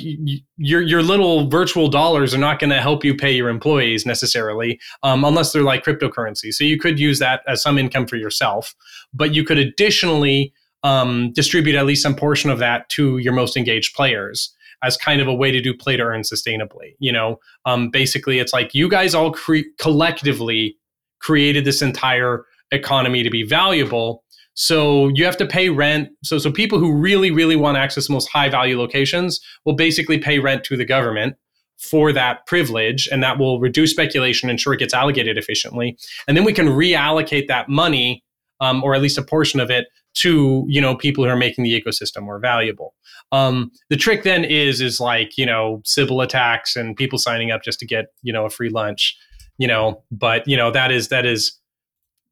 your 0.56 0.82
your 0.82 1.02
little 1.02 1.48
virtual 1.48 1.88
dollars 1.88 2.34
are 2.34 2.38
not 2.38 2.58
going 2.58 2.70
to 2.70 2.80
help 2.80 3.04
you 3.04 3.14
pay 3.14 3.30
your 3.32 3.48
employees 3.48 4.04
necessarily, 4.04 4.80
um, 5.02 5.24
unless 5.24 5.52
they're 5.52 5.62
like 5.62 5.84
cryptocurrency. 5.84 6.52
So 6.52 6.64
you 6.64 6.78
could 6.78 6.98
use 6.98 7.18
that 7.20 7.42
as 7.46 7.62
some 7.62 7.78
income 7.78 8.06
for 8.06 8.16
yourself, 8.16 8.74
but 9.14 9.34
you 9.34 9.44
could 9.44 9.58
additionally 9.58 10.52
um, 10.82 11.32
distribute 11.32 11.76
at 11.76 11.86
least 11.86 12.02
some 12.02 12.16
portion 12.16 12.50
of 12.50 12.58
that 12.58 12.88
to 12.90 13.18
your 13.18 13.32
most 13.32 13.56
engaged 13.56 13.94
players 13.94 14.52
as 14.82 14.96
kind 14.96 15.20
of 15.20 15.28
a 15.28 15.34
way 15.34 15.52
to 15.52 15.60
do 15.60 15.72
play 15.72 15.96
to 15.96 16.02
earn 16.02 16.22
sustainably. 16.22 16.96
You 16.98 17.12
know, 17.12 17.38
um, 17.64 17.88
basically, 17.88 18.40
it's 18.40 18.52
like 18.52 18.74
you 18.74 18.88
guys 18.88 19.14
all 19.14 19.30
cre- 19.30 19.68
collectively 19.78 20.76
created 21.20 21.64
this 21.64 21.82
entire 21.82 22.44
economy 22.72 23.22
to 23.22 23.30
be 23.30 23.44
valuable 23.44 24.21
so 24.54 25.08
you 25.14 25.24
have 25.24 25.36
to 25.38 25.46
pay 25.46 25.70
rent. 25.70 26.10
So 26.22 26.38
so 26.38 26.52
people 26.52 26.78
who 26.78 26.94
really 26.94 27.30
really 27.30 27.56
want 27.56 27.76
to 27.76 27.80
access 27.80 28.06
the 28.06 28.12
most 28.12 28.28
high 28.28 28.48
value 28.48 28.78
locations 28.78 29.40
will 29.64 29.74
basically 29.74 30.18
pay 30.18 30.38
rent 30.38 30.64
to 30.64 30.76
the 30.76 30.84
government 30.84 31.36
for 31.78 32.12
that 32.12 32.46
privilege 32.46 33.08
and 33.10 33.22
that 33.22 33.38
will 33.38 33.58
reduce 33.58 33.90
speculation 33.90 34.48
ensure 34.48 34.72
it 34.72 34.78
gets 34.78 34.94
allocated 34.94 35.36
efficiently 35.36 35.98
and 36.28 36.36
then 36.36 36.44
we 36.44 36.52
can 36.52 36.68
reallocate 36.68 37.48
that 37.48 37.68
money 37.68 38.22
um, 38.60 38.84
or 38.84 38.94
at 38.94 39.02
least 39.02 39.18
a 39.18 39.22
portion 39.22 39.58
of 39.58 39.68
it 39.68 39.86
to 40.14 40.64
you 40.68 40.80
know 40.80 40.94
people 40.94 41.24
who 41.24 41.30
are 41.30 41.36
making 41.36 41.64
the 41.64 41.82
ecosystem 41.82 42.22
more 42.22 42.38
valuable 42.38 42.94
um, 43.32 43.72
the 43.90 43.96
trick 43.96 44.22
then 44.22 44.44
is 44.44 44.80
is 44.80 45.00
like 45.00 45.36
you 45.36 45.46
know 45.46 45.82
Sybil 45.84 46.20
attacks 46.20 46.76
and 46.76 46.94
people 46.94 47.18
signing 47.18 47.50
up 47.50 47.64
just 47.64 47.80
to 47.80 47.86
get 47.86 48.06
you 48.22 48.32
know 48.32 48.44
a 48.44 48.50
free 48.50 48.68
lunch 48.68 49.16
you 49.58 49.66
know 49.66 50.04
but 50.12 50.46
you 50.46 50.56
know 50.56 50.70
that 50.70 50.92
is 50.92 51.08
that 51.08 51.26
is 51.26 51.58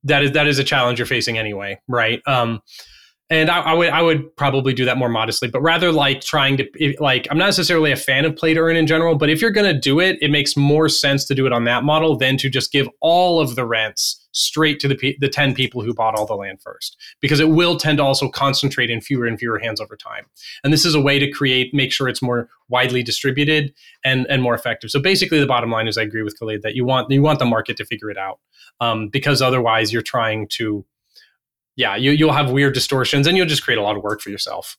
that 0.05 0.23
is 0.23 0.33
that 0.33 0.47
is 0.47 0.59
a 0.59 0.65
challenge 0.65 0.99
you're 0.99 1.07
facing 1.07 1.39
anyway, 1.39 1.81
right? 1.89 2.21
Um, 2.27 2.63
and 3.31 3.49
I, 3.49 3.61
I, 3.61 3.75
would 3.75 3.89
I 3.91 4.03
would 4.03 4.37
probably 4.37 4.75
do 4.75 4.85
that 4.85 4.99
more 4.99 5.09
modestly, 5.09 5.49
but 5.49 5.61
rather 5.61 5.93
like 5.93 6.21
trying 6.21 6.57
to 6.57 6.95
like 6.99 7.29
I'm 7.31 7.39
not 7.39 7.47
necessarily 7.47 7.93
a 7.93 7.97
fan 7.97 8.25
of 8.25 8.35
play 8.35 8.55
to 8.55 8.61
earn 8.61 8.75
in 8.75 8.89
general, 8.89 9.15
but 9.17 9.31
if 9.31 9.41
you're 9.41 9.53
going 9.53 9.73
to 9.73 9.79
do 9.79 10.01
it, 10.01 10.19
it 10.21 10.33
makes 10.33 10.57
more 10.57 10.89
sense 10.89 11.25
to 11.27 11.35
do 11.35 11.47
it 11.47 11.53
on 11.53 11.65
that 11.65 11.85
model 11.85 12.17
than 12.17 12.37
to 12.39 12.51
just 12.51 12.73
give 12.73 12.89
all 13.01 13.41
of 13.41 13.55
the 13.55 13.65
rents 13.65 14.27
straight 14.33 14.81
to 14.81 14.89
the 14.89 15.17
the 15.21 15.29
10 15.29 15.55
people 15.55 15.81
who 15.81 15.95
bought 15.95 16.17
all 16.17 16.27
the 16.27 16.35
land 16.35 16.61
first 16.61 16.97
because 17.21 17.39
it 17.39 17.51
will 17.51 17.77
tend 17.77 17.99
to 17.99 18.05
also 18.05 18.29
concentrate 18.29 18.91
in 18.91 19.01
fewer 19.01 19.27
and 19.27 19.39
fewer 19.39 19.61
hands 19.61 19.81
over 19.81 19.97
time. 19.97 20.27
And 20.65 20.73
this 20.73 20.85
is 20.85 20.97
a 20.97 21.01
way 21.01 21.21
to 21.21 21.31
create 21.31 21.73
make 21.73 21.93
sure 21.93 22.09
it's 22.09 22.23
more 22.23 22.49
widely 22.69 23.05
distributed 23.05 23.73
and 24.05 24.27
and 24.29 24.43
more 24.43 24.55
effective. 24.55 24.91
So 24.91 25.01
basically 25.01 25.39
the 25.39 25.47
bottom 25.47 25.71
line 25.71 25.87
is 25.87 25.97
I 25.97 26.03
agree 26.03 26.23
with 26.23 26.37
Khaled 26.37 26.63
that 26.63 26.75
you 26.75 26.85
want 26.85 27.13
you 27.13 27.23
want 27.23 27.39
the 27.39 27.45
market 27.45 27.77
to 27.77 27.85
figure 27.85 28.11
it 28.11 28.19
out. 28.19 28.41
Um, 28.81 29.09
because 29.09 29.43
otherwise 29.43 29.93
you're 29.93 30.03
trying 30.03 30.49
to 30.53 30.85
yeah, 31.81 31.97
you 31.97 32.11
you'll 32.13 32.33
have 32.33 32.51
weird 32.51 32.75
distortions 32.75 33.27
and 33.27 33.37
you'll 33.37 33.47
just 33.47 33.65
create 33.65 33.79
a 33.79 33.83
lot 33.83 33.97
of 33.97 34.03
work 34.03 34.21
for 34.21 34.29
yourself. 34.29 34.77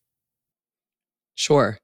Sure. 1.34 1.80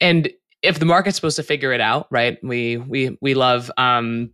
And 0.00 0.30
if 0.62 0.78
the 0.78 0.86
market's 0.86 1.16
supposed 1.16 1.36
to 1.36 1.42
figure 1.42 1.72
it 1.72 1.80
out, 1.82 2.06
right? 2.10 2.38
We 2.42 2.78
we 2.78 3.18
we 3.20 3.34
love 3.34 3.70
um 3.76 4.30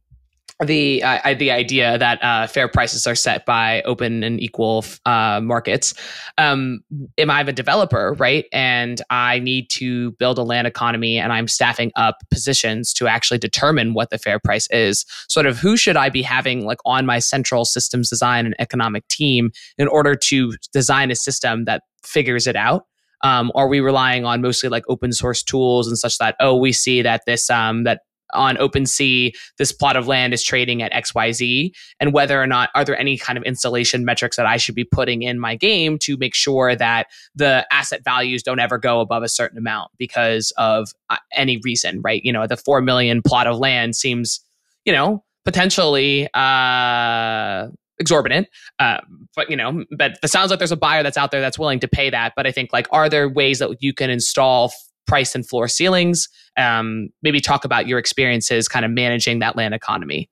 the 0.65 1.03
uh, 1.03 1.35
the 1.35 1.51
idea 1.51 1.97
that 1.99 2.23
uh, 2.23 2.47
fair 2.47 2.69
prices 2.69 3.07
are 3.07 3.15
set 3.15 3.47
by 3.47 3.83
open 3.83 4.23
and 4.23 4.41
equal 4.41 4.85
uh, 5.07 5.41
markets. 5.43 5.95
Um, 6.37 6.81
am 7.17 7.31
I 7.31 7.41
a 7.41 7.53
developer, 7.53 8.15
right? 8.19 8.45
And 8.53 9.01
I 9.09 9.39
need 9.39 9.71
to 9.71 10.13
build 10.13 10.39
a 10.39 10.43
land 10.43 10.67
economy, 10.67 11.19
and 11.19 11.33
I'm 11.33 11.49
staffing 11.49 11.93
up 11.97 12.19
positions 12.31 12.93
to 12.95 13.09
actually 13.09 13.39
determine 13.39 13.95
what 13.95 14.11
the 14.11 14.19
fair 14.19 14.39
price 14.39 14.69
is. 14.71 15.07
Sort 15.29 15.47
of 15.47 15.59
who 15.59 15.77
should 15.77 15.97
I 15.97 16.11
be 16.11 16.23
having 16.23 16.67
like 16.67 16.79
on 16.85 17.07
my 17.07 17.19
central 17.19 17.65
systems 17.65 18.11
design 18.11 18.45
and 18.45 18.55
economic 18.59 19.07
team 19.09 19.53
in 19.79 19.89
order 19.89 20.15
to 20.15 20.55
design 20.73 21.11
a 21.11 21.17
system 21.17 21.65
that 21.65 21.83
figures 22.05 22.47
it 22.47 22.57
out? 22.57 22.85
Um, 23.23 23.53
are 23.55 23.69
we 23.69 23.81
relying 23.81 24.25
on 24.25 24.41
mostly 24.41 24.69
like 24.71 24.85
open 24.89 25.13
source 25.13 25.43
tools 25.43 25.89
and 25.89 25.99
such 25.99 26.17
that 26.19 26.37
oh 26.41 26.57
we 26.57 26.73
see 26.73 27.03
that 27.03 27.23
this 27.27 27.51
um, 27.51 27.85
that 27.85 28.01
on 28.33 28.57
OpenSea, 28.57 29.33
this 29.59 29.73
plot 29.73 29.97
of 29.97 30.07
land 30.07 30.35
is 30.35 30.43
trading 30.43 30.83
at 30.83 30.93
XYZ, 30.93 31.73
and 31.99 32.13
whether 32.13 32.41
or 32.41 32.47
not 32.47 32.71
are 32.75 32.85
there 32.85 32.99
any 32.99 33.17
kind 33.17 33.37
of 33.37 33.45
installation 33.45 34.05
metrics 34.05 34.37
that 34.37 34.47
I 34.47 34.57
should 34.57 34.75
be 34.75 34.85
putting 34.85 35.23
in 35.23 35.39
my 35.39 35.57
game 35.57 35.99
to 36.01 36.17
make 36.17 36.35
sure 36.35 36.75
that 36.77 37.09
the 37.35 37.67
asset 37.73 38.03
values 38.05 38.43
don't 38.43 38.61
ever 38.61 38.79
go 38.79 39.01
above 39.01 39.23
a 39.23 39.29
certain 39.29 39.59
amount 39.59 39.91
because 39.99 40.53
of 40.57 40.91
uh, 41.09 41.17
any 41.33 41.61
reason, 41.65 42.01
right? 42.03 42.23
You 42.25 42.33
know, 42.33 42.47
the 42.47 42.57
4 42.57 42.81
million 42.81 43.23
plot 43.23 43.47
of 43.47 43.59
land 43.59 43.97
seems, 43.97 44.41
you 44.85 44.93
know, 44.93 45.25
potentially 45.45 46.29
uh 46.35 47.69
exorbitant. 48.01 48.49
Uh, 48.81 48.99
but 49.37 49.49
you 49.51 49.57
know, 49.57 49.85
but 49.97 50.19
it 50.23 50.29
sounds 50.29 50.51
like 50.51 50.59
there's 50.59 50.73
a 50.73 50.77
buyer 50.77 51.03
that's 51.03 51.19
out 51.19 51.31
there 51.31 51.41
that's 51.41 51.59
willing 51.59 51.79
to 51.81 51.87
pay 51.87 52.11
that. 52.11 52.33
But 52.35 52.47
I 52.47 52.53
think 52.53 52.73
like, 52.73 52.89
are 52.91 53.09
there 53.09 53.29
ways 53.29 53.61
that 53.61 53.77
you 53.81 53.93
can 53.93 54.11
install 54.11 54.73
price 55.11 55.35
and 55.35 55.47
floor 55.47 55.67
ceilings. 55.69 56.29
Um, 56.57 57.09
maybe 57.23 57.41
talk 57.41 57.65
about 57.65 57.87
your 57.87 57.99
experiences 57.99 58.69
kind 58.69 58.85
of 58.85 58.91
managing 58.93 59.41
that 59.41 59.57
land 59.57 59.75
economy. 59.75 60.31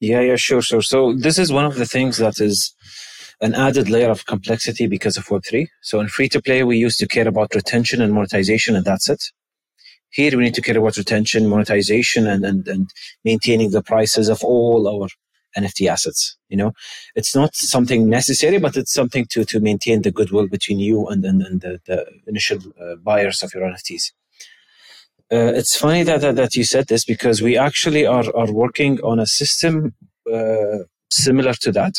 Yeah, 0.00 0.20
yeah, 0.20 0.36
sure, 0.36 0.60
sure. 0.60 0.82
So 0.82 1.14
this 1.14 1.38
is 1.38 1.50
one 1.50 1.64
of 1.64 1.76
the 1.76 1.86
things 1.86 2.18
that 2.18 2.38
is 2.38 2.74
an 3.40 3.54
added 3.54 3.88
layer 3.88 4.10
of 4.10 4.26
complexity 4.26 4.86
because 4.86 5.16
of 5.16 5.24
Web3. 5.26 5.66
So 5.82 6.00
in 6.00 6.08
free 6.08 6.28
to 6.28 6.42
play, 6.42 6.62
we 6.62 6.76
used 6.76 6.98
to 6.98 7.08
care 7.08 7.26
about 7.26 7.54
retention 7.54 8.02
and 8.02 8.12
monetization, 8.12 8.76
and 8.76 8.84
that's 8.84 9.08
it. 9.08 9.22
Here, 10.10 10.36
we 10.36 10.44
need 10.44 10.54
to 10.54 10.62
care 10.62 10.78
about 10.78 10.96
retention, 10.96 11.48
monetization, 11.48 12.26
and, 12.26 12.44
and, 12.44 12.68
and 12.68 12.90
maintaining 13.24 13.70
the 13.70 13.82
prices 13.82 14.28
of 14.28 14.44
all 14.44 14.86
our 14.88 15.08
NFT 15.56 15.88
assets. 15.88 16.36
You 16.48 16.56
know, 16.56 16.72
it's 17.14 17.34
not 17.34 17.54
something 17.54 18.08
necessary, 18.08 18.58
but 18.58 18.76
it's 18.76 18.92
something 18.92 19.26
to 19.30 19.44
to 19.44 19.60
maintain 19.60 20.02
the 20.02 20.12
goodwill 20.12 20.48
between 20.48 20.78
you 20.78 21.06
and 21.06 21.24
and, 21.24 21.42
and 21.42 21.60
the, 21.60 21.80
the 21.86 22.06
initial 22.26 22.58
uh, 22.80 22.96
buyers 22.96 23.42
of 23.42 23.52
your 23.54 23.64
NFTs. 23.64 24.12
Uh, 25.32 25.52
it's 25.54 25.76
funny 25.76 26.04
that, 26.04 26.20
that, 26.20 26.36
that 26.36 26.54
you 26.54 26.62
said 26.62 26.86
this 26.86 27.04
because 27.04 27.42
we 27.42 27.56
actually 27.56 28.06
are 28.06 28.24
are 28.36 28.52
working 28.52 29.00
on 29.00 29.18
a 29.18 29.26
system 29.26 29.94
uh, 30.32 30.78
similar 31.10 31.52
to 31.54 31.72
that, 31.72 31.94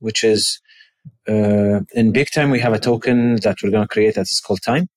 which 0.00 0.24
is 0.24 0.60
uh, 1.28 1.80
in 1.94 2.12
big 2.12 2.28
time 2.34 2.50
we 2.50 2.60
have 2.60 2.72
a 2.72 2.80
token 2.80 3.36
that 3.36 3.58
we're 3.62 3.70
going 3.70 3.84
to 3.84 3.94
create 3.94 4.16
that 4.16 4.22
is 4.22 4.42
called 4.44 4.62
time, 4.62 4.88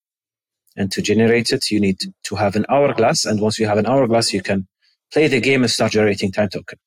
and 0.75 0.91
to 0.91 1.01
generate 1.01 1.51
it 1.51 1.69
you 1.69 1.79
need 1.79 1.99
to 2.23 2.35
have 2.35 2.55
an 2.55 2.65
hourglass, 2.69 3.25
and 3.25 3.39
once 3.39 3.59
you 3.59 3.67
have 3.67 3.77
an 3.77 3.85
hourglass 3.85 4.33
you 4.33 4.41
can 4.41 4.67
play 5.11 5.27
the 5.27 5.39
game 5.39 5.61
and 5.61 5.71
start 5.71 5.91
generating 5.91 6.31
time 6.31 6.49
token. 6.49 6.77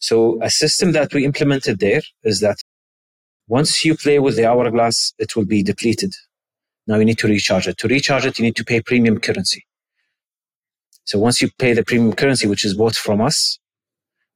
So 0.00 0.42
a 0.42 0.50
system 0.50 0.92
that 0.92 1.12
we 1.14 1.24
implemented 1.24 1.78
there 1.78 2.02
is 2.24 2.40
that 2.40 2.58
once 3.48 3.84
you 3.84 3.96
play 3.96 4.18
with 4.18 4.36
the 4.36 4.46
hourglass, 4.46 5.12
it 5.18 5.36
will 5.36 5.44
be 5.44 5.62
depleted. 5.62 6.14
Now 6.86 6.96
you 6.96 7.04
need 7.04 7.18
to 7.18 7.28
recharge 7.28 7.68
it. 7.68 7.78
To 7.78 7.88
recharge 7.88 8.26
it, 8.26 8.38
you 8.38 8.44
need 8.44 8.56
to 8.56 8.64
pay 8.64 8.80
premium 8.80 9.20
currency. 9.20 9.66
So 11.04 11.18
once 11.18 11.42
you 11.42 11.50
pay 11.58 11.72
the 11.72 11.84
premium 11.84 12.12
currency, 12.12 12.46
which 12.46 12.64
is 12.64 12.74
bought 12.74 12.94
from 12.94 13.20
us, 13.20 13.58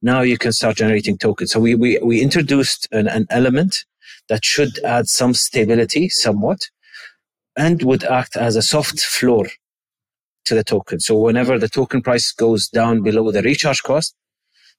now 0.01 0.21
you 0.21 0.37
can 0.37 0.51
start 0.51 0.77
generating 0.77 1.17
tokens. 1.17 1.51
So 1.51 1.59
we, 1.59 1.75
we, 1.75 1.99
we 2.03 2.21
introduced 2.21 2.87
an, 2.91 3.07
an 3.07 3.25
element 3.29 3.85
that 4.29 4.45
should 4.45 4.77
add 4.83 5.07
some 5.07 5.33
stability 5.33 6.09
somewhat 6.09 6.59
and 7.57 7.81
would 7.83 8.03
act 8.03 8.35
as 8.35 8.55
a 8.55 8.61
soft 8.61 8.99
floor 8.99 9.47
to 10.47 10.55
the 10.55 10.63
token. 10.63 10.99
So 10.99 11.17
whenever 11.17 11.57
the 11.57 11.69
token 11.69 12.01
price 12.01 12.31
goes 12.31 12.67
down 12.67 13.03
below 13.03 13.31
the 13.31 13.41
recharge 13.41 13.83
cost, 13.83 14.15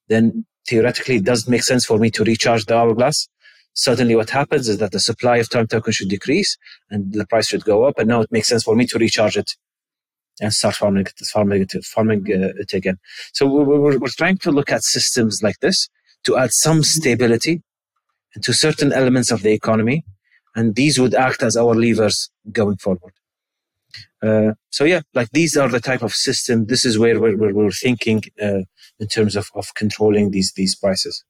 then 0.08 0.44
theoretically 0.68 1.16
it 1.16 1.24
does 1.24 1.48
make 1.48 1.62
sense 1.62 1.84
for 1.86 1.98
me 1.98 2.10
to 2.10 2.24
recharge 2.24 2.66
the 2.66 2.76
hourglass. 2.76 3.28
Suddenly 3.74 4.16
what 4.16 4.30
happens 4.30 4.68
is 4.68 4.78
that 4.78 4.92
the 4.92 5.00
supply 5.00 5.36
of 5.38 5.48
time 5.48 5.66
token 5.66 5.92
should 5.92 6.08
decrease 6.08 6.56
and 6.90 7.12
the 7.12 7.26
price 7.26 7.48
should 7.48 7.64
go 7.64 7.84
up. 7.84 7.98
And 7.98 8.08
now 8.08 8.20
it 8.22 8.32
makes 8.32 8.48
sense 8.48 8.64
for 8.64 8.74
me 8.74 8.86
to 8.86 8.98
recharge 8.98 9.36
it 9.36 9.50
and 10.40 10.52
start 10.52 10.76
farming 10.76 11.06
it, 11.06 11.26
farming 11.26 11.66
farming 11.84 12.26
uh, 12.30 12.52
it 12.58 12.72
again. 12.72 12.98
So 13.32 13.46
we're, 13.46 13.98
we're 13.98 14.08
trying 14.08 14.38
to 14.38 14.50
look 14.50 14.70
at 14.70 14.82
systems 14.82 15.42
like 15.42 15.58
this 15.60 15.88
to 16.24 16.36
add 16.36 16.52
some 16.52 16.82
stability 16.82 17.62
to 18.42 18.52
certain 18.52 18.92
elements 18.92 19.30
of 19.30 19.42
the 19.42 19.52
economy, 19.52 20.04
and 20.54 20.74
these 20.74 20.98
would 20.98 21.14
act 21.14 21.42
as 21.42 21.56
our 21.56 21.74
levers 21.74 22.30
going 22.52 22.76
forward. 22.76 23.12
Uh, 24.22 24.53
so 24.70 24.84
yeah, 24.84 25.01
like 25.14 25.30
these 25.32 25.57
are 25.57 25.68
the 25.68 25.80
type 25.80 26.03
of 26.03 26.12
system. 26.12 26.66
This 26.66 26.84
is 26.84 26.99
where 26.99 27.20
we're, 27.20 27.36
where 27.36 27.55
we're 27.55 27.70
thinking 27.70 28.22
uh, 28.43 28.62
in 28.99 29.09
terms 29.09 29.36
of, 29.36 29.51
of 29.55 29.74
controlling 29.74 30.30
these 30.30 30.53
these 30.55 30.74
prices. 30.74 31.24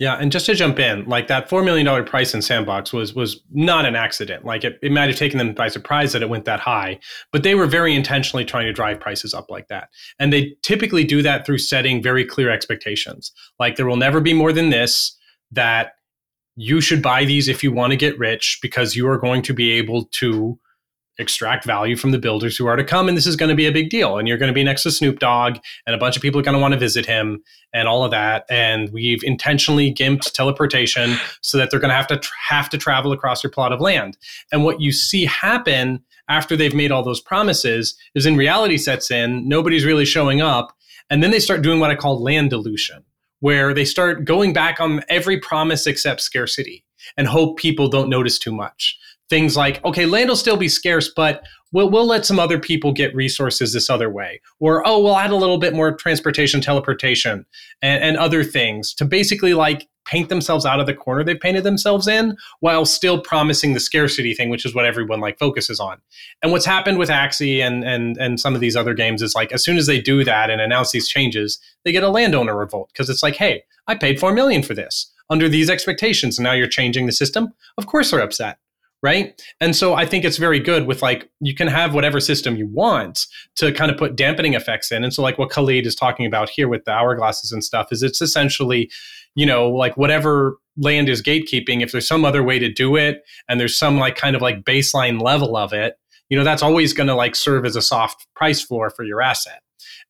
Yeah, 0.00 0.14
and 0.16 0.32
just 0.32 0.46
to 0.46 0.54
jump 0.56 0.80
in, 0.80 1.04
like 1.04 1.28
that 1.28 1.48
four 1.48 1.62
million 1.62 1.86
dollar 1.86 2.02
price 2.02 2.34
in 2.34 2.42
Sandbox 2.42 2.92
was 2.92 3.14
was 3.14 3.40
not 3.52 3.86
an 3.86 3.94
accident. 3.94 4.44
Like 4.44 4.64
it, 4.64 4.78
it 4.82 4.90
might 4.90 5.08
have 5.08 5.18
taken 5.18 5.38
them 5.38 5.54
by 5.54 5.68
surprise 5.68 6.12
that 6.12 6.22
it 6.22 6.28
went 6.28 6.46
that 6.46 6.58
high, 6.58 6.98
but 7.30 7.44
they 7.44 7.54
were 7.54 7.66
very 7.66 7.94
intentionally 7.94 8.44
trying 8.44 8.66
to 8.66 8.72
drive 8.72 8.98
prices 8.98 9.32
up 9.32 9.50
like 9.50 9.68
that. 9.68 9.90
And 10.18 10.32
they 10.32 10.56
typically 10.62 11.04
do 11.04 11.22
that 11.22 11.46
through 11.46 11.58
setting 11.58 12.02
very 12.02 12.24
clear 12.24 12.50
expectations. 12.50 13.30
Like 13.60 13.76
there 13.76 13.86
will 13.86 13.96
never 13.96 14.20
be 14.20 14.34
more 14.34 14.52
than 14.52 14.70
this. 14.70 15.16
That 15.52 15.92
you 16.56 16.80
should 16.80 17.00
buy 17.00 17.24
these 17.24 17.46
if 17.46 17.62
you 17.62 17.70
want 17.70 17.92
to 17.92 17.96
get 17.96 18.18
rich 18.18 18.58
because 18.60 18.96
you 18.96 19.06
are 19.08 19.18
going 19.18 19.42
to 19.42 19.54
be 19.54 19.70
able 19.72 20.06
to 20.06 20.58
extract 21.18 21.64
value 21.64 21.96
from 21.96 22.10
the 22.10 22.18
builders 22.18 22.56
who 22.56 22.66
are 22.66 22.76
to 22.76 22.84
come 22.84 23.08
and 23.08 23.16
this 23.16 23.26
is 23.26 23.36
going 23.36 23.48
to 23.48 23.54
be 23.54 23.66
a 23.66 23.72
big 23.72 23.90
deal. 23.90 24.18
And 24.18 24.26
you're 24.26 24.38
going 24.38 24.48
to 24.48 24.54
be 24.54 24.64
next 24.64 24.82
to 24.82 24.90
Snoop 24.90 25.18
Dogg 25.18 25.58
and 25.86 25.94
a 25.94 25.98
bunch 25.98 26.16
of 26.16 26.22
people 26.22 26.40
are 26.40 26.44
going 26.44 26.56
to 26.56 26.60
want 26.60 26.72
to 26.72 26.80
visit 26.80 27.06
him 27.06 27.42
and 27.72 27.88
all 27.88 28.04
of 28.04 28.10
that. 28.10 28.44
And 28.50 28.90
we've 28.92 29.22
intentionally 29.22 29.92
gimped 29.92 30.32
teleportation 30.32 31.16
so 31.40 31.58
that 31.58 31.70
they're 31.70 31.80
going 31.80 31.90
to 31.90 31.96
have 31.96 32.08
to 32.08 32.16
tra- 32.16 32.36
have 32.48 32.68
to 32.70 32.78
travel 32.78 33.12
across 33.12 33.42
your 33.42 33.50
plot 33.50 33.72
of 33.72 33.80
land. 33.80 34.16
And 34.52 34.64
what 34.64 34.80
you 34.80 34.92
see 34.92 35.24
happen 35.24 36.02
after 36.28 36.56
they've 36.56 36.74
made 36.74 36.90
all 36.90 37.02
those 37.02 37.20
promises 37.20 37.96
is 38.14 38.26
in 38.26 38.36
reality 38.36 38.78
sets 38.78 39.10
in 39.10 39.46
nobody's 39.48 39.84
really 39.84 40.04
showing 40.04 40.40
up 40.40 40.74
and 41.10 41.22
then 41.22 41.30
they 41.30 41.40
start 41.40 41.62
doing 41.62 41.80
what 41.80 41.90
I 41.90 41.96
call 41.96 42.22
land 42.22 42.50
dilution 42.50 43.04
where 43.40 43.74
they 43.74 43.84
start 43.84 44.24
going 44.24 44.54
back 44.54 44.80
on 44.80 45.02
every 45.08 45.38
promise 45.38 45.86
except 45.86 46.22
scarcity 46.22 46.84
and 47.16 47.26
hope 47.26 47.58
people 47.58 47.88
don't 47.88 48.08
notice 48.08 48.38
too 48.38 48.52
much 48.52 48.98
things 49.34 49.56
like, 49.56 49.84
okay, 49.84 50.06
land 50.06 50.28
will 50.28 50.36
still 50.36 50.56
be 50.56 50.68
scarce, 50.68 51.08
but 51.08 51.42
we'll, 51.72 51.90
we'll 51.90 52.06
let 52.06 52.24
some 52.24 52.38
other 52.38 52.56
people 52.56 52.92
get 52.92 53.12
resources 53.16 53.72
this 53.72 53.90
other 53.90 54.08
way. 54.08 54.40
Or, 54.60 54.86
oh, 54.86 55.02
we'll 55.02 55.16
add 55.16 55.32
a 55.32 55.36
little 55.36 55.58
bit 55.58 55.74
more 55.74 55.92
transportation, 55.96 56.60
teleportation, 56.60 57.44
and, 57.82 58.04
and 58.04 58.16
other 58.16 58.44
things 58.44 58.94
to 58.94 59.04
basically 59.04 59.52
like 59.52 59.88
paint 60.04 60.28
themselves 60.28 60.64
out 60.64 60.78
of 60.78 60.86
the 60.86 60.94
corner 60.94 61.24
they 61.24 61.34
painted 61.34 61.64
themselves 61.64 62.06
in 62.06 62.36
while 62.60 62.84
still 62.86 63.20
promising 63.20 63.72
the 63.72 63.80
scarcity 63.80 64.34
thing, 64.34 64.50
which 64.50 64.64
is 64.64 64.72
what 64.72 64.84
everyone 64.84 65.18
like 65.18 65.36
focuses 65.36 65.80
on. 65.80 66.00
And 66.40 66.52
what's 66.52 66.66
happened 66.66 66.98
with 66.98 67.08
Axie 67.08 67.60
and 67.60 67.82
and 67.82 68.16
and 68.18 68.38
some 68.38 68.54
of 68.54 68.60
these 68.60 68.76
other 68.76 68.94
games 68.94 69.20
is 69.20 69.34
like 69.34 69.50
as 69.50 69.64
soon 69.64 69.78
as 69.78 69.86
they 69.86 70.00
do 70.00 70.22
that 70.22 70.48
and 70.48 70.60
announce 70.60 70.92
these 70.92 71.08
changes, 71.08 71.58
they 71.84 71.90
get 71.90 72.04
a 72.04 72.10
landowner 72.10 72.56
revolt 72.56 72.90
because 72.92 73.10
it's 73.10 73.22
like, 73.22 73.36
hey, 73.36 73.64
I 73.88 73.96
paid 73.96 74.20
four 74.20 74.32
million 74.32 74.62
for 74.62 74.74
this 74.74 75.10
under 75.30 75.48
these 75.48 75.70
expectations, 75.70 76.38
and 76.38 76.44
now 76.44 76.52
you're 76.52 76.68
changing 76.68 77.06
the 77.06 77.12
system. 77.12 77.54
Of 77.78 77.86
course 77.86 78.10
they're 78.10 78.20
upset 78.20 78.58
right? 79.04 79.38
And 79.60 79.76
so 79.76 79.92
I 79.92 80.06
think 80.06 80.24
it's 80.24 80.38
very 80.38 80.58
good 80.58 80.86
with 80.86 81.02
like 81.02 81.28
you 81.38 81.54
can 81.54 81.68
have 81.68 81.92
whatever 81.92 82.20
system 82.20 82.56
you 82.56 82.66
want 82.66 83.26
to 83.56 83.70
kind 83.70 83.90
of 83.90 83.98
put 83.98 84.16
dampening 84.16 84.54
effects 84.54 84.90
in. 84.90 85.04
And 85.04 85.12
so 85.12 85.22
like 85.22 85.36
what 85.36 85.50
Khaled 85.50 85.86
is 85.86 85.94
talking 85.94 86.24
about 86.24 86.48
here 86.48 86.68
with 86.68 86.86
the 86.86 86.92
hourglasses 86.92 87.52
and 87.52 87.62
stuff 87.62 87.92
is 87.92 88.02
it's 88.02 88.22
essentially, 88.22 88.90
you 89.34 89.44
know, 89.44 89.68
like 89.68 89.98
whatever 89.98 90.56
land 90.78 91.10
is 91.10 91.22
gatekeeping, 91.22 91.82
if 91.82 91.92
there's 91.92 92.08
some 92.08 92.24
other 92.24 92.42
way 92.42 92.58
to 92.58 92.72
do 92.72 92.96
it 92.96 93.22
and 93.46 93.60
there's 93.60 93.76
some 93.76 93.98
like 93.98 94.16
kind 94.16 94.34
of 94.34 94.40
like 94.40 94.64
baseline 94.64 95.20
level 95.20 95.54
of 95.54 95.74
it, 95.74 95.96
you 96.30 96.38
know, 96.38 96.42
that's 96.42 96.62
always 96.62 96.94
going 96.94 97.08
to 97.08 97.14
like 97.14 97.36
serve 97.36 97.66
as 97.66 97.76
a 97.76 97.82
soft 97.82 98.26
price 98.34 98.62
floor 98.62 98.88
for 98.88 99.04
your 99.04 99.20
asset. 99.20 99.60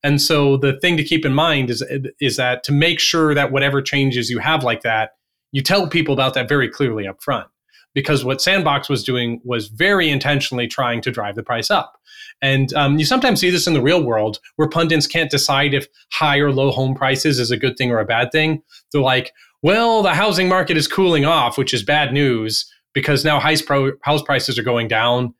And 0.04 0.22
so 0.22 0.56
the 0.56 0.78
thing 0.78 0.96
to 0.98 1.02
keep 1.02 1.26
in 1.26 1.34
mind 1.34 1.68
is 1.68 1.82
uh, 1.82 2.10
is 2.20 2.36
that 2.36 2.62
to 2.62 2.72
make 2.72 3.00
sure 3.00 3.34
that 3.34 3.50
whatever 3.50 3.82
changes 3.82 4.30
you 4.30 4.38
have 4.38 4.62
like 4.62 4.82
that, 4.82 5.16
you 5.50 5.62
tell 5.62 5.88
people 5.88 6.14
about 6.14 6.34
that 6.34 6.48
very 6.48 6.68
clearly 6.68 7.08
up 7.08 7.20
front 7.20 7.48
because 7.94 8.24
what 8.24 8.42
Sandbox 8.42 8.88
was 8.88 9.04
doing 9.04 9.40
was 9.44 9.68
very 9.68 10.10
intentionally 10.10 10.66
trying 10.66 11.00
to 11.02 11.10
drive 11.10 11.36
the 11.36 11.42
price 11.42 11.70
up. 11.70 12.00
And 12.42 12.74
um, 12.74 12.98
you 12.98 13.04
sometimes 13.04 13.40
see 13.40 13.50
this 13.50 13.66
in 13.66 13.74
the 13.74 13.82
real 13.82 14.02
world 14.02 14.38
where 14.56 14.68
pundits 14.68 15.06
can't 15.06 15.30
decide 15.30 15.72
if 15.72 15.86
high 16.12 16.38
or 16.38 16.52
low 16.52 16.70
home 16.70 16.94
prices 16.94 17.38
is 17.38 17.50
a 17.50 17.56
good 17.56 17.76
thing 17.76 17.90
or 17.90 18.00
a 18.00 18.04
bad 18.04 18.32
thing. 18.32 18.62
They're 18.92 19.00
like, 19.00 19.32
well, 19.62 20.02
the 20.02 20.14
housing 20.14 20.48
market 20.48 20.76
is 20.76 20.88
cooling 20.88 21.24
off, 21.24 21.56
which 21.56 21.72
is 21.72 21.82
bad 21.82 22.12
news 22.12 22.70
because 22.92 23.24
now 23.24 23.40
house, 23.40 23.62
prices 23.62 24.58
are 24.58 24.62
going 24.62 24.88
down 24.88 25.34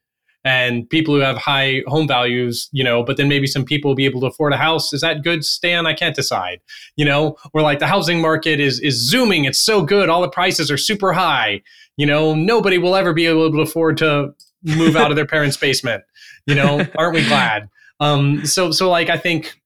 and 0.44 0.88
people 0.90 1.14
who 1.14 1.20
have 1.20 1.38
high 1.38 1.82
home 1.86 2.06
values, 2.06 2.68
you 2.72 2.84
know, 2.84 3.02
but 3.02 3.16
then 3.16 3.28
maybe 3.28 3.46
some 3.46 3.64
people 3.64 3.90
will 3.90 3.96
be 3.96 4.04
able 4.04 4.20
to 4.20 4.26
afford 4.26 4.52
a 4.52 4.58
house. 4.58 4.92
Is 4.92 5.00
that 5.00 5.22
good, 5.22 5.44
Stan? 5.44 5.86
I 5.86 5.94
can't 5.94 6.14
decide, 6.14 6.60
you 6.96 7.04
know, 7.04 7.36
or 7.54 7.62
like 7.62 7.78
the 7.78 7.86
housing 7.86 8.20
market 8.20 8.60
is 8.60 8.78
is 8.80 8.94
zooming. 8.94 9.46
It's 9.46 9.60
so 9.60 9.82
good. 9.82 10.10
All 10.10 10.20
the 10.20 10.28
prices 10.28 10.70
are 10.70 10.76
super 10.76 11.14
high. 11.14 11.62
You 11.96 12.06
know, 12.06 12.34
nobody 12.34 12.78
will 12.78 12.96
ever 12.96 13.12
be 13.12 13.26
able 13.26 13.50
to 13.50 13.60
afford 13.60 13.98
to 13.98 14.34
move 14.62 14.96
out 14.96 15.10
of 15.10 15.16
their 15.16 15.26
parents' 15.26 15.56
basement. 15.56 16.04
You 16.46 16.54
know, 16.54 16.86
aren't 16.96 17.14
we 17.14 17.24
glad? 17.26 17.68
Um, 18.00 18.44
so 18.44 18.70
so 18.70 18.90
like 18.90 19.10
I 19.10 19.16
think 19.16 19.60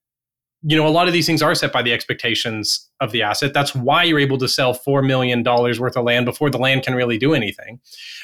you 0.61 0.75
know, 0.75 0.85
a 0.85 0.89
lot 0.89 1.07
of 1.07 1.13
these 1.13 1.25
things 1.25 1.41
are 1.41 1.55
set 1.55 1.71
by 1.71 1.81
the 1.81 1.93
expectations 1.93 2.89
of 2.99 3.11
the 3.11 3.21
asset. 3.21 3.53
That's 3.53 3.73
why 3.73 4.03
you're 4.03 4.19
able 4.19 4.37
to 4.39 4.47
sell 4.47 4.73
$4 4.73 5.05
million 5.05 5.41
worth 5.41 5.95
of 5.95 6.03
land 6.03 6.25
before 6.25 6.49
the 6.49 6.57
land 6.57 6.83
can 6.83 6.95
really 6.95 7.17
do 7.17 7.33
anything. 7.33 7.79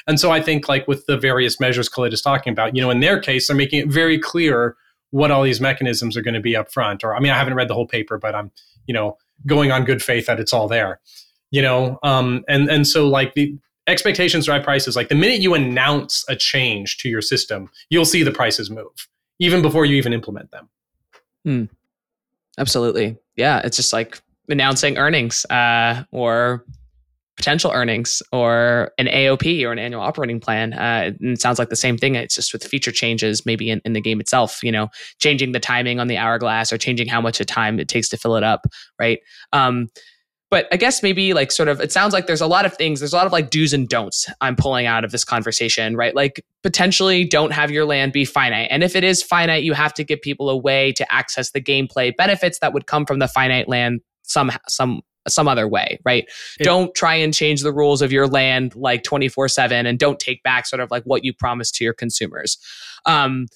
And 0.06 0.20
so 0.20 0.30
I 0.30 0.42
think, 0.42 0.68
like 0.68 0.86
with 0.86 1.06
the 1.06 1.16
various 1.16 1.58
measures 1.58 1.88
Khaled 1.88 2.12
is 2.12 2.20
talking 2.20 2.52
about, 2.52 2.76
you 2.76 2.82
know, 2.82 2.90
in 2.90 3.00
their 3.00 3.18
case, 3.18 3.48
they're 3.48 3.56
making 3.56 3.80
it 3.80 3.88
very 3.88 4.18
clear 4.18 4.76
what 5.10 5.30
all 5.30 5.42
these 5.42 5.62
mechanisms 5.62 6.16
are 6.16 6.20
going 6.20 6.34
to 6.34 6.40
be 6.40 6.54
up 6.54 6.70
front. 6.70 7.02
Or, 7.04 7.16
I 7.16 7.20
mean, 7.20 7.32
I 7.32 7.38
haven't 7.38 7.54
read 7.54 7.68
the 7.68 7.74
whole 7.74 7.86
paper, 7.86 8.18
but 8.18 8.34
I'm, 8.34 8.50
you 8.86 8.92
know, 8.92 9.16
going 9.46 9.72
on 9.72 9.84
good 9.84 10.02
faith 10.02 10.26
that 10.26 10.38
it's 10.38 10.52
all 10.52 10.68
there, 10.68 11.00
you 11.50 11.62
know, 11.62 11.98
um, 12.02 12.44
and, 12.48 12.68
and 12.68 12.86
so 12.86 13.08
like 13.08 13.34
the, 13.34 13.56
expectations 13.86 14.46
drive 14.46 14.62
prices 14.62 14.96
like 14.96 15.08
the 15.08 15.14
minute 15.14 15.40
you 15.40 15.54
announce 15.54 16.24
a 16.28 16.36
change 16.36 16.98
to 16.98 17.08
your 17.08 17.22
system 17.22 17.68
you'll 17.90 18.04
see 18.04 18.22
the 18.22 18.32
prices 18.32 18.70
move 18.70 19.08
even 19.38 19.62
before 19.62 19.84
you 19.84 19.96
even 19.96 20.12
implement 20.12 20.50
them 20.50 20.68
hmm. 21.44 21.64
Absolutely. 22.58 23.16
Yeah. 23.36 23.60
It's 23.64 23.76
just 23.76 23.92
like 23.92 24.20
announcing 24.48 24.96
earnings 24.96 25.44
uh, 25.46 26.04
or 26.10 26.64
potential 27.36 27.70
earnings 27.70 28.22
or 28.32 28.92
an 28.96 29.06
AOP 29.06 29.62
or 29.62 29.72
an 29.72 29.78
annual 29.78 30.00
operating 30.00 30.40
plan. 30.40 30.72
Uh, 30.72 31.12
it 31.20 31.40
sounds 31.40 31.58
like 31.58 31.68
the 31.68 31.76
same 31.76 31.98
thing. 31.98 32.14
It's 32.14 32.34
just 32.34 32.52
with 32.54 32.64
feature 32.64 32.92
changes, 32.92 33.44
maybe 33.44 33.68
in, 33.68 33.82
in 33.84 33.92
the 33.92 34.00
game 34.00 34.20
itself, 34.20 34.62
you 34.62 34.72
know, 34.72 34.88
changing 35.18 35.52
the 35.52 35.60
timing 35.60 36.00
on 36.00 36.06
the 36.06 36.16
hourglass 36.16 36.72
or 36.72 36.78
changing 36.78 37.08
how 37.08 37.20
much 37.20 37.38
of 37.40 37.46
time 37.46 37.78
it 37.78 37.88
takes 37.88 38.08
to 38.08 38.16
fill 38.16 38.36
it 38.36 38.42
up. 38.42 38.66
Right. 38.98 39.20
Um, 39.52 39.88
but 40.50 40.68
I 40.70 40.76
guess 40.76 41.02
maybe 41.02 41.34
like 41.34 41.50
sort 41.50 41.68
of, 41.68 41.80
it 41.80 41.90
sounds 41.90 42.12
like 42.12 42.26
there's 42.26 42.40
a 42.40 42.46
lot 42.46 42.66
of 42.66 42.74
things, 42.74 43.00
there's 43.00 43.12
a 43.12 43.16
lot 43.16 43.26
of 43.26 43.32
like 43.32 43.50
do's 43.50 43.72
and 43.72 43.88
don'ts 43.88 44.30
I'm 44.40 44.54
pulling 44.54 44.86
out 44.86 45.04
of 45.04 45.10
this 45.10 45.24
conversation, 45.24 45.96
right? 45.96 46.14
Like 46.14 46.44
potentially 46.62 47.24
don't 47.24 47.52
have 47.52 47.70
your 47.70 47.84
land 47.84 48.12
be 48.12 48.24
finite. 48.24 48.68
And 48.70 48.84
if 48.84 48.94
it 48.94 49.02
is 49.02 49.22
finite, 49.22 49.64
you 49.64 49.72
have 49.72 49.92
to 49.94 50.04
give 50.04 50.20
people 50.20 50.48
a 50.48 50.56
way 50.56 50.92
to 50.92 51.12
access 51.12 51.50
the 51.50 51.60
gameplay 51.60 52.16
benefits 52.16 52.60
that 52.60 52.72
would 52.72 52.86
come 52.86 53.06
from 53.06 53.18
the 53.18 53.28
finite 53.28 53.68
land 53.68 54.00
some, 54.22 54.52
some, 54.68 55.02
some 55.26 55.48
other 55.48 55.66
way, 55.66 55.98
right? 56.04 56.28
It, 56.60 56.64
don't 56.64 56.94
try 56.94 57.16
and 57.16 57.34
change 57.34 57.62
the 57.62 57.72
rules 57.72 58.00
of 58.00 58.12
your 58.12 58.28
land 58.28 58.76
like 58.76 59.02
24 59.02 59.48
7 59.48 59.86
and 59.86 59.98
don't 59.98 60.20
take 60.20 60.42
back 60.44 60.66
sort 60.66 60.80
of 60.80 60.90
like 60.92 61.02
what 61.04 61.24
you 61.24 61.32
promised 61.32 61.74
to 61.76 61.84
your 61.84 61.94
consumers. 61.94 62.58
Um, 63.04 63.46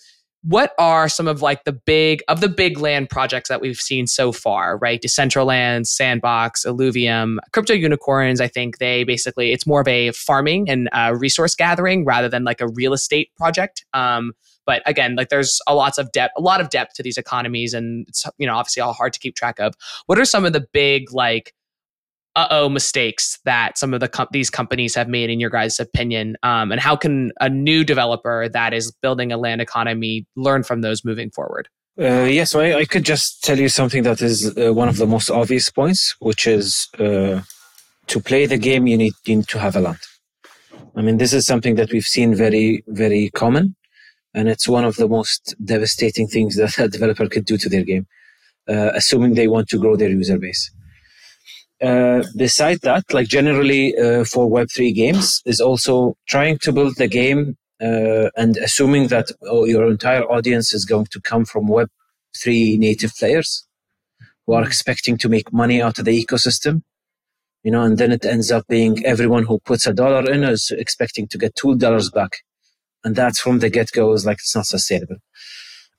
what 0.43 0.73
are 0.79 1.09
some 1.09 1.29
of 1.29 1.43
like 1.43 1.65
the 1.65 1.73
big 1.73 2.23
of 2.29 2.41
the 2.41 2.49
big 2.49 2.79
land 2.79 3.11
projects 3.11 3.49
that 3.49 3.61
we've 3.61 3.81
seen 3.81 4.07
so 4.07 4.33
far 4.33 4.79
right? 4.79 5.03
Decentraland 5.03 5.87
sandbox 5.87 6.65
Illuvium 6.65 7.39
crypto 7.53 7.75
unicorns 7.75 8.41
i 8.41 8.49
think 8.49 8.79
they 8.79 9.05
basically 9.05 9.53
it's 9.53 9.67
more 9.67 9.81
of 9.81 9.89
a 9.89 10.13
farming 10.13 10.69
and 10.69 10.89
uh, 10.93 11.15
resource 11.17 11.55
gathering 11.55 12.05
rather 12.05 12.29
than 12.29 12.45
like 12.45 12.61
a 12.61 12.69
real 12.69 12.93
estate 12.93 13.31
project. 13.37 13.85
Um, 13.93 14.33
but 14.67 14.83
again 14.87 15.17
like 15.17 15.29
there's 15.31 15.59
a 15.67 15.75
lots 15.75 15.99
of 15.99 16.13
depth 16.13 16.33
a 16.37 16.41
lot 16.41 16.61
of 16.61 16.71
depth 16.71 16.95
to 16.95 17.03
these 17.03 17.19
economies 17.19 17.75
and 17.75 18.07
it's 18.09 18.25
you 18.39 18.47
know 18.47 18.55
obviously 18.55 18.81
all 18.81 18.93
hard 18.93 19.13
to 19.13 19.19
keep 19.19 19.35
track 19.35 19.59
of. 19.59 19.75
What 20.07 20.19
are 20.19 20.25
some 20.25 20.45
of 20.45 20.53
the 20.53 20.67
big 20.73 21.13
like 21.13 21.55
uh-oh 22.37 22.69
mistakes 22.69 23.39
that 23.45 23.77
some 23.77 23.93
of 23.93 24.01
the 24.01 24.09
com- 24.09 24.29
these 24.31 24.51
companies 24.51 24.95
have 24.95 25.09
made 25.09 25.31
in 25.31 25.41
your 25.41 25.51
guys 25.51 25.81
opinion 25.81 26.37
um, 26.43 26.71
and 26.71 26.81
how 26.81 26.95
can 26.95 27.33
a 27.41 27.49
new 27.49 27.85
developer 27.85 28.49
that 28.49 28.73
is 28.73 28.93
building 29.03 29.33
a 29.33 29.37
land 29.37 29.61
economy 29.61 30.27
learn 30.37 30.63
from 30.63 30.81
those 30.81 31.05
moving 31.05 31.31
forward? 31.31 31.69
Uh, 31.99 32.25
yes 32.25 32.55
I, 32.55 32.75
I, 32.75 32.85
could 32.85 33.05
just 33.05 33.43
tell 33.43 33.59
you 33.59 33.69
something 33.69 34.05
that 34.05 34.23
is 34.23 34.57
uh, 34.57 34.73
one 34.73 34.89
of 34.89 34.97
the 34.97 35.07
most 35.07 35.29
obvious 35.29 35.71
points 35.71 36.15
which 36.21 36.47
is 36.47 36.89
uh, 36.99 37.41
to 38.07 38.21
play 38.21 38.47
the 38.47 38.57
game 38.57 38.87
you 38.87 38.97
need, 38.97 39.13
you 39.27 39.37
need 39.37 39.49
to 39.49 39.59
have 39.59 39.77
a 39.77 39.81
land 39.81 39.99
i 40.97 41.03
mean 41.03 41.19
this 41.19 41.33
is 41.33 41.45
something 41.45 41.75
that 41.75 41.93
we've 41.93 42.07
seen 42.07 42.35
very 42.35 42.83
very 42.87 43.29
common 43.31 43.75
and 44.33 44.49
it's 44.49 44.69
one 44.69 44.85
of 44.85 44.97
the 44.97 45.09
most 45.09 45.55
devastating 45.63 46.27
things 46.27 46.57
that 46.61 46.79
a 46.79 46.89
developer 46.89 47.29
could 47.29 47.45
do 47.45 47.59
to 47.59 47.69
their 47.69 47.83
game 47.83 48.07
uh, 48.69 48.93
assuming 48.95 49.35
they 49.35 49.49
want 49.49 49.69
to 49.69 49.79
grow 49.79 49.97
their 49.97 50.11
user 50.11 50.39
base 50.39 50.71
uh, 51.83 52.23
beside 52.37 52.81
that, 52.83 53.05
like 53.13 53.29
generally 53.29 53.97
uh, 53.97 54.25
for 54.25 54.51
Web3 54.51 54.95
games, 54.95 55.43
is 55.47 55.61
also 55.61 56.17
trying 56.29 56.59
to 56.59 56.73
build 56.73 56.97
the 56.97 57.09
game 57.09 57.57
uh, 57.81 58.29
and 58.37 58.57
assuming 58.59 59.09
that 59.09 59.31
oh, 59.43 59.65
your 59.65 59.91
entire 59.91 60.25
audience 60.25 60.75
is 60.75 60.85
going 60.85 61.07
to 61.07 61.21
come 61.21 61.45
from 61.45 61.69
Web3 61.69 62.79
native 62.79 63.13
players 63.19 63.67
who 64.47 64.53
are 64.53 64.65
expecting 64.65 65.17
to 65.19 65.29
make 65.29 65.53
money 65.53 65.81
out 65.81 65.99
of 65.99 66.05
the 66.05 66.25
ecosystem. 66.25 66.83
You 67.63 67.71
know, 67.71 67.83
and 67.83 67.99
then 67.99 68.11
it 68.11 68.25
ends 68.25 68.51
up 68.51 68.67
being 68.69 69.05
everyone 69.05 69.45
who 69.45 69.59
puts 69.61 69.87
a 69.87 69.93
dollar 69.93 70.31
in 70.31 70.45
is 70.45 70.71
expecting 70.71 71.29
to 71.29 71.39
get 71.39 71.55
two 71.55 71.77
dollars 71.77 72.11
back, 72.11 72.39
and 73.05 73.15
that's 73.15 73.39
from 73.39 73.59
the 73.59 73.69
get 73.69 73.91
go 73.93 74.13
is 74.13 74.25
like 74.25 74.39
it's 74.39 74.57
not 74.57 74.65
sustainable. 74.65 75.17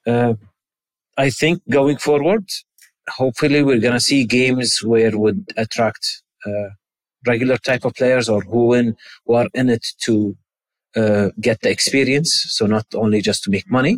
Uh, 0.07 0.33
I 1.17 1.29
think 1.29 1.61
going 1.69 1.97
forward, 1.97 2.45
hopefully 3.09 3.63
we're 3.63 3.79
going 3.79 3.93
to 3.93 3.99
see 3.99 4.25
games 4.25 4.79
where 4.83 5.17
would 5.17 5.45
attract 5.57 6.23
uh, 6.45 6.69
regular 7.25 7.57
type 7.57 7.85
of 7.85 7.93
players 7.93 8.29
or 8.29 8.41
who 8.41 8.73
in 8.73 8.95
who 9.25 9.33
are 9.35 9.47
in 9.53 9.69
it 9.69 9.85
to 10.01 10.35
uh, 10.95 11.29
get 11.39 11.61
the 11.61 11.69
experience. 11.69 12.45
So 12.49 12.65
not 12.65 12.85
only 12.95 13.21
just 13.21 13.43
to 13.43 13.51
make 13.51 13.69
money. 13.69 13.97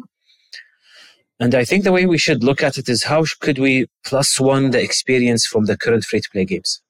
And 1.40 1.56
i 1.56 1.66
think 1.66 1.84
the 1.84 1.92
way 1.92 2.06
we 2.06 2.18
should 2.18 2.44
look 2.44 2.62
at 2.64 2.78
it 2.78 2.88
is 2.88 3.04
how 3.04 3.26
could 3.42 3.58
we 3.58 3.88
plus 4.06 4.40
one 4.40 4.70
the 4.72 4.82
experience 4.82 5.46
from 5.46 5.66
the 5.66 5.78
current 5.78 6.04
free 6.06 6.22
to 6.22 6.30
play 6.32 6.46
games? 6.46 6.82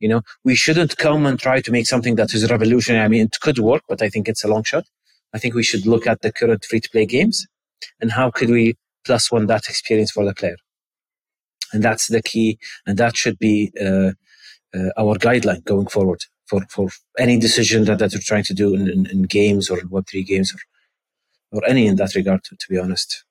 You 0.00 0.08
know 0.08 0.22
we 0.44 0.54
shouldn't 0.54 0.96
come 0.96 1.24
and 1.26 1.38
try 1.38 1.60
to 1.60 1.72
make 1.72 1.86
something 1.86 2.16
that 2.16 2.34
is 2.34 2.50
revolutionary. 2.50 3.04
I 3.04 3.08
mean 3.08 3.26
it 3.26 3.36
could 3.40 3.58
work 3.58 3.82
but 3.88 4.02
i 4.02 4.08
think 4.08 4.28
it's 4.28 4.44
a 4.44 4.48
long 4.48 4.64
shot. 4.64 4.84
I 5.32 5.38
think 5.38 5.54
we 5.54 5.62
should 5.62 5.86
look 5.86 6.06
at 6.06 6.22
the 6.22 6.32
current 6.32 6.64
free 6.64 6.80
to 6.80 6.90
play 6.90 7.06
games 7.06 7.46
and 8.00 8.10
how 8.12 8.30
could 8.30 8.50
we 8.50 8.76
plus 9.06 9.30
one 9.30 9.46
that 9.46 9.68
experience 9.68 10.10
for 10.10 10.24
the 10.24 10.34
player 10.34 10.56
and 11.74 11.82
that's 11.82 12.06
the 12.06 12.22
key. 12.22 12.58
And 12.86 12.96
that 12.98 13.16
should 13.16 13.38
be 13.38 13.72
uh, 13.80 14.12
uh, 14.74 14.90
our 14.96 15.16
guideline 15.16 15.64
going 15.64 15.88
forward 15.88 16.22
for, 16.46 16.64
for 16.70 16.88
any 17.18 17.38
decision 17.38 17.84
that, 17.84 17.98
that 17.98 18.12
we're 18.14 18.20
trying 18.20 18.44
to 18.44 18.54
do 18.54 18.74
in, 18.74 18.88
in, 18.88 19.06
in 19.06 19.22
games 19.22 19.68
or 19.68 19.78
in 19.78 19.88
web3 19.88 20.24
games 20.24 20.54
or, 20.54 21.58
or 21.58 21.68
any 21.68 21.86
in 21.86 21.96
that 21.96 22.14
regard 22.14 22.44
to, 22.44 22.56
to 22.56 22.66
be 22.68 22.78
honest. 22.78 23.24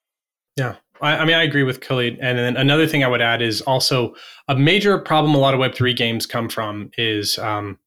Yeah. 0.58 0.76
I, 1.02 1.26
mean 1.26 1.36
i 1.36 1.44
agree 1.44 1.64
with 1.64 1.82
Khaled. 1.82 2.18
And 2.22 2.38
then 2.38 2.56
another 2.56 2.88
thing 2.88 3.04
i 3.04 3.08
would 3.08 3.22
add 3.22 3.42
is 3.42 3.62
also 3.62 4.16
a 4.48 4.56
major 4.56 4.98
problem 4.98 5.36
a 5.36 5.38
lot 5.38 5.54
of 5.54 5.60
web3 5.60 5.96
games 5.96 6.26
come 6.26 6.48
from 6.48 6.92
is 6.98 7.38
um, 7.40 7.78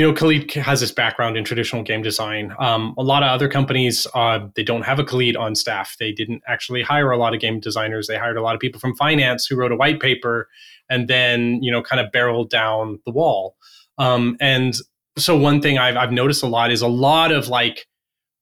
you 0.00 0.06
know, 0.06 0.14
Khaled 0.14 0.50
has 0.52 0.80
this 0.80 0.92
background 0.92 1.36
in 1.36 1.44
traditional 1.44 1.82
game 1.82 2.00
design. 2.00 2.54
Um, 2.58 2.94
a 2.96 3.02
lot 3.02 3.22
of 3.22 3.28
other 3.28 3.50
companies, 3.50 4.06
uh, 4.14 4.38
they 4.56 4.62
don't 4.62 4.80
have 4.80 4.98
a 4.98 5.04
Khaled 5.04 5.36
on 5.36 5.54
staff. 5.54 5.94
They 6.00 6.10
didn't 6.10 6.42
actually 6.48 6.80
hire 6.80 7.10
a 7.10 7.18
lot 7.18 7.34
of 7.34 7.40
game 7.40 7.60
designers. 7.60 8.06
They 8.06 8.16
hired 8.16 8.38
a 8.38 8.40
lot 8.40 8.54
of 8.54 8.62
people 8.62 8.80
from 8.80 8.96
finance 8.96 9.44
who 9.44 9.56
wrote 9.56 9.72
a 9.72 9.76
white 9.76 10.00
paper 10.00 10.48
and 10.88 11.06
then, 11.06 11.62
you 11.62 11.70
know, 11.70 11.82
kind 11.82 12.00
of 12.00 12.10
barreled 12.12 12.48
down 12.48 12.98
the 13.04 13.12
wall. 13.12 13.56
Um, 13.98 14.38
and 14.40 14.74
so 15.18 15.36
one 15.36 15.60
thing 15.60 15.76
I've, 15.76 15.98
I've 15.98 16.12
noticed 16.12 16.42
a 16.42 16.46
lot 16.46 16.72
is 16.72 16.80
a 16.80 16.88
lot 16.88 17.30
of 17.30 17.48
like, 17.48 17.86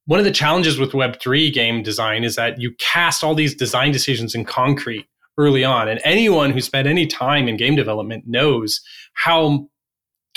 one 0.06 0.20
of 0.20 0.24
the 0.24 0.30
challenges 0.30 0.78
with 0.78 0.92
Web3 0.92 1.52
game 1.52 1.82
design 1.82 2.22
is 2.22 2.36
that 2.36 2.60
you 2.60 2.72
cast 2.78 3.24
all 3.24 3.34
these 3.34 3.56
design 3.56 3.90
decisions 3.90 4.32
in 4.32 4.44
concrete 4.44 5.06
early 5.38 5.64
on. 5.64 5.88
And 5.88 6.00
anyone 6.04 6.52
who 6.52 6.60
spent 6.60 6.86
any 6.86 7.04
time 7.04 7.48
in 7.48 7.56
game 7.56 7.74
development 7.74 8.28
knows 8.28 8.80
how 9.14 9.66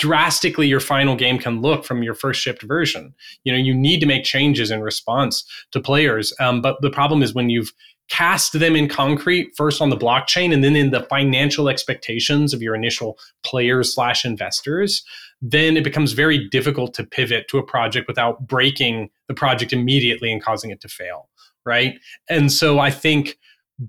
drastically 0.02 0.66
your 0.66 0.80
final 0.80 1.14
game 1.14 1.38
can 1.38 1.60
look 1.60 1.84
from 1.84 2.02
your 2.02 2.12
first 2.12 2.40
shipped 2.40 2.62
version. 2.62 3.14
You 3.44 3.52
know, 3.52 3.58
you 3.58 3.72
need 3.72 4.00
to 4.00 4.06
make 4.06 4.24
changes 4.24 4.72
in 4.72 4.80
response 4.80 5.44
to 5.70 5.80
players. 5.80 6.34
Um, 6.40 6.60
but 6.60 6.82
the 6.82 6.90
problem 6.90 7.22
is 7.22 7.34
when 7.34 7.50
you've 7.50 7.72
cast 8.08 8.58
them 8.58 8.74
in 8.74 8.88
concrete 8.88 9.52
first 9.56 9.80
on 9.80 9.90
the 9.90 9.96
blockchain 9.96 10.52
and 10.52 10.64
then 10.64 10.74
in 10.74 10.90
the 10.90 11.04
financial 11.04 11.68
expectations 11.68 12.52
of 12.52 12.60
your 12.60 12.74
initial 12.74 13.16
players 13.44 13.94
slash 13.94 14.24
investors 14.24 15.04
then 15.40 15.76
it 15.76 15.84
becomes 15.84 16.12
very 16.12 16.48
difficult 16.48 16.92
to 16.94 17.04
pivot 17.04 17.46
to 17.48 17.58
a 17.58 17.62
project 17.62 18.08
without 18.08 18.44
breaking 18.46 19.08
the 19.28 19.34
project 19.34 19.72
immediately 19.72 20.32
and 20.32 20.42
causing 20.42 20.70
it 20.72 20.80
to 20.80 20.88
fail 20.88 21.28
right 21.64 21.94
and 22.28 22.50
so 22.50 22.80
i 22.80 22.90
think 22.90 23.38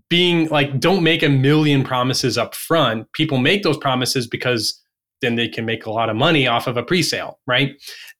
being 0.09 0.47
like 0.49 0.79
don't 0.79 1.03
make 1.03 1.23
a 1.23 1.27
million 1.29 1.83
promises 1.83 2.37
up 2.37 2.53
front 2.53 3.11
people 3.13 3.39
make 3.39 3.63
those 3.63 3.77
promises 3.77 4.27
because 4.27 4.79
then 5.23 5.35
they 5.35 5.47
can 5.47 5.65
make 5.65 5.85
a 5.85 5.91
lot 5.91 6.09
of 6.09 6.15
money 6.15 6.47
off 6.47 6.67
of 6.67 6.77
a 6.77 6.83
pre-sale 6.83 7.39
right? 7.47 7.71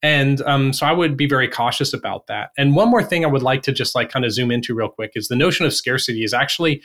And 0.01 0.41
um, 0.41 0.73
so 0.73 0.85
i 0.85 0.91
would 0.91 1.15
be 1.15 1.27
very 1.27 1.47
cautious 1.47 1.93
about 1.93 2.27
that. 2.27 2.49
And 2.57 2.75
one 2.75 2.89
more 2.89 3.03
thing 3.03 3.25
i 3.25 3.27
would 3.27 3.43
like 3.43 3.61
to 3.63 3.71
just 3.71 3.95
like 3.95 4.09
kind 4.09 4.25
of 4.25 4.31
zoom 4.31 4.51
into 4.51 4.75
real 4.75 4.89
quick 4.89 5.11
is 5.15 5.27
the 5.27 5.35
notion 5.35 5.65
of 5.65 5.73
scarcity 5.73 6.23
is 6.23 6.33
actually 6.33 6.81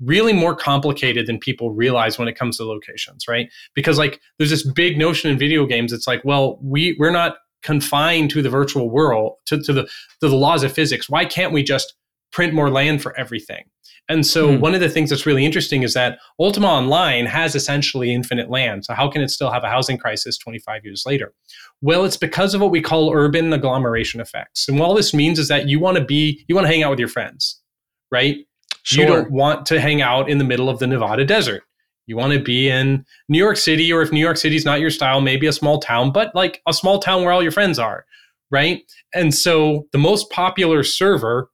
really 0.00 0.32
more 0.32 0.56
complicated 0.56 1.26
than 1.26 1.38
people 1.38 1.72
realize 1.72 2.18
when 2.18 2.26
it 2.26 2.34
comes 2.34 2.56
to 2.56 2.64
locations 2.64 3.26
right? 3.28 3.48
Because 3.74 3.98
like 3.98 4.20
there's 4.38 4.50
this 4.50 4.66
big 4.66 4.98
notion 4.98 5.30
in 5.30 5.38
video 5.38 5.66
games 5.66 5.92
it's 5.92 6.06
like 6.06 6.22
well 6.24 6.58
we 6.62 6.96
we're 6.98 7.10
not 7.10 7.36
confined 7.62 8.30
to 8.30 8.42
the 8.42 8.50
virtual 8.50 8.90
world 8.90 9.34
to, 9.46 9.62
to 9.62 9.72
the 9.72 9.82
to 10.20 10.28
the 10.28 10.36
laws 10.36 10.62
of 10.62 10.72
physics. 10.72 11.08
Why 11.08 11.24
can't 11.24 11.52
we 11.52 11.62
just 11.62 11.94
print 12.32 12.54
more 12.54 12.70
land 12.70 13.02
for 13.02 13.18
everything 13.18 13.64
and 14.10 14.26
so 14.26 14.48
mm. 14.48 14.60
one 14.60 14.74
of 14.74 14.80
the 14.80 14.88
things 14.88 15.10
that's 15.10 15.24
really 15.24 15.46
interesting 15.46 15.84
is 15.84 15.94
that 15.94 16.18
Ultima 16.40 16.66
Online 16.66 17.26
has 17.26 17.54
essentially 17.54 18.12
infinite 18.12 18.50
land. 18.50 18.84
So 18.84 18.92
how 18.92 19.08
can 19.08 19.22
it 19.22 19.30
still 19.30 19.52
have 19.52 19.62
a 19.62 19.68
housing 19.68 19.98
crisis 19.98 20.36
25 20.36 20.84
years 20.84 21.04
later? 21.06 21.32
Well, 21.80 22.04
it's 22.04 22.16
because 22.16 22.52
of 22.52 22.60
what 22.60 22.72
we 22.72 22.82
call 22.82 23.14
urban 23.14 23.52
agglomeration 23.52 24.20
effects. 24.20 24.68
And 24.68 24.80
what 24.80 24.86
all 24.86 24.94
this 24.94 25.14
means 25.14 25.38
is 25.38 25.46
that 25.46 25.68
you 25.68 25.78
want 25.78 25.96
to 25.96 26.04
be, 26.04 26.44
you 26.48 26.56
want 26.56 26.64
to 26.66 26.72
hang 26.72 26.82
out 26.82 26.90
with 26.90 26.98
your 26.98 27.08
friends, 27.08 27.60
right? 28.10 28.38
Sure. 28.82 29.04
You 29.04 29.08
don't 29.08 29.30
want 29.30 29.64
to 29.66 29.80
hang 29.80 30.02
out 30.02 30.28
in 30.28 30.38
the 30.38 30.44
middle 30.44 30.68
of 30.68 30.80
the 30.80 30.88
Nevada 30.88 31.24
desert. 31.24 31.62
You 32.06 32.16
want 32.16 32.32
to 32.32 32.40
be 32.40 32.68
in 32.68 33.06
New 33.28 33.38
York 33.38 33.58
City, 33.58 33.92
or 33.92 34.02
if 34.02 34.10
New 34.10 34.18
York 34.18 34.38
City 34.38 34.56
is 34.56 34.64
not 34.64 34.80
your 34.80 34.90
style, 34.90 35.20
maybe 35.20 35.46
a 35.46 35.52
small 35.52 35.78
town, 35.78 36.10
but 36.10 36.34
like 36.34 36.60
a 36.66 36.74
small 36.74 36.98
town 36.98 37.22
where 37.22 37.30
all 37.30 37.44
your 37.44 37.52
friends 37.52 37.78
are, 37.78 38.04
right? 38.50 38.82
And 39.14 39.32
so 39.32 39.86
the 39.92 39.98
most 39.98 40.30
popular 40.30 40.82
server 40.82 41.48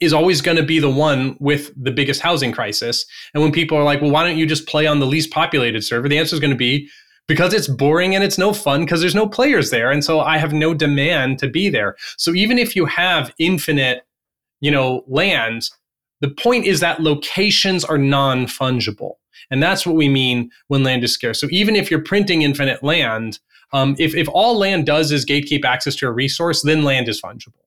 is 0.00 0.12
always 0.12 0.40
going 0.40 0.56
to 0.56 0.62
be 0.62 0.78
the 0.78 0.90
one 0.90 1.36
with 1.40 1.72
the 1.76 1.90
biggest 1.90 2.20
housing 2.20 2.52
crisis. 2.52 3.04
And 3.34 3.42
when 3.42 3.52
people 3.52 3.76
are 3.76 3.84
like, 3.84 4.00
well, 4.00 4.10
why 4.10 4.26
don't 4.26 4.38
you 4.38 4.46
just 4.46 4.66
play 4.66 4.86
on 4.86 5.00
the 5.00 5.06
least 5.06 5.30
populated 5.30 5.82
server? 5.82 6.08
The 6.08 6.18
answer 6.18 6.36
is 6.36 6.40
going 6.40 6.52
to 6.52 6.56
be 6.56 6.88
because 7.28 7.52
it's 7.52 7.68
boring 7.68 8.14
and 8.14 8.24
it's 8.24 8.38
no 8.38 8.52
fun 8.52 8.84
because 8.84 9.00
there's 9.00 9.14
no 9.14 9.28
players 9.28 9.70
there. 9.70 9.90
And 9.90 10.04
so 10.04 10.20
I 10.20 10.38
have 10.38 10.52
no 10.52 10.74
demand 10.74 11.38
to 11.40 11.48
be 11.48 11.68
there. 11.68 11.96
So 12.16 12.34
even 12.34 12.58
if 12.58 12.76
you 12.76 12.86
have 12.86 13.32
infinite, 13.38 14.06
you 14.60 14.70
know, 14.70 15.04
land, 15.06 15.68
the 16.20 16.30
point 16.30 16.66
is 16.66 16.80
that 16.80 17.02
locations 17.02 17.84
are 17.84 17.98
non 17.98 18.46
fungible. 18.46 19.14
And 19.50 19.62
that's 19.62 19.84
what 19.86 19.96
we 19.96 20.08
mean 20.08 20.50
when 20.68 20.82
land 20.82 21.04
is 21.04 21.12
scarce. 21.12 21.40
So 21.40 21.48
even 21.50 21.76
if 21.76 21.90
you're 21.90 22.02
printing 22.02 22.42
infinite 22.42 22.82
land, 22.82 23.38
um, 23.72 23.96
if, 23.98 24.14
if 24.14 24.28
all 24.28 24.56
land 24.56 24.86
does 24.86 25.10
is 25.10 25.26
gatekeep 25.26 25.64
access 25.64 25.96
to 25.96 26.06
a 26.06 26.12
resource, 26.12 26.62
then 26.62 26.84
land 26.84 27.08
is 27.08 27.20
fungible. 27.20 27.61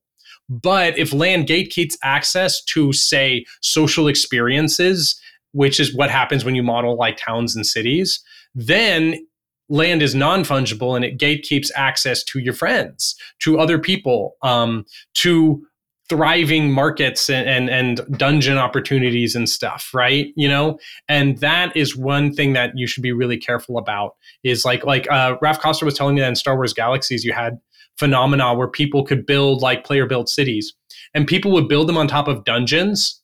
But 0.48 0.98
if 0.98 1.12
land 1.12 1.46
gatekeeps 1.46 1.96
access 2.02 2.62
to, 2.64 2.92
say, 2.92 3.44
social 3.62 4.08
experiences, 4.08 5.20
which 5.52 5.80
is 5.80 5.94
what 5.94 6.10
happens 6.10 6.44
when 6.44 6.54
you 6.54 6.62
model 6.62 6.96
like 6.96 7.16
towns 7.16 7.56
and 7.56 7.66
cities, 7.66 8.22
then 8.54 9.26
land 9.68 10.02
is 10.02 10.14
non 10.14 10.44
fungible 10.44 10.94
and 10.94 11.04
it 11.04 11.18
gatekeeps 11.18 11.70
access 11.74 12.22
to 12.24 12.38
your 12.38 12.54
friends, 12.54 13.16
to 13.40 13.58
other 13.58 13.78
people, 13.78 14.36
um, 14.42 14.84
to 15.14 15.66
thriving 16.08 16.70
markets 16.70 17.28
and, 17.28 17.48
and, 17.48 17.68
and 17.68 18.18
dungeon 18.18 18.56
opportunities 18.58 19.34
and 19.34 19.48
stuff 19.48 19.90
right? 19.92 20.32
You 20.36 20.48
know? 20.48 20.78
And 21.08 21.38
that 21.38 21.76
is 21.76 21.96
one 21.96 22.32
thing 22.32 22.52
that 22.52 22.72
you 22.76 22.86
should 22.86 23.02
be 23.02 23.12
really 23.12 23.36
careful 23.36 23.78
about 23.78 24.14
is 24.44 24.64
like 24.64 24.84
like 24.84 25.10
uh 25.10 25.36
Raph 25.38 25.58
Koster 25.58 25.84
was 25.84 25.94
telling 25.94 26.14
me 26.14 26.20
that 26.20 26.28
in 26.28 26.36
Star 26.36 26.54
Wars 26.54 26.72
Galaxies 26.72 27.24
you 27.24 27.32
had 27.32 27.58
phenomena 27.98 28.54
where 28.54 28.68
people 28.68 29.04
could 29.04 29.26
build 29.26 29.62
like 29.62 29.84
player 29.84 30.06
built 30.06 30.28
cities 30.28 30.74
and 31.14 31.26
people 31.26 31.50
would 31.52 31.68
build 31.68 31.88
them 31.88 31.96
on 31.96 32.06
top 32.08 32.28
of 32.28 32.44
dungeons 32.44 33.22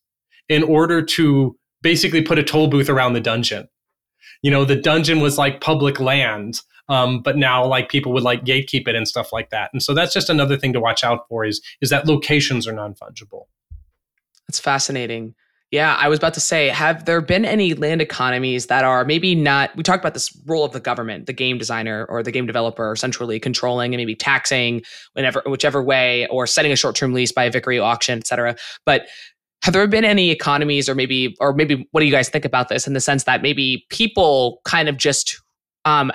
in 0.49 0.63
order 0.63 1.03
to 1.03 1.57
basically 1.83 2.23
put 2.23 2.39
a 2.39 2.43
toll 2.43 2.69
booth 2.69 2.89
around 2.89 3.13
the 3.13 3.21
dungeon. 3.21 3.69
You 4.43 4.51
know, 4.51 4.65
the 4.65 4.77
dungeon 4.77 5.21
was 5.21 5.39
like 5.39 5.61
public 5.61 6.01
land, 6.01 6.61
um, 6.89 7.23
but 7.23 7.37
now 7.37 7.65
like 7.65 7.89
people 7.89 8.13
would 8.13 8.23
like 8.23 8.45
gatekeep 8.45 8.89
it 8.89 8.95
and 8.95 9.07
stuff 9.07 9.33
like 9.33 9.51
that. 9.51 9.71
And 9.73 9.83
so 9.83 9.95
that's 9.95 10.13
just 10.13 10.31
another 10.31 10.57
thing 10.57 10.73
to 10.73 10.81
watch 10.81 11.05
out 11.05 11.27
for 11.29 11.45
is 11.45 11.61
is 11.81 11.91
that 11.91 12.07
locations 12.07 12.67
are 12.67 12.73
non 12.73 12.95
fungible. 12.95 13.45
That's 14.49 14.59
fascinating. 14.59 15.35
Yeah, 15.73 15.97
I 15.99 16.09
was 16.09 16.19
about 16.19 16.35
to 16.35 16.41
say, 16.41 16.69
have 16.69 17.07
there 17.07 17.23
been 17.23 17.47
any 17.47 17.73
land 17.73 18.03
economies 18.03 18.67
that 18.67 18.85
are 18.85 19.07
maybe 19.07 19.35
not? 19.35 19.75
We 19.75 19.83
talked 19.83 20.05
about 20.05 20.13
this 20.13 20.31
role 20.45 20.67
of 20.67 20.73
the 20.73 20.81
government, 20.81 21.25
the 21.25 21.33
game 21.33 21.57
designer 21.57 22.05
or 22.11 22.23
the 22.23 22.31
game 22.31 22.47
developer, 22.47 22.95
centrally 22.95 23.41
controlling 23.41 23.95
and 23.95 23.99
maybe 23.99 24.15
taxing 24.15 24.83
whenever, 25.15 25.43
whichever 25.47 25.83
way, 25.83 26.27
or 26.27 26.47
setting 26.47 26.73
a 26.73 26.77
short-term 26.77 27.15
lease 27.15 27.33
by 27.33 27.45
a 27.45 27.51
Vickrey 27.51 27.83
auction, 27.83 28.19
et 28.19 28.27
cetera. 28.27 28.55
But 28.85 29.07
have 29.63 29.73
there 29.73 29.87
been 29.87 30.05
any 30.05 30.31
economies, 30.31 30.91
or 30.91 30.95
maybe, 30.95 31.35
or 31.41 31.55
maybe, 31.55 31.89
what 31.93 32.01
do 32.01 32.07
you 32.07 32.13
guys 32.13 32.29
think 32.29 32.45
about 32.45 32.69
this 32.69 32.87
in 32.87 32.93
the 32.93 33.01
sense 33.01 33.25
that 33.25 33.41
maybe 33.41 33.87
people 33.89 34.61
kind 34.67 34.91
of 34.91 34.99
just 34.99 35.41
um, 35.87 36.13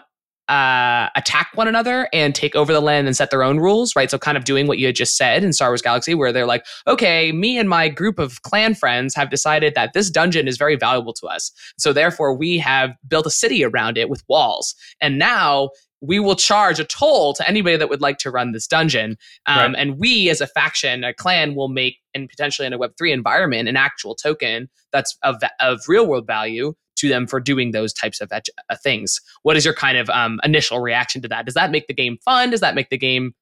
uh, 0.49 1.09
attack 1.15 1.51
one 1.55 1.67
another 1.67 2.07
and 2.13 2.33
take 2.33 2.55
over 2.55 2.71
the 2.71 2.81
land 2.81 3.07
and 3.07 3.15
set 3.15 3.31
their 3.31 3.43
own 3.43 3.59
rules, 3.59 3.95
right? 3.95 4.09
So, 4.09 4.17
kind 4.17 4.37
of 4.37 4.45
doing 4.45 4.67
what 4.67 4.77
you 4.77 4.85
had 4.85 4.95
just 4.95 5.17
said 5.17 5.43
in 5.43 5.53
Star 5.53 5.69
Wars 5.69 5.81
Galaxy, 5.81 6.15
where 6.15 6.31
they're 6.31 6.45
like, 6.45 6.65
okay, 6.87 7.31
me 7.31 7.57
and 7.57 7.69
my 7.69 7.89
group 7.89 8.19
of 8.19 8.41
clan 8.43 8.73
friends 8.75 9.13
have 9.15 9.29
decided 9.29 9.75
that 9.75 9.93
this 9.93 10.09
dungeon 10.09 10.47
is 10.47 10.57
very 10.57 10.75
valuable 10.75 11.13
to 11.13 11.27
us. 11.27 11.51
So, 11.77 11.93
therefore, 11.93 12.33
we 12.33 12.57
have 12.59 12.91
built 13.07 13.25
a 13.25 13.31
city 13.31 13.63
around 13.63 13.97
it 13.97 14.09
with 14.09 14.23
walls. 14.27 14.75
And 15.01 15.19
now 15.19 15.69
we 16.01 16.19
will 16.19 16.35
charge 16.35 16.79
a 16.79 16.85
toll 16.85 17.33
to 17.33 17.47
anybody 17.47 17.75
that 17.75 17.89
would 17.89 18.01
like 18.01 18.19
to 18.19 18.31
run 18.31 18.51
this 18.51 18.67
dungeon. 18.67 19.17
Um, 19.47 19.73
right. 19.73 19.75
And 19.81 19.97
we, 19.97 20.29
as 20.29 20.41
a 20.41 20.47
faction, 20.47 21.03
a 21.03 21.13
clan, 21.13 21.55
will 21.55 21.69
make, 21.69 21.97
and 22.13 22.29
potentially 22.29 22.67
in 22.67 22.73
a 22.73 22.79
Web3 22.79 23.11
environment, 23.11 23.67
an 23.67 23.77
actual 23.77 24.15
token 24.15 24.69
that's 24.91 25.17
of, 25.23 25.41
of 25.59 25.81
real 25.87 26.07
world 26.07 26.27
value 26.27 26.73
to 26.97 27.09
them 27.09 27.27
for 27.27 27.39
doing 27.39 27.71
those 27.71 27.93
types 27.93 28.21
of 28.21 28.31
uh, 28.31 28.41
things. 28.83 29.21
What 29.43 29.57
is 29.57 29.65
your 29.65 29.73
kind 29.73 29.97
of 29.97 30.09
um, 30.09 30.39
initial 30.43 30.79
reaction 30.79 31.21
to 31.21 31.27
that? 31.29 31.45
Does 31.45 31.55
that 31.55 31.71
make 31.71 31.87
the 31.87 31.93
game 31.93 32.17
fun? 32.23 32.49
Does 32.49 32.61
that 32.61 32.75
make 32.75 32.89
the 32.89 32.97
game 32.97 33.33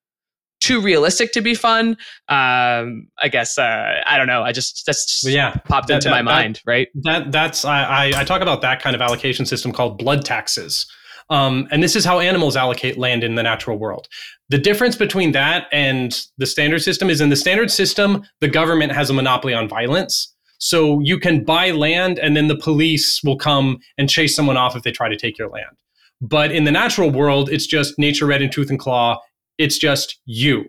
too 0.61 0.81
realistic 0.81 1.31
to 1.33 1.41
be 1.41 1.55
fun? 1.55 1.97
Um, 2.29 3.07
I 3.17 3.29
guess 3.29 3.57
uh, 3.57 4.01
I 4.05 4.17
don't 4.17 4.27
know. 4.27 4.43
I 4.43 4.51
just 4.51 4.83
that's 4.85 5.23
yeah 5.25 5.55
popped 5.65 5.87
that, 5.87 5.95
into 5.95 6.09
that, 6.09 6.23
my 6.23 6.31
that, 6.31 6.41
mind. 6.41 6.61
Right. 6.65 6.87
That 7.03 7.31
that's 7.31 7.65
I, 7.65 8.11
I 8.15 8.23
talk 8.23 8.41
about 8.41 8.61
that 8.61 8.81
kind 8.81 8.95
of 8.95 9.01
allocation 9.01 9.45
system 9.45 9.71
called 9.71 9.97
blood 9.97 10.25
taxes. 10.25 10.85
Um, 11.29 11.67
and 11.71 11.81
this 11.81 11.95
is 11.95 12.05
how 12.05 12.19
animals 12.19 12.55
allocate 12.55 12.97
land 12.97 13.23
in 13.23 13.35
the 13.35 13.43
natural 13.43 13.77
world. 13.77 14.07
The 14.49 14.59
difference 14.59 14.95
between 14.95 15.31
that 15.31 15.67
and 15.71 16.19
the 16.37 16.45
standard 16.45 16.83
system 16.83 17.09
is 17.09 17.19
in 17.19 17.29
the 17.29 17.35
standard 17.35 17.71
system, 17.71 18.23
the 18.41 18.47
government 18.47 18.91
has 18.91 19.09
a 19.09 19.13
monopoly 19.13 19.53
on 19.53 19.67
violence. 19.67 20.34
So 20.59 20.99
you 21.01 21.19
can 21.19 21.43
buy 21.43 21.71
land 21.71 22.19
and 22.19 22.35
then 22.35 22.47
the 22.47 22.57
police 22.57 23.21
will 23.23 23.37
come 23.37 23.79
and 23.97 24.09
chase 24.09 24.35
someone 24.35 24.57
off 24.57 24.75
if 24.75 24.83
they 24.83 24.91
try 24.91 25.09
to 25.09 25.17
take 25.17 25.37
your 25.37 25.49
land. 25.49 25.75
But 26.21 26.51
in 26.51 26.63
the 26.63 26.71
natural 26.71 27.11
world, 27.11 27.49
it's 27.49 27.67
just 27.67 27.99
nature 27.99 28.25
red 28.25 28.41
in 28.41 28.49
tooth 28.49 28.69
and 28.69 28.79
claw. 28.79 29.19
It's 29.57 29.77
just 29.77 30.19
you, 30.25 30.65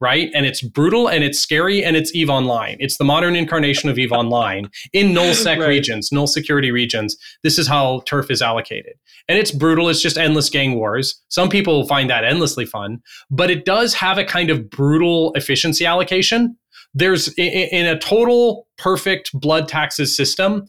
right? 0.00 0.30
And 0.34 0.44
it's 0.44 0.60
brutal 0.60 1.08
and 1.08 1.24
it's 1.24 1.38
scary 1.38 1.84
and 1.84 1.96
it's 1.96 2.14
EVE 2.14 2.30
Online. 2.30 2.76
It's 2.80 2.98
the 2.98 3.04
modern 3.04 3.36
incarnation 3.36 3.88
of 3.88 3.98
EVE 3.98 4.12
Online 4.12 4.68
in 4.92 5.14
null 5.14 5.34
sec 5.34 5.58
right. 5.58 5.68
regions, 5.68 6.10
null 6.12 6.26
security 6.26 6.70
regions. 6.70 7.16
This 7.42 7.58
is 7.58 7.66
how 7.66 8.02
turf 8.06 8.30
is 8.30 8.42
allocated. 8.42 8.94
And 9.28 9.38
it's 9.38 9.50
brutal. 9.50 9.88
It's 9.88 10.02
just 10.02 10.18
endless 10.18 10.50
gang 10.50 10.74
wars. 10.74 11.20
Some 11.28 11.48
people 11.48 11.86
find 11.86 12.10
that 12.10 12.24
endlessly 12.24 12.66
fun, 12.66 13.00
but 13.30 13.50
it 13.50 13.64
does 13.64 13.94
have 13.94 14.18
a 14.18 14.24
kind 14.24 14.50
of 14.50 14.68
brutal 14.70 15.32
efficiency 15.34 15.86
allocation 15.86 16.56
there's 16.94 17.28
in 17.36 17.86
a 17.86 17.98
total 17.98 18.66
perfect 18.78 19.30
blood 19.32 19.68
taxes 19.68 20.16
system 20.16 20.66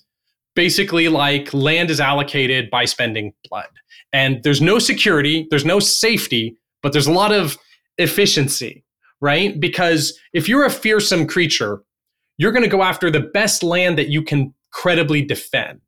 basically 0.56 1.08
like 1.08 1.54
land 1.54 1.90
is 1.90 2.00
allocated 2.00 2.70
by 2.70 2.86
spending 2.86 3.34
blood. 3.50 3.70
And 4.12 4.44
there's 4.44 4.62
no 4.62 4.80
security 4.80 5.48
there's 5.50 5.66
no 5.66 5.80
safety 5.80 6.58
but 6.82 6.94
there's 6.94 7.08
a 7.08 7.12
lot 7.12 7.32
of 7.32 7.58
efficiency 7.98 8.84
right? 9.22 9.60
Because 9.60 10.18
if 10.34 10.48
you're 10.48 10.66
a 10.66 10.72
fearsome 10.72 11.28
creature 11.28 11.82
you're 12.38 12.54
going 12.54 12.64
to 12.64 12.70
go 12.70 12.84
after 12.84 13.12
the 13.12 13.20
best 13.20 13.64
land 13.64 13.98
that 13.98 14.08
you 14.08 14.22
can 14.22 14.54
credibly 14.72 15.22
defend 15.22 15.82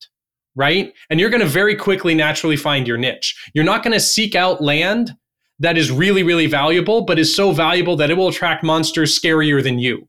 right? 0.55 0.93
And 1.09 1.19
you're 1.19 1.29
going 1.29 1.41
to 1.41 1.47
very 1.47 1.75
quickly 1.75 2.13
naturally 2.13 2.57
find 2.57 2.85
your 2.85 2.97
niche. 2.97 3.41
You're 3.53 3.63
not 3.63 3.83
going 3.83 3.93
to 3.93 4.01
seek 4.01 4.35
out 4.35 4.61
land 4.61 5.15
that 5.59 5.77
is 5.77 5.91
really 5.91 6.23
really 6.23 6.47
valuable 6.47 7.03
but 7.03 7.19
is 7.19 7.33
so 7.33 7.51
valuable 7.51 7.95
that 7.95 8.09
it 8.09 8.17
will 8.17 8.27
attract 8.27 8.63
monsters 8.63 9.17
scarier 9.17 9.63
than 9.63 9.79
you 9.79 10.07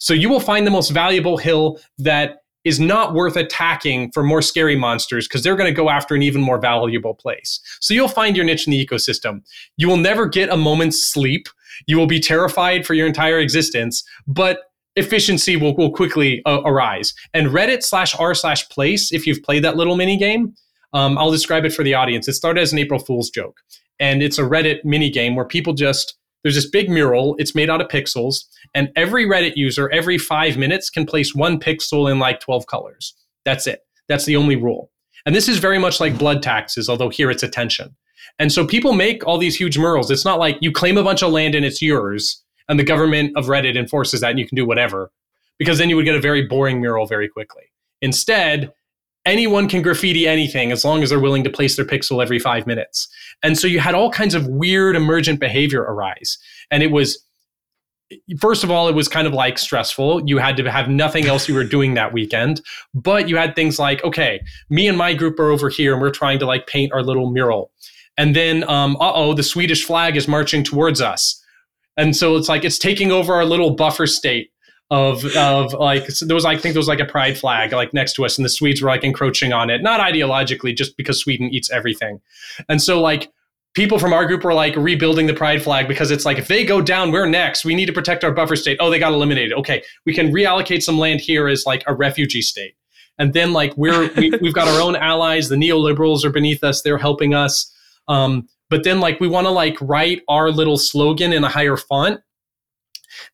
so 0.00 0.14
you 0.14 0.28
will 0.28 0.40
find 0.40 0.66
the 0.66 0.70
most 0.70 0.90
valuable 0.90 1.36
hill 1.36 1.78
that 1.98 2.38
is 2.64 2.80
not 2.80 3.14
worth 3.14 3.36
attacking 3.36 4.10
for 4.12 4.22
more 4.22 4.42
scary 4.42 4.76
monsters 4.76 5.28
because 5.28 5.42
they're 5.42 5.56
going 5.56 5.70
to 5.70 5.76
go 5.76 5.88
after 5.88 6.14
an 6.14 6.22
even 6.22 6.42
more 6.42 6.58
valuable 6.58 7.14
place. 7.14 7.60
So 7.80 7.94
you'll 7.94 8.08
find 8.08 8.36
your 8.36 8.44
niche 8.44 8.66
in 8.66 8.72
the 8.72 8.84
ecosystem. 8.84 9.42
You 9.76 9.88
will 9.88 9.96
never 9.96 10.26
get 10.26 10.50
a 10.50 10.56
moment's 10.56 11.02
sleep. 11.02 11.48
You 11.86 11.96
will 11.96 12.06
be 12.06 12.20
terrified 12.20 12.86
for 12.86 12.94
your 12.94 13.06
entire 13.06 13.38
existence, 13.38 14.04
but 14.26 14.60
efficiency 14.96 15.56
will, 15.56 15.74
will 15.76 15.90
quickly 15.90 16.42
uh, 16.44 16.60
arise. 16.64 17.14
And 17.32 17.48
Reddit 17.48 17.82
slash 17.82 18.14
r 18.18 18.34
slash 18.34 18.68
place, 18.68 19.12
if 19.12 19.26
you've 19.26 19.42
played 19.42 19.64
that 19.64 19.76
little 19.76 19.96
mini 19.96 20.16
game, 20.16 20.54
um, 20.92 21.16
I'll 21.16 21.30
describe 21.30 21.64
it 21.64 21.72
for 21.72 21.84
the 21.84 21.94
audience. 21.94 22.26
It 22.28 22.34
started 22.34 22.60
as 22.60 22.72
an 22.72 22.78
April 22.78 22.98
Fool's 22.98 23.30
joke, 23.30 23.60
and 23.98 24.22
it's 24.22 24.38
a 24.38 24.42
Reddit 24.42 24.84
mini 24.84 25.08
game 25.08 25.36
where 25.36 25.44
people 25.44 25.72
just 25.72 26.18
there's 26.42 26.54
this 26.54 26.68
big 26.68 26.88
mural. 26.88 27.36
It's 27.38 27.54
made 27.54 27.70
out 27.70 27.80
of 27.80 27.88
pixels, 27.88 28.44
and 28.74 28.90
every 28.96 29.26
Reddit 29.26 29.56
user 29.56 29.90
every 29.90 30.18
five 30.18 30.56
minutes 30.56 30.90
can 30.90 31.06
place 31.06 31.34
one 31.34 31.60
pixel 31.60 32.10
in 32.10 32.18
like 32.18 32.40
12 32.40 32.66
colors. 32.66 33.14
That's 33.44 33.66
it. 33.66 33.80
That's 34.08 34.24
the 34.24 34.36
only 34.36 34.56
rule. 34.56 34.90
And 35.26 35.34
this 35.34 35.48
is 35.48 35.58
very 35.58 35.78
much 35.78 36.00
like 36.00 36.18
blood 36.18 36.42
taxes, 36.42 36.88
although 36.88 37.10
here 37.10 37.30
it's 37.30 37.42
attention. 37.42 37.94
And 38.38 38.50
so 38.50 38.66
people 38.66 38.92
make 38.92 39.26
all 39.26 39.38
these 39.38 39.56
huge 39.56 39.76
murals. 39.76 40.10
It's 40.10 40.24
not 40.24 40.38
like 40.38 40.56
you 40.60 40.72
claim 40.72 40.96
a 40.96 41.04
bunch 41.04 41.22
of 41.22 41.30
land 41.30 41.54
and 41.54 41.64
it's 41.64 41.82
yours, 41.82 42.42
and 42.68 42.78
the 42.78 42.84
government 42.84 43.36
of 43.36 43.46
Reddit 43.46 43.76
enforces 43.76 44.20
that 44.20 44.30
and 44.30 44.38
you 44.38 44.46
can 44.46 44.56
do 44.56 44.64
whatever, 44.64 45.10
because 45.58 45.78
then 45.78 45.90
you 45.90 45.96
would 45.96 46.04
get 46.04 46.14
a 46.14 46.20
very 46.20 46.46
boring 46.46 46.80
mural 46.80 47.06
very 47.06 47.28
quickly. 47.28 47.64
Instead, 48.00 48.72
anyone 49.26 49.68
can 49.68 49.82
graffiti 49.82 50.26
anything 50.26 50.72
as 50.72 50.84
long 50.84 51.02
as 51.02 51.10
they're 51.10 51.20
willing 51.20 51.44
to 51.44 51.50
place 51.50 51.76
their 51.76 51.84
pixel 51.84 52.22
every 52.22 52.38
five 52.38 52.66
minutes. 52.66 53.08
And 53.42 53.58
so 53.58 53.66
you 53.66 53.80
had 53.80 53.94
all 53.94 54.10
kinds 54.10 54.34
of 54.34 54.46
weird 54.46 54.96
emergent 54.96 55.40
behavior 55.40 55.82
arise. 55.82 56.38
And 56.70 56.82
it 56.82 56.90
was, 56.90 57.24
first 58.40 58.64
of 58.64 58.70
all, 58.70 58.88
it 58.88 58.94
was 58.94 59.08
kind 59.08 59.26
of 59.26 59.32
like 59.32 59.58
stressful. 59.58 60.28
You 60.28 60.38
had 60.38 60.56
to 60.56 60.70
have 60.70 60.88
nothing 60.88 61.26
else 61.26 61.48
you 61.48 61.54
were 61.54 61.64
doing 61.64 61.94
that 61.94 62.12
weekend. 62.12 62.60
But 62.94 63.28
you 63.28 63.36
had 63.36 63.54
things 63.54 63.78
like, 63.78 64.02
okay, 64.04 64.40
me 64.68 64.88
and 64.88 64.96
my 64.96 65.14
group 65.14 65.38
are 65.38 65.50
over 65.50 65.68
here 65.68 65.92
and 65.92 66.02
we're 66.02 66.10
trying 66.10 66.38
to 66.38 66.46
like 66.46 66.66
paint 66.66 66.92
our 66.92 67.02
little 67.02 67.30
mural. 67.30 67.72
And 68.16 68.34
then, 68.34 68.68
um, 68.68 68.96
uh 68.96 69.12
oh, 69.14 69.34
the 69.34 69.42
Swedish 69.42 69.84
flag 69.84 70.16
is 70.16 70.28
marching 70.28 70.64
towards 70.64 71.00
us. 71.00 71.42
And 71.96 72.16
so 72.16 72.36
it's 72.36 72.48
like 72.48 72.64
it's 72.64 72.78
taking 72.78 73.12
over 73.12 73.34
our 73.34 73.44
little 73.44 73.74
buffer 73.74 74.06
state 74.06 74.50
of 74.90 75.24
of 75.36 75.72
like 75.74 76.10
so 76.10 76.26
there 76.26 76.34
was 76.34 76.44
I 76.44 76.56
think 76.56 76.74
there 76.74 76.80
was 76.80 76.88
like 76.88 77.00
a 77.00 77.04
pride 77.04 77.38
flag 77.38 77.72
like 77.72 77.94
next 77.94 78.14
to 78.14 78.24
us 78.24 78.36
and 78.36 78.44
the 78.44 78.48
Swedes 78.48 78.82
were 78.82 78.88
like 78.88 79.04
encroaching 79.04 79.52
on 79.52 79.70
it 79.70 79.82
not 79.82 80.00
ideologically 80.00 80.76
just 80.76 80.96
because 80.96 81.20
Sweden 81.20 81.48
eats 81.50 81.70
everything. 81.70 82.20
And 82.68 82.82
so 82.82 83.00
like 83.00 83.30
people 83.74 84.00
from 84.00 84.12
our 84.12 84.26
group 84.26 84.42
were 84.42 84.52
like 84.52 84.74
rebuilding 84.74 85.28
the 85.28 85.34
pride 85.34 85.62
flag 85.62 85.86
because 85.86 86.10
it's 86.10 86.24
like 86.24 86.38
if 86.38 86.48
they 86.48 86.64
go 86.64 86.82
down 86.82 87.12
we're 87.12 87.26
next. 87.26 87.64
We 87.64 87.76
need 87.76 87.86
to 87.86 87.92
protect 87.92 88.24
our 88.24 88.32
buffer 88.32 88.56
state. 88.56 88.78
Oh 88.80 88.90
they 88.90 88.98
got 88.98 89.12
eliminated. 89.12 89.52
Okay 89.58 89.82
we 90.04 90.12
can 90.12 90.32
reallocate 90.32 90.82
some 90.82 90.98
land 90.98 91.20
here 91.20 91.46
as 91.46 91.64
like 91.66 91.84
a 91.86 91.94
refugee 91.94 92.42
state. 92.42 92.74
And 93.16 93.32
then 93.32 93.52
like 93.52 93.76
we're 93.76 94.12
we, 94.14 94.30
we've 94.42 94.54
got 94.54 94.66
our 94.66 94.80
own 94.80 94.96
allies. 94.96 95.48
The 95.48 95.56
neoliberals 95.56 96.24
are 96.24 96.30
beneath 96.30 96.64
us. 96.64 96.82
They're 96.82 96.98
helping 96.98 97.32
us. 97.32 97.72
Um, 98.08 98.48
but 98.70 98.82
then 98.82 98.98
like 98.98 99.20
we 99.20 99.28
want 99.28 99.46
to 99.46 99.52
like 99.52 99.76
write 99.80 100.22
our 100.28 100.50
little 100.50 100.78
slogan 100.78 101.32
in 101.32 101.44
a 101.44 101.48
higher 101.48 101.76
font 101.76 102.20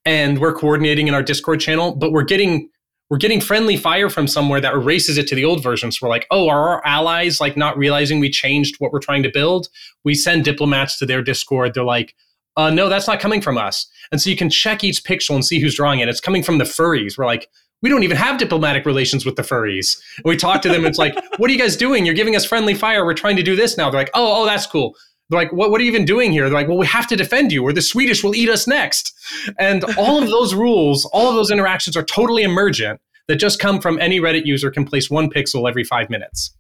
and 0.05 0.39
we're 0.39 0.55
coordinating 0.55 1.09
in 1.09 1.15
our 1.15 1.23
Discord 1.23 1.61
channel, 1.61 1.95
but 1.95 2.13
we're 2.13 2.25
getting 2.25 2.69
we're 3.09 3.19
getting 3.19 3.41
friendly 3.41 3.77
fire 3.77 4.11
from 4.11 4.27
somewhere 4.27 4.61
that 4.61 4.75
erases 4.75 5.17
it 5.17 5.29
to 5.29 5.37
the 5.37 5.45
old 5.45 5.63
version. 5.63 5.93
So 5.93 5.99
we're 6.03 6.11
like, 6.11 6.27
oh, 6.33 6.49
are 6.49 6.71
our 6.71 6.87
allies 6.87 7.41
like 7.41 7.57
not 7.57 7.79
realizing 7.79 8.19
we 8.19 8.31
changed 8.31 8.77
what 8.79 8.93
we're 8.93 8.99
trying 8.99 9.23
to 9.23 9.31
build? 9.31 9.69
We 10.03 10.15
send 10.15 10.45
diplomats 10.45 10.99
to 10.99 11.07
their 11.07 11.23
Discord. 11.23 11.75
They're 11.75 11.85
like, 11.85 12.17
uh, 12.57 12.71
no, 12.71 12.89
that's 12.89 13.07
not 13.07 13.21
coming 13.21 13.41
from 13.41 13.59
us. 13.59 13.87
And 14.11 14.21
so 14.21 14.31
you 14.31 14.37
can 14.37 14.51
check 14.51 14.83
each 14.83 15.05
pixel 15.05 15.35
and 15.35 15.45
see 15.45 15.61
who's 15.61 15.77
drawing 15.77 16.01
it. 16.01 16.09
It's 16.09 16.21
coming 16.21 16.43
from 16.43 16.59
the 16.59 16.65
furries. 16.65 17.17
We're 17.17 17.27
like, 17.27 17.49
we 17.83 17.91
don't 17.91 18.03
even 18.03 18.17
have 18.17 18.39
diplomatic 18.39 18.87
relations 18.87 19.27
with 19.27 19.37
the 19.37 19.43
furries. 19.43 20.01
And 20.17 20.25
we 20.25 20.37
talk 20.37 20.63
to 20.63 20.69
them. 20.69 20.87
it's 20.87 20.99
like, 20.99 21.15
what 21.37 21.49
are 21.51 21.53
you 21.53 21.59
guys 21.59 21.77
doing? 21.77 22.07
You're 22.07 22.15
giving 22.15 22.35
us 22.35 22.45
friendly 22.45 22.75
fire. 22.75 23.05
We're 23.05 23.15
trying 23.15 23.37
to 23.37 23.43
do 23.43 23.55
this 23.55 23.77
now. 23.77 23.91
They're 23.91 24.01
like, 24.01 24.11
oh, 24.15 24.43
oh, 24.43 24.47
that's 24.47 24.67
cool. 24.67 24.97
They're 25.29 25.41
like, 25.41 25.53
what, 25.53 25.71
what 25.71 25.81
are 25.81 25.85
you 25.85 25.91
even 25.91 26.05
doing 26.05 26.31
here? 26.33 26.45
They're 26.49 26.59
like, 26.59 26.69
well, 26.69 26.79
we 26.79 26.87
have 26.87 27.07
to 27.09 27.17
defend 27.17 27.53
you 27.53 27.65
or 27.65 27.73
the 27.73 27.83
Swedish 27.83 28.23
will 28.23 28.35
eat 28.35 28.49
us 28.49 28.67
next. 28.67 29.13
And 29.59 29.85
all 29.99 30.23
of 30.23 30.29
those 30.29 30.55
rules, 30.55 31.05
all 31.07 31.29
of 31.29 31.35
those 31.35 31.51
interactions 31.51 31.97
are 31.97 32.05
totally 32.05 32.43
emergent 32.43 33.01
that 33.29 33.37
just 33.37 33.59
come 33.59 33.81
from 33.81 33.99
any 33.99 34.21
Reddit 34.21 34.47
user 34.47 34.71
can 34.71 34.85
place 34.85 35.11
one 35.11 35.29
pixel 35.29 35.69
every 35.69 35.83
five 35.83 36.09
minutes, 36.09 36.55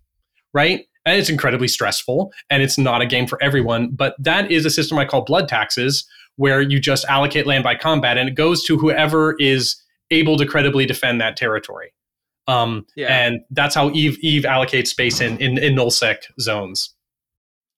right? 0.52 0.84
And 1.04 1.18
it's 1.18 1.30
incredibly 1.30 1.68
stressful 1.68 2.32
and 2.50 2.62
it's 2.62 2.76
not 2.76 3.02
a 3.02 3.06
game 3.06 3.28
for 3.28 3.40
everyone. 3.40 3.90
But 3.90 4.16
that 4.18 4.50
is 4.50 4.66
a 4.66 4.70
system 4.70 4.98
I 4.98 5.04
call 5.04 5.22
blood 5.24 5.48
taxes, 5.48 6.04
where 6.36 6.60
you 6.60 6.78
just 6.78 7.04
allocate 7.06 7.46
land 7.46 7.64
by 7.64 7.74
combat 7.74 8.18
and 8.18 8.28
it 8.28 8.34
goes 8.34 8.64
to 8.64 8.76
whoever 8.76 9.36
is 9.38 9.76
able 10.10 10.36
to 10.36 10.46
credibly 10.46 10.86
defend 10.86 11.20
that 11.20 11.36
territory. 11.36 11.92
Um, 12.46 12.86
Yeah. 12.94 13.08
And 13.08 13.40
that's 13.50 13.74
how 13.74 13.90
Eve 13.90 14.18
Eve 14.20 14.42
allocates 14.42 14.88
space 14.88 15.20
in 15.20 15.38
in, 15.38 15.58
in 15.58 15.74
nullsec 15.74 16.16
zones. 16.40 16.94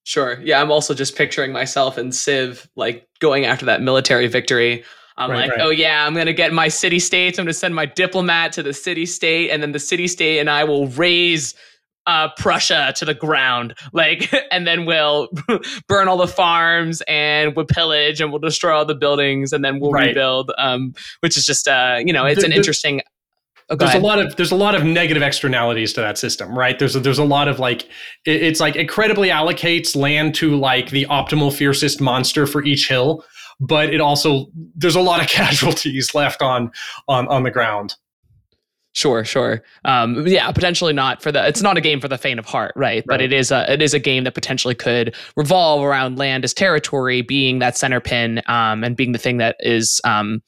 Sure. 0.09 0.39
Yeah, 0.43 0.59
I'm 0.59 0.71
also 0.71 0.95
just 0.95 1.15
picturing 1.15 1.51
myself 1.51 1.95
and 1.95 2.15
Civ 2.15 2.67
like 2.75 3.07
going 3.19 3.45
after 3.45 3.63
that 3.67 3.79
military 3.83 4.25
victory. 4.25 4.83
I'm 5.17 5.29
Right, 5.29 5.41
like, 5.41 5.51
right. 5.51 5.59
oh 5.61 5.69
yeah, 5.69 6.07
I'm 6.07 6.15
gonna 6.15 6.33
get 6.33 6.51
my 6.51 6.67
city 6.67 6.97
states. 6.97 7.37
I'm 7.37 7.45
gonna 7.45 7.53
send 7.53 7.75
my 7.75 7.85
diplomat 7.85 8.51
to 8.53 8.63
the 8.63 8.73
city 8.73 9.05
state, 9.05 9.51
and 9.51 9.61
then 9.61 9.71
the 9.71 9.77
city 9.77 10.07
state 10.07 10.39
and 10.39 10.49
I 10.49 10.63
will 10.63 10.87
raze 10.87 11.53
uh, 12.07 12.29
Prussia 12.37 12.91
to 12.95 13.05
the 13.05 13.13
ground, 13.13 13.75
like, 13.93 14.33
and 14.51 14.65
then 14.65 14.85
we'll 14.87 15.29
burn 15.87 16.07
all 16.07 16.17
the 16.17 16.27
farms 16.27 17.03
and 17.07 17.55
we'll 17.55 17.67
pillage 17.67 18.19
and 18.19 18.31
we'll 18.31 18.39
destroy 18.39 18.73
all 18.73 18.85
the 18.85 18.95
buildings, 18.95 19.53
and 19.53 19.63
then 19.63 19.79
we'll 19.79 19.91
Right. 19.91 20.07
rebuild. 20.07 20.51
Um, 20.57 20.95
which 21.19 21.37
is 21.37 21.45
just 21.45 21.67
uh, 21.67 21.99
you 22.03 22.13
know, 22.13 22.25
it's 22.25 22.39
The- 22.39 22.45
an 22.45 22.49
the- 22.49 22.57
interesting. 22.57 23.01
Oh, 23.71 23.75
there's 23.75 23.89
ahead. 23.91 24.01
a 24.01 24.05
lot 24.05 24.19
of 24.19 24.35
there's 24.35 24.51
a 24.51 24.55
lot 24.55 24.73
of 24.73 24.83
negative 24.83 25.21
externalities 25.21 25.93
to 25.93 26.01
that 26.01 26.17
system, 26.17 26.57
right? 26.57 26.79
There's 26.79 26.95
a, 26.95 26.99
there's 26.99 27.19
a 27.19 27.23
lot 27.23 27.47
of 27.47 27.59
like 27.59 27.83
it, 28.25 28.41
it's 28.41 28.59
like 28.59 28.75
it 28.75 28.81
incredibly 28.81 29.29
allocates 29.29 29.95
land 29.95 30.33
to 30.35 30.55
like 30.55 30.89
the 30.89 31.05
optimal 31.09 31.53
fiercest 31.53 32.01
monster 32.01 32.47
for 32.47 32.63
each 32.63 32.87
hill, 32.87 33.23
but 33.59 33.93
it 33.93 34.01
also 34.01 34.47
there's 34.75 34.95
a 34.95 35.01
lot 35.01 35.21
of 35.21 35.27
casualties 35.29 36.15
left 36.15 36.41
on 36.41 36.71
on 37.07 37.27
on 37.27 37.43
the 37.43 37.51
ground. 37.51 37.95
Sure, 38.93 39.23
sure. 39.23 39.61
Um, 39.85 40.25
yeah, 40.27 40.51
potentially 40.51 40.93
not 40.93 41.21
for 41.21 41.31
the. 41.31 41.47
It's 41.47 41.61
not 41.61 41.77
a 41.77 41.81
game 41.81 42.01
for 42.01 42.07
the 42.07 42.17
faint 42.17 42.39
of 42.39 42.45
heart, 42.45 42.73
right? 42.75 43.03
But 43.05 43.21
it 43.21 43.31
is 43.31 43.51
a 43.51 43.71
it 43.71 43.81
is 43.83 43.93
a 43.93 43.99
game 43.99 44.23
that 44.23 44.33
potentially 44.33 44.73
could 44.73 45.15
revolve 45.37 45.83
around 45.83 46.17
land 46.17 46.43
as 46.43 46.55
territory, 46.55 47.21
being 47.21 47.59
that 47.59 47.77
center 47.77 47.99
pin, 47.99 48.41
um, 48.47 48.83
and 48.83 48.97
being 48.97 49.11
the 49.11 49.19
thing 49.19 49.37
that 49.37 49.55
is, 49.59 50.01
um, 50.05 50.41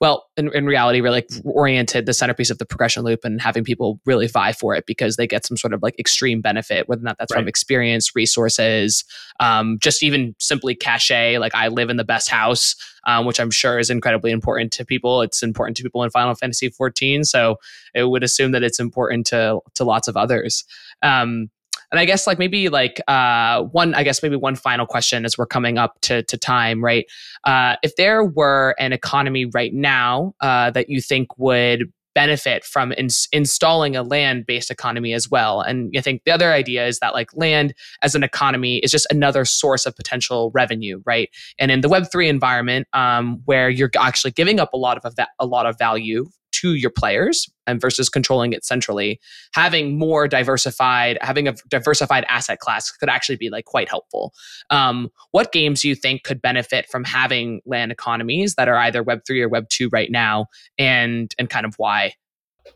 well, 0.00 0.24
in, 0.38 0.50
in 0.54 0.64
reality, 0.64 1.02
really 1.02 1.18
like 1.18 1.28
oriented 1.44 2.06
the 2.06 2.14
centerpiece 2.14 2.48
of 2.48 2.56
the 2.56 2.64
progression 2.64 3.02
loop, 3.02 3.20
and 3.22 3.40
having 3.40 3.64
people 3.64 4.00
really 4.06 4.26
vie 4.26 4.52
for 4.52 4.74
it 4.74 4.86
because 4.86 5.16
they 5.16 5.26
get 5.26 5.44
some 5.44 5.58
sort 5.58 5.74
of 5.74 5.82
like 5.82 5.98
extreme 5.98 6.40
benefit, 6.40 6.88
whether 6.88 7.02
or 7.02 7.04
not 7.04 7.18
that's 7.18 7.32
from 7.32 7.46
experience, 7.46 8.16
resources, 8.16 9.04
um, 9.40 9.78
just 9.78 10.02
even 10.02 10.34
simply 10.38 10.74
cachet. 10.74 11.38
Like 11.38 11.54
I 11.54 11.68
live 11.68 11.90
in 11.90 11.98
the 11.98 12.04
best 12.04 12.30
house, 12.30 12.74
um, 13.06 13.26
which 13.26 13.38
I'm 13.38 13.50
sure 13.50 13.78
is 13.78 13.90
incredibly 13.90 14.30
important 14.30 14.72
to 14.72 14.86
people. 14.86 15.20
It's 15.20 15.42
important 15.42 15.76
to 15.76 15.82
people 15.82 16.02
in 16.02 16.08
Final 16.10 16.34
Fantasy 16.34 16.70
14, 16.70 17.24
so 17.24 17.56
it 17.94 18.04
would 18.04 18.24
assume 18.24 18.52
that 18.52 18.62
it's 18.62 18.80
important 18.80 19.26
to 19.28 19.60
to 19.74 19.84
lots 19.84 20.08
of 20.08 20.16
others. 20.16 20.64
Um, 21.02 21.50
and 21.90 21.98
I 21.98 22.04
guess 22.04 22.26
like 22.26 22.38
maybe 22.38 22.68
like 22.68 23.00
uh, 23.08 23.62
one, 23.64 23.94
I 23.94 24.02
guess 24.02 24.22
maybe 24.22 24.36
one 24.36 24.56
final 24.56 24.86
question 24.86 25.24
as 25.24 25.36
we're 25.36 25.46
coming 25.46 25.78
up 25.78 26.00
to 26.02 26.22
to 26.22 26.36
time, 26.36 26.82
right? 26.82 27.06
Uh, 27.44 27.76
if 27.82 27.96
there 27.96 28.24
were 28.24 28.74
an 28.78 28.92
economy 28.92 29.46
right 29.46 29.72
now 29.72 30.34
uh, 30.40 30.70
that 30.70 30.88
you 30.88 31.00
think 31.00 31.36
would 31.38 31.92
benefit 32.14 32.64
from 32.64 32.92
ins- 32.98 33.28
installing 33.32 33.94
a 33.94 34.02
land 34.02 34.44
based 34.44 34.70
economy 34.70 35.12
as 35.12 35.30
well 35.30 35.60
and 35.60 35.92
i 35.96 36.00
think 36.00 36.22
the 36.24 36.32
other 36.32 36.52
idea 36.52 36.86
is 36.86 36.98
that 36.98 37.14
like 37.14 37.30
land 37.36 37.72
as 38.02 38.16
an 38.16 38.24
economy 38.24 38.78
is 38.78 38.90
just 38.90 39.06
another 39.10 39.44
source 39.44 39.86
of 39.86 39.94
potential 39.94 40.50
revenue 40.52 41.00
right 41.06 41.30
and 41.58 41.70
in 41.70 41.82
the 41.82 41.88
web3 41.88 42.28
environment 42.28 42.88
um, 42.94 43.40
where 43.44 43.70
you're 43.70 43.90
actually 43.98 44.32
giving 44.32 44.58
up 44.58 44.72
a 44.72 44.76
lot 44.76 44.98
of 44.98 45.14
a 45.38 45.46
lot 45.46 45.66
of 45.66 45.78
value 45.78 46.26
to 46.60 46.74
your 46.74 46.90
players 46.90 47.48
and 47.66 47.80
versus 47.80 48.08
controlling 48.08 48.52
it 48.52 48.64
centrally 48.64 49.20
having 49.54 49.98
more 49.98 50.28
diversified 50.28 51.18
having 51.20 51.48
a 51.48 51.54
diversified 51.68 52.24
asset 52.28 52.58
class 52.58 52.90
could 52.90 53.08
actually 53.08 53.36
be 53.36 53.50
like 53.50 53.64
quite 53.64 53.88
helpful 53.88 54.32
um, 54.70 55.10
what 55.32 55.52
games 55.52 55.82
do 55.82 55.88
you 55.88 55.94
think 55.94 56.22
could 56.24 56.42
benefit 56.42 56.86
from 56.88 57.04
having 57.04 57.60
land 57.64 57.92
economies 57.92 58.54
that 58.54 58.68
are 58.68 58.76
either 58.76 59.02
web 59.02 59.20
3 59.26 59.40
or 59.40 59.48
web 59.48 59.68
2 59.68 59.88
right 59.92 60.10
now 60.10 60.46
and 60.78 61.34
and 61.38 61.50
kind 61.50 61.66
of 61.66 61.74
why 61.76 62.12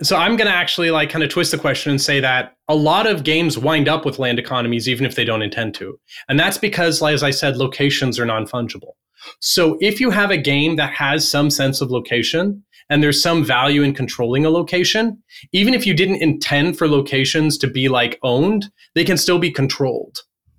So 0.03 0.17
I'm 0.17 0.37
going 0.37 0.51
to 0.51 0.57
actually 0.57 0.91
like 0.91 1.11
kind 1.11 1.23
of 1.23 1.31
twist 1.31 1.51
the 1.53 1.59
question 1.59 1.91
and 1.91 2.01
say 2.01 2.21
that 2.21 2.57
a 2.69 2.75
lot 2.75 3.07
of 3.07 3.23
games 3.23 3.59
wind 3.59 3.89
up 3.89 4.05
with 4.05 4.19
land 4.19 4.39
economies 4.39 4.89
even 4.89 5.07
if 5.07 5.15
they 5.15 5.25
don't 5.25 5.43
intend 5.43 5.75
to. 5.75 5.99
And 6.29 6.39
that's 6.41 6.59
because 6.59 7.03
as 7.03 7.23
I 7.23 7.31
said 7.31 7.57
locations 7.57 8.19
are 8.19 8.27
non-fungible. 8.27 8.93
So 9.41 9.79
if 9.81 10.01
you 10.01 10.11
have 10.11 10.31
a 10.31 10.37
game 10.37 10.77
that 10.77 10.93
has 10.95 11.29
some 11.29 11.51
sense 11.51 11.81
of 11.81 11.91
location 11.91 12.65
and 12.91 13.03
there's 13.03 13.23
some 13.23 13.45
value 13.45 13.83
in 13.83 13.95
controlling 13.95 14.45
a 14.45 14.51
location, 14.51 15.23
even 15.53 15.75
if 15.75 15.87
you 15.87 15.95
didn't 15.95 16.23
intend 16.23 16.77
for 16.79 16.89
locations 16.89 17.59
to 17.59 17.67
be 17.67 17.89
like 17.89 18.19
owned, 18.23 18.67
they 18.95 19.05
can 19.05 19.17
still 19.17 19.39
be 19.39 19.51
controlled, 19.51 20.19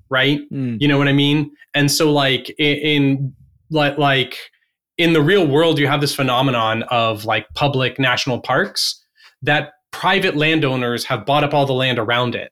right? 0.10 0.40
Hmm. 0.50 0.78
You 0.80 0.88
know 0.88 0.98
what 0.98 1.08
I 1.08 1.14
mean? 1.14 1.52
And 1.74 1.92
so 1.92 2.12
like 2.12 2.50
in, 2.58 2.78
in 2.78 3.36
like 3.70 3.98
like 3.98 4.38
in 4.98 5.14
the 5.14 5.22
real 5.22 5.48
world 5.48 5.80
you 5.80 5.88
have 5.88 6.02
this 6.02 6.16
phenomenon 6.16 6.84
of 6.84 7.26
like 7.26 7.48
public 7.56 8.00
national 8.00 8.40
parks 8.40 9.04
that 9.42 9.74
private 9.92 10.36
landowners 10.36 11.06
have 11.06 11.26
bought 11.26 11.44
up 11.44 11.54
all 11.54 11.66
the 11.66 11.74
land 11.74 12.00
around 12.00 12.36
it 12.36 12.52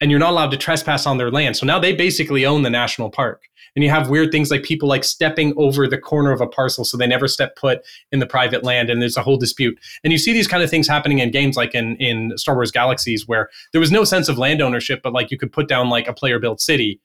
and 0.00 0.10
you're 0.10 0.20
not 0.20 0.30
allowed 0.30 0.50
to 0.50 0.56
trespass 0.56 1.06
on 1.06 1.18
their 1.18 1.30
land. 1.30 1.56
So 1.56 1.66
now 1.66 1.78
they 1.78 1.94
basically 1.94 2.46
own 2.46 2.62
the 2.62 2.70
national 2.70 3.10
park. 3.10 3.44
And 3.76 3.84
you 3.84 3.90
have 3.90 4.10
weird 4.10 4.32
things 4.32 4.50
like 4.50 4.62
people 4.64 4.88
like 4.88 5.04
stepping 5.04 5.54
over 5.56 5.86
the 5.86 5.98
corner 5.98 6.32
of 6.32 6.40
a 6.40 6.46
parcel 6.46 6.84
so 6.84 6.96
they 6.96 7.06
never 7.06 7.28
step 7.28 7.56
foot 7.58 7.82
in 8.10 8.18
the 8.18 8.26
private 8.26 8.64
land 8.64 8.90
and 8.90 9.00
there's 9.00 9.16
a 9.16 9.22
whole 9.22 9.36
dispute. 9.36 9.78
And 10.02 10.12
you 10.12 10.18
see 10.18 10.32
these 10.32 10.48
kind 10.48 10.62
of 10.62 10.70
things 10.70 10.88
happening 10.88 11.20
in 11.20 11.30
games 11.30 11.56
like 11.56 11.74
in 11.74 11.96
in 11.96 12.36
Star 12.36 12.56
Wars 12.56 12.72
Galaxies 12.72 13.28
where 13.28 13.48
there 13.72 13.80
was 13.80 13.92
no 13.92 14.02
sense 14.02 14.28
of 14.28 14.38
land 14.38 14.60
ownership 14.60 15.00
but 15.02 15.12
like 15.12 15.30
you 15.30 15.38
could 15.38 15.52
put 15.52 15.68
down 15.68 15.88
like 15.88 16.08
a 16.08 16.12
player 16.12 16.38
built 16.40 16.60
city 16.60 17.00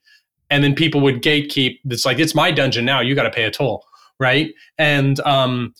and 0.50 0.64
then 0.64 0.74
people 0.74 1.00
would 1.02 1.22
gatekeep. 1.22 1.78
It's 1.84 2.04
like 2.04 2.18
it's 2.18 2.34
my 2.34 2.50
dungeon 2.50 2.84
now. 2.84 3.00
You 3.00 3.14
got 3.14 3.24
to 3.24 3.30
pay 3.30 3.44
a 3.44 3.50
toll. 3.50 3.84
Right? 4.18 4.52
And 4.78 5.20
um 5.20 5.72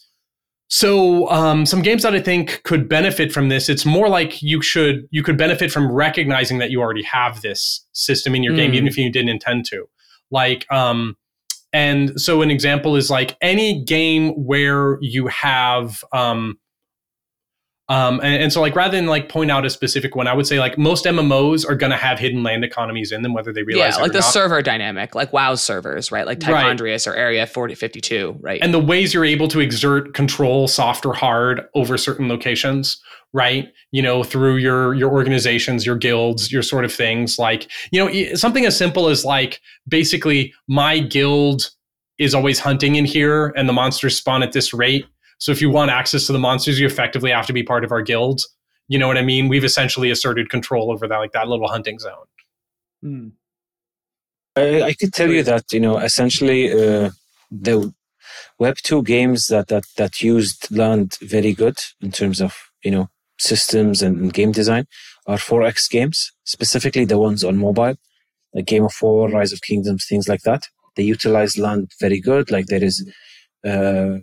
so 0.69 1.29
um, 1.31 1.65
some 1.65 1.81
games 1.83 2.03
that 2.03 2.15
I 2.15 2.21
think 2.21 2.63
could 2.65 2.89
benefit 2.89 3.33
from 3.33 3.49
this, 3.49 3.69
it's 3.69 3.85
more 3.87 4.09
like 4.09 4.43
you 4.43 4.61
should 4.61 5.07
you 5.11 5.23
could 5.23 5.39
benefit 5.39 5.71
from 5.71 5.91
recognizing 5.93 6.59
that 6.59 6.71
you 6.71 6.81
already 6.81 7.05
have 7.05 7.41
this 7.43 7.87
system 7.93 8.35
in 8.35 8.43
your 8.43 8.55
game, 8.57 8.73
Mm. 8.73 8.75
even 8.75 8.89
if 8.89 8.99
you 8.99 9.11
didn't 9.11 9.29
intend 9.29 9.65
to. 9.67 9.89
Like, 10.31 10.67
um, 10.73 11.17
and 11.73 12.21
so 12.21 12.43
an 12.43 12.51
example 12.51 12.97
is 12.97 13.11
like 13.11 13.37
any 13.41 13.85
game 13.85 14.31
where 14.31 14.99
you 15.01 15.29
have 15.29 16.03
um, 16.13 16.59
um, 17.89 18.21
and, 18.21 18.43
and 18.43 18.53
so 18.53 18.61
like 18.61 18.75
rather 18.75 18.97
than 18.97 19.07
like 19.07 19.29
point 19.29 19.51
out 19.51 19.65
a 19.65 19.71
specific 19.71 20.17
one, 20.17 20.27
I 20.27 20.35
would 20.35 20.47
say 20.47 20.59
like 20.59 20.77
most 20.77 21.05
MMOs 21.05 21.69
are 21.69 21.77
going 21.77 21.93
to 21.93 21.97
have 21.97 22.19
hidden 22.19 22.43
land 22.43 22.65
economies 22.65 23.13
in 23.13 23.23
them, 23.23 23.33
whether 23.33 23.53
they 23.53 23.63
realize 23.63 23.95
yeah 23.95 23.99
it 23.99 24.03
like 24.03 24.13
the 24.13 24.19
not. 24.19 24.33
server 24.33 24.61
dynamic 24.63 25.15
like 25.15 25.33
wow 25.33 25.55
servers 25.55 26.11
right 26.11 26.27
like 26.27 26.41
Right. 27.07 27.13
Or 27.13 27.15
area 27.15 27.47
4052 27.47 28.39
right 28.41 28.61
and 28.63 28.73
the 28.73 28.79
ways 28.79 29.13
you're 29.13 29.25
able 29.25 29.49
to 29.49 29.61
exert 29.61 30.15
control 30.15 30.69
soft 30.69 31.05
or 31.05 31.13
hard 31.13 31.63
over 31.75 31.99
certain 31.99 32.29
locations 32.29 33.01
right 33.33 33.73
you 33.93 34.03
know 34.03 34.23
through 34.23 34.57
your 34.57 34.95
your 34.95 35.11
organizations 35.11 35.85
your 35.85 35.97
guilds 35.97 36.51
your 36.51 36.63
sort 36.63 36.85
of 36.85 36.93
things 36.93 37.39
like 37.39 37.71
you 37.91 38.05
know 38.05 38.35
something 38.35 38.65
as 38.65 38.77
simple 38.77 39.09
as 39.09 39.25
like 39.25 39.61
basically 39.89 40.53
my 40.69 40.99
guild 40.99 41.71
is 42.19 42.35
always 42.35 42.59
hunting 42.59 42.95
in 42.95 43.05
here 43.05 43.49
and 43.57 43.69
the 43.69 43.73
monsters 43.73 44.17
spawn 44.17 44.43
at 44.43 44.53
this 44.53 44.73
rate 44.73 45.07
so 45.39 45.53
if 45.53 45.61
you 45.61 45.71
want 45.71 45.91
access 45.91 46.27
to 46.27 46.33
the 46.33 46.39
monsters 46.39 46.79
you 46.79 46.87
effectively 46.87 47.31
have 47.31 47.47
to 47.47 47.53
be 47.53 47.63
part 47.63 47.85
of 47.85 47.93
our 47.93 48.03
guild 48.03 48.43
you 48.89 48.99
know 48.99 49.09
what 49.09 49.19
i 49.19 49.23
mean 49.23 49.49
we've 49.49 49.65
essentially 49.65 50.11
asserted 50.11 50.51
control 50.51 50.91
over 50.91 51.07
that 51.07 51.19
like 51.19 51.33
that 51.33 51.49
little 51.49 51.69
hunting 51.69 51.99
zone 51.99 52.27
Mm. 53.05 53.33
I, 54.57 54.83
I 54.83 54.93
could 54.95 55.13
tell 55.13 55.31
you 55.31 55.43
that 55.43 55.73
you 55.73 55.81
know 55.81 55.99
essentially 55.99 56.73
uh, 56.73 57.11
the 57.51 57.93
Web 58.59 58.77
two 58.83 59.03
games 59.03 59.47
that 59.49 59.69
that 59.69 59.85
that 59.97 60.23
used 60.23 60.75
land 60.75 61.19
very 61.21 61.53
good 61.53 61.79
in 62.01 62.11
terms 62.11 62.41
of 62.41 62.57
you 62.83 62.91
know 62.91 63.09
systems 63.39 64.03
and, 64.03 64.19
and 64.19 64.33
game 64.33 64.53
design 64.53 64.87
are 65.27 65.37
4x 65.37 65.91
games, 65.91 66.33
specifically 66.45 67.05
the 67.05 67.19
ones 67.19 67.45
on 67.45 67.59
mobile, 67.59 67.97
like 68.55 68.65
Game 68.65 68.85
of 68.85 68.95
War, 69.03 69.29
Rise 69.29 69.53
of 69.53 69.61
Kingdoms, 69.61 70.07
things 70.09 70.29
like 70.29 70.43
that. 70.43 70.69
They 70.95 71.03
utilize 71.03 71.59
land 71.59 71.91
very 72.01 72.21
good. 72.21 72.51
Like 72.51 72.67
there 72.67 72.83
is, 72.83 73.07
uh, 73.67 74.19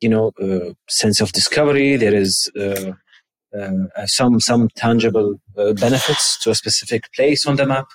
you 0.00 0.08
know, 0.08 0.32
uh, 0.42 0.72
sense 0.88 1.20
of 1.20 1.32
discovery. 1.32 1.96
There 1.96 2.14
is. 2.14 2.50
Uh, 2.58 2.92
uh, 3.56 4.06
some 4.06 4.38
some 4.38 4.68
tangible 4.76 5.40
uh, 5.56 5.72
benefits 5.72 6.38
to 6.40 6.50
a 6.50 6.54
specific 6.54 7.10
place 7.14 7.46
on 7.46 7.56
the 7.56 7.64
map. 7.64 7.86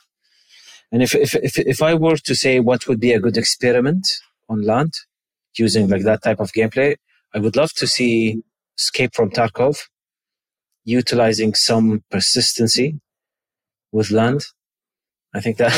And 0.91 1.04
if, 1.04 1.14
if 1.16 1.36
if 1.36 1.58
if 1.60 1.82
I 1.82 1.93
were 1.93 2.18
to 2.18 2.36
say 2.36 2.60
what 2.60 2.88
would 2.88 2.99
be 2.99 3.14
a 3.14 3.20
good 3.20 3.38
experiment 3.38 4.08
on 4.49 4.64
land 4.64 4.93
using 5.58 5.88
like 5.88 6.04
that 6.04 6.24
type 6.24 6.39
of 6.39 6.52
gameplay, 6.52 6.95
I 7.34 7.39
would 7.39 7.56
love 7.56 7.74
to 7.74 7.88
see 7.88 8.41
Escape 8.78 9.14
from 9.14 9.30
Tarkov 9.30 9.78
utilizing 10.84 11.54
some 11.54 12.04
persistency 12.10 12.99
with 13.91 14.12
land. 14.12 14.41
I 15.34 15.39
think 15.39 15.58
that 15.58 15.74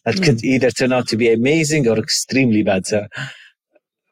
that 0.04 0.22
could 0.22 0.44
either 0.44 0.70
turn 0.70 0.92
out 0.92 1.08
to 1.08 1.16
be 1.16 1.32
amazing 1.32 1.88
or 1.88 1.98
extremely 1.98 2.62
bad. 2.62 2.86
So, 2.86 3.06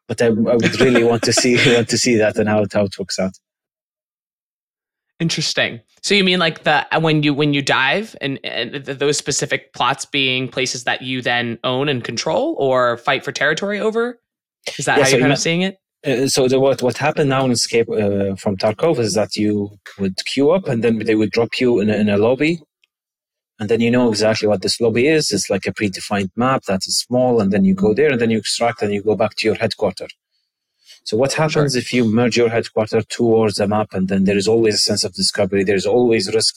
but 0.08 0.22
I, 0.22 0.26
I 0.26 0.30
would 0.30 0.80
really 0.80 1.04
want 1.04 1.22
to 1.24 1.32
see 1.32 1.56
want 1.74 1.88
to 1.88 1.98
see 1.98 2.16
that 2.16 2.36
and 2.36 2.48
how 2.48 2.62
it, 2.62 2.72
how 2.72 2.84
it 2.84 2.98
works 2.98 3.18
out. 3.18 3.32
Interesting. 5.18 5.80
So 6.02 6.14
you 6.14 6.24
mean 6.24 6.38
like 6.38 6.64
the 6.64 6.86
when 7.00 7.22
you 7.22 7.32
when 7.32 7.54
you 7.54 7.62
dive 7.62 8.14
and, 8.20 8.38
and 8.44 8.84
those 8.84 9.16
specific 9.16 9.72
plots 9.72 10.04
being 10.04 10.48
places 10.48 10.84
that 10.84 11.02
you 11.02 11.22
then 11.22 11.58
own 11.64 11.88
and 11.88 12.04
control 12.04 12.54
or 12.58 12.98
fight 12.98 13.24
for 13.24 13.32
territory 13.32 13.80
over? 13.80 14.20
Is 14.78 14.84
that 14.84 14.98
Yeah, 14.98 15.04
how 15.04 15.10
so 15.10 15.16
you're 15.16 15.22
kind 15.22 15.32
of 15.32 15.38
seeing 15.38 15.62
it? 15.62 15.78
Uh, 16.06 16.28
so 16.28 16.48
the, 16.48 16.60
what 16.60 16.82
what 16.82 16.98
happened 16.98 17.30
now 17.30 17.44
in 17.44 17.50
Escape 17.50 17.88
uh, 17.88 18.36
from 18.36 18.56
Tarkov 18.56 18.98
is 18.98 19.14
that 19.14 19.36
you 19.36 19.70
would 19.98 20.16
queue 20.26 20.50
up 20.50 20.68
and 20.68 20.84
then 20.84 20.98
they 20.98 21.14
would 21.14 21.30
drop 21.30 21.58
you 21.58 21.80
in 21.80 21.88
a, 21.88 21.94
in 21.94 22.08
a 22.10 22.18
lobby, 22.18 22.60
and 23.58 23.68
then 23.68 23.80
you 23.80 23.90
know 23.90 24.08
exactly 24.08 24.48
what 24.48 24.62
this 24.62 24.80
lobby 24.80 25.08
is. 25.08 25.30
It's 25.30 25.48
like 25.48 25.66
a 25.66 25.72
predefined 25.72 26.30
map 26.36 26.64
that 26.64 26.86
is 26.86 26.98
small, 26.98 27.40
and 27.40 27.52
then 27.52 27.64
you 27.64 27.74
go 27.74 27.94
there 27.94 28.10
and 28.12 28.20
then 28.20 28.30
you 28.30 28.38
extract 28.38 28.82
and 28.82 28.92
you 28.92 29.02
go 29.02 29.16
back 29.16 29.36
to 29.36 29.46
your 29.46 29.56
headquarters. 29.56 30.12
So 31.04 31.16
what 31.16 31.34
happens 31.34 31.72
sure. 31.72 31.80
if 31.80 31.92
you 31.92 32.04
merge 32.04 32.36
your 32.36 32.48
headquarters 32.48 33.06
towards 33.08 33.54
the 33.56 33.68
map, 33.68 33.88
and 33.92 34.08
then 34.08 34.24
there 34.24 34.36
is 34.36 34.48
always 34.48 34.74
a 34.74 34.78
sense 34.78 35.04
of 35.04 35.14
discovery. 35.14 35.64
There 35.64 35.76
is 35.76 35.86
always 35.86 36.32
risk, 36.34 36.56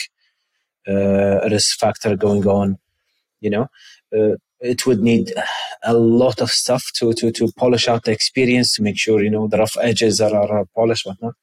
uh, 0.87 1.47
risk 1.49 1.79
factor 1.79 2.15
going 2.15 2.45
on. 2.47 2.77
You 3.41 3.51
know, 3.51 3.67
uh, 4.15 4.35
it 4.59 4.85
would 4.85 4.99
need 5.01 5.31
a 5.83 5.93
lot 5.93 6.41
of 6.41 6.49
stuff 6.49 6.83
to, 6.95 7.13
to, 7.13 7.31
to 7.31 7.51
polish 7.55 7.87
out 7.87 8.03
the 8.03 8.11
experience 8.11 8.75
to 8.75 8.83
make 8.83 8.97
sure 8.97 9.23
you 9.23 9.29
know 9.29 9.47
the 9.47 9.57
rough 9.57 9.77
edges 9.81 10.19
are, 10.19 10.35
are, 10.35 10.51
are 10.59 10.65
polished 10.75 11.05
whatnot 11.05 11.33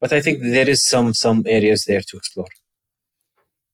but 0.00 0.12
i 0.12 0.20
think 0.20 0.40
there 0.40 0.68
is 0.68 0.86
some 0.86 1.12
some 1.12 1.42
areas 1.46 1.84
there 1.86 2.00
to 2.00 2.16
explore 2.16 2.46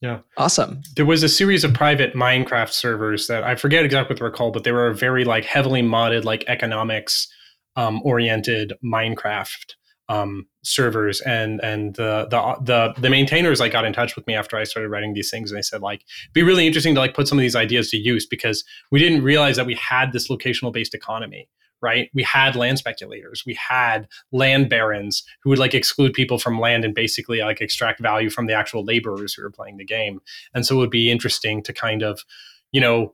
yeah. 0.00 0.20
Awesome. 0.36 0.82
There 0.94 1.06
was 1.06 1.22
a 1.22 1.28
series 1.28 1.64
of 1.64 1.74
private 1.74 2.14
minecraft 2.14 2.70
servers 2.70 3.26
that 3.26 3.42
i 3.42 3.56
forget 3.56 3.84
exactly 3.84 4.14
what 4.14 4.20
they're 4.20 4.30
called 4.30 4.52
but 4.52 4.64
they 4.64 4.72
were 4.72 4.92
very 4.92 5.24
like 5.24 5.44
heavily 5.44 5.82
modded 5.82 6.24
like 6.24 6.44
economics 6.46 7.28
um, 7.76 8.00
oriented 8.04 8.72
minecraft 8.84 9.74
um, 10.08 10.46
servers. 10.62 11.20
And 11.20 11.60
and 11.62 11.94
the, 11.94 12.26
the 12.30 12.56
the 12.60 13.00
the 13.00 13.10
maintainers 13.10 13.60
like 13.60 13.72
got 13.72 13.84
in 13.84 13.92
touch 13.92 14.16
with 14.16 14.26
me 14.26 14.34
after 14.34 14.56
I 14.56 14.64
started 14.64 14.88
writing 14.88 15.14
these 15.14 15.30
things 15.30 15.50
and 15.50 15.58
they 15.58 15.62
said 15.62 15.82
like 15.82 16.04
be 16.32 16.42
really 16.42 16.66
interesting 16.66 16.94
to 16.94 17.00
like 17.00 17.14
put 17.14 17.28
some 17.28 17.38
of 17.38 17.42
these 17.42 17.56
ideas 17.56 17.90
to 17.90 17.96
use 17.96 18.26
because 18.26 18.64
we 18.90 18.98
didn't 18.98 19.22
realize 19.22 19.56
that 19.56 19.66
we 19.66 19.74
had 19.74 20.12
this 20.12 20.28
locational 20.28 20.72
based 20.72 20.94
economy 20.94 21.48
right 21.80 22.10
we 22.14 22.22
had 22.22 22.56
land 22.56 22.78
speculators 22.78 23.42
we 23.46 23.54
had 23.54 24.08
land 24.32 24.68
barons 24.68 25.22
who 25.42 25.50
would 25.50 25.58
like 25.58 25.74
exclude 25.74 26.12
people 26.12 26.38
from 26.38 26.60
land 26.60 26.84
and 26.84 26.94
basically 26.94 27.40
like 27.40 27.60
extract 27.60 28.00
value 28.00 28.30
from 28.30 28.46
the 28.46 28.54
actual 28.54 28.84
laborers 28.84 29.34
who 29.34 29.42
were 29.42 29.50
playing 29.50 29.76
the 29.76 29.84
game 29.84 30.20
and 30.54 30.66
so 30.66 30.76
it 30.76 30.78
would 30.78 30.90
be 30.90 31.10
interesting 31.10 31.62
to 31.62 31.72
kind 31.72 32.02
of 32.02 32.24
you 32.72 32.80
know 32.80 33.12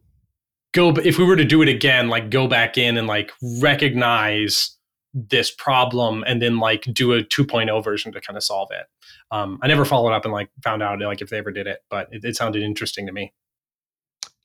go 0.73 0.91
if 1.05 1.19
we 1.19 1.25
were 1.25 1.37
to 1.37 1.45
do 1.45 1.63
it 1.63 1.69
again 1.69 2.09
like 2.09 2.31
go 2.31 2.47
back 2.47 2.77
in 2.79 2.97
and 2.97 3.07
like 3.07 3.33
recognize 3.61 4.77
this 5.15 5.51
problem 5.51 6.25
and 6.27 6.43
then 6.43 6.59
like 6.59 6.83
do 6.93 7.13
a 7.13 7.23
2.0 7.23 7.85
version 7.85 8.13
to 8.13 8.21
kind 8.21 8.37
of 8.37 8.43
solve 8.43 8.69
it. 8.73 8.87
Um, 9.31 9.59
I 9.63 9.69
never 9.69 9.85
followed 9.85 10.13
up 10.13 10.25
and 10.25 10.35
like 10.35 10.51
found 10.63 10.83
out 10.83 11.01
like 11.01 11.23
if 11.23 11.31
they 11.31 11.39
ever 11.39 11.53
did 11.53 11.67
it, 11.67 11.79
but 11.89 12.09
it, 12.11 12.25
it 12.25 12.37
sounded 12.37 12.63
interesting 12.63 13.07
to 13.07 13.13
me. 13.13 13.33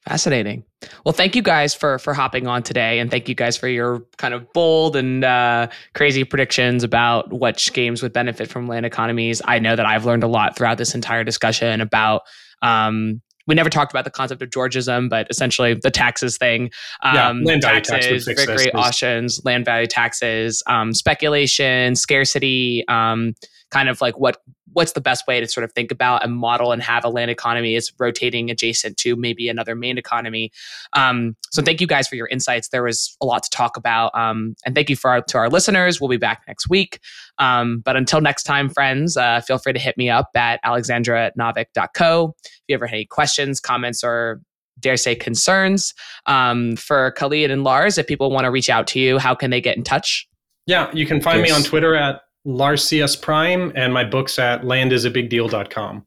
Fascinating. 0.08 0.64
Well, 1.06 1.12
thank 1.12 1.36
you 1.36 1.42
guys 1.42 1.76
for 1.76 2.00
for 2.00 2.14
hopping 2.14 2.48
on 2.48 2.64
today, 2.64 3.00
and 3.00 3.12
thank 3.12 3.28
you 3.28 3.36
guys 3.36 3.58
for 3.58 3.68
your 3.68 4.06
kind 4.18 4.34
of 4.34 4.52
bold 4.54 4.96
and 4.96 5.24
uh, 5.24 5.68
crazy 5.94 6.24
predictions 6.24 6.84
about 6.84 7.38
which 7.38 7.74
games 7.74 8.02
would 8.02 8.14
benefit 8.14 8.50
from 8.50 8.68
land 8.68 8.86
economies. 8.86 9.42
I 9.44 9.60
know 9.60 9.76
that 9.76 9.86
I've 9.86 10.06
learned 10.06 10.24
a 10.24 10.28
lot 10.28 10.56
throughout 10.56 10.78
this 10.78 10.96
entire 10.96 11.26
discussion 11.26 11.82
about 11.82 12.22
um, 12.62 13.22
we 13.50 13.56
never 13.56 13.70
talked 13.70 13.92
about 13.92 14.06
the 14.06 14.12
concept 14.12 14.42
of 14.42 14.50
Georgism, 14.52 15.10
but 15.10 15.28
essentially 15.30 15.74
the 15.74 15.92
taxes 15.92 16.38
thing. 16.38 16.70
Um, 17.02 17.16
yeah, 17.16 17.32
land 17.32 17.62
taxes, 17.64 18.26
tax 18.26 18.46
great 18.46 18.74
auctions, 18.76 19.42
land 19.44 19.66
value 19.66 19.88
taxes, 19.88 20.64
um, 20.68 20.94
speculation, 20.94 21.96
scarcity, 21.96 22.86
um, 22.88 23.34
kind 23.72 23.90
of 23.90 24.02
like 24.02 24.18
what 24.20 24.38
what's 24.74 24.94
the 24.94 25.02
best 25.02 25.28
way 25.28 25.40
to 25.40 25.48
sort 25.48 25.64
of 25.64 25.72
think 25.74 25.92
about 25.92 26.24
and 26.24 26.34
model 26.34 26.72
and 26.72 26.82
have 26.82 27.04
a 27.04 27.10
land 27.10 27.32
economy 27.32 27.76
is 27.76 27.92
rotating 28.00 28.50
adjacent 28.50 28.98
to 28.98 29.16
maybe 29.16 29.50
another 29.50 29.76
main 29.76 29.98
economy. 29.98 30.52
Um, 30.94 31.36
so 31.52 31.62
thank 31.62 31.82
you 31.82 31.88
guys 31.88 32.08
for 32.08 32.16
your 32.16 32.28
insights. 32.28 32.70
There 32.70 32.84
was 32.84 33.16
a 33.22 33.26
lot 33.26 33.44
to 33.44 33.50
talk 33.50 33.78
about, 33.78 34.14
um, 34.16 34.56
and 34.66 34.76
thank 34.76 34.90
you 34.90 34.96
for 34.96 35.10
our, 35.12 35.22
to 35.22 35.38
our 35.38 35.50
listeners. 35.50 36.00
We'll 36.00 36.10
be 36.10 36.18
back 36.18 36.44
next 36.48 36.70
week. 36.70 37.00
Um, 37.38 37.80
but 37.80 37.96
until 37.96 38.22
next 38.22 38.44
time, 38.44 38.70
friends, 38.70 39.18
uh, 39.18 39.42
feel 39.42 39.58
free 39.58 39.74
to 39.74 39.80
hit 39.80 39.98
me 39.98 40.10
up 40.10 40.30
at 40.36 40.60
alexandra 40.64 41.26
at 41.26 41.38
naavik.co. 41.38 42.36
If 42.44 42.52
you 42.68 42.76
ever 42.76 42.88
have 42.88 42.94
any 42.94 43.06
questions, 43.06 43.60
comments, 43.60 44.04
or 44.04 44.42
dare 44.80 44.98
say 44.98 45.16
concerns 45.16 45.94
um, 46.26 46.76
for 46.76 47.12
Khaled 47.12 47.52
and 47.52 47.64
Lars, 47.64 47.98
if 47.98 48.08
people 48.08 48.32
want 48.32 48.46
to 48.46 48.52
reach 48.52 48.70
out 48.70 48.88
to 48.88 49.00
you, 49.00 49.18
how 49.18 49.36
can 49.36 49.52
they 49.52 49.62
get 49.62 49.78
in 49.78 49.84
touch? 49.84 50.28
Yeah, 50.66 50.92
you 50.94 51.06
can 51.06 51.20
find 51.22 51.40
yes. 51.40 51.50
me 51.50 51.56
on 51.56 51.64
Twitter 51.64 51.96
at 51.96 52.22
Larsius 52.46 53.20
Prime, 53.22 53.72
and 53.76 53.94
my 53.94 54.04
books 54.04 54.40
at 54.40 54.62
landisabigdeal.com. 54.62 56.06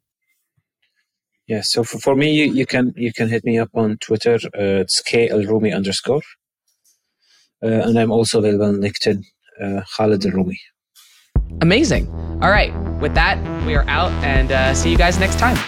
Yeah, 1.48 1.60
so 1.62 1.84
for, 1.84 1.98
for 1.98 2.16
me, 2.16 2.32
you, 2.32 2.52
you 2.52 2.66
can 2.66 2.94
you 2.96 3.12
can 3.12 3.28
hit 3.28 3.44
me 3.44 3.58
up 3.58 3.70
on 3.74 3.98
Twitter. 3.98 4.34
Uh, 4.46 4.80
it's 4.82 5.02
K 5.02 5.28
Rumi 5.30 5.72
underscore, 5.72 6.22
uh, 7.62 7.66
and 7.66 7.98
I'm 7.98 8.10
also 8.10 8.38
available 8.38 8.66
on 8.66 8.76
LinkedIn, 8.76 9.24
uh, 9.62 9.82
Khaled 9.96 10.22
Alroumi. 10.22 10.56
Amazing. 11.60 12.08
All 12.40 12.50
right, 12.50 12.72
with 13.00 13.14
that, 13.14 13.38
we 13.66 13.74
are 13.74 13.84
out, 13.88 14.12
and 14.24 14.52
uh, 14.52 14.74
see 14.74 14.90
you 14.90 14.96
guys 14.96 15.18
next 15.18 15.38
time. 15.38 15.58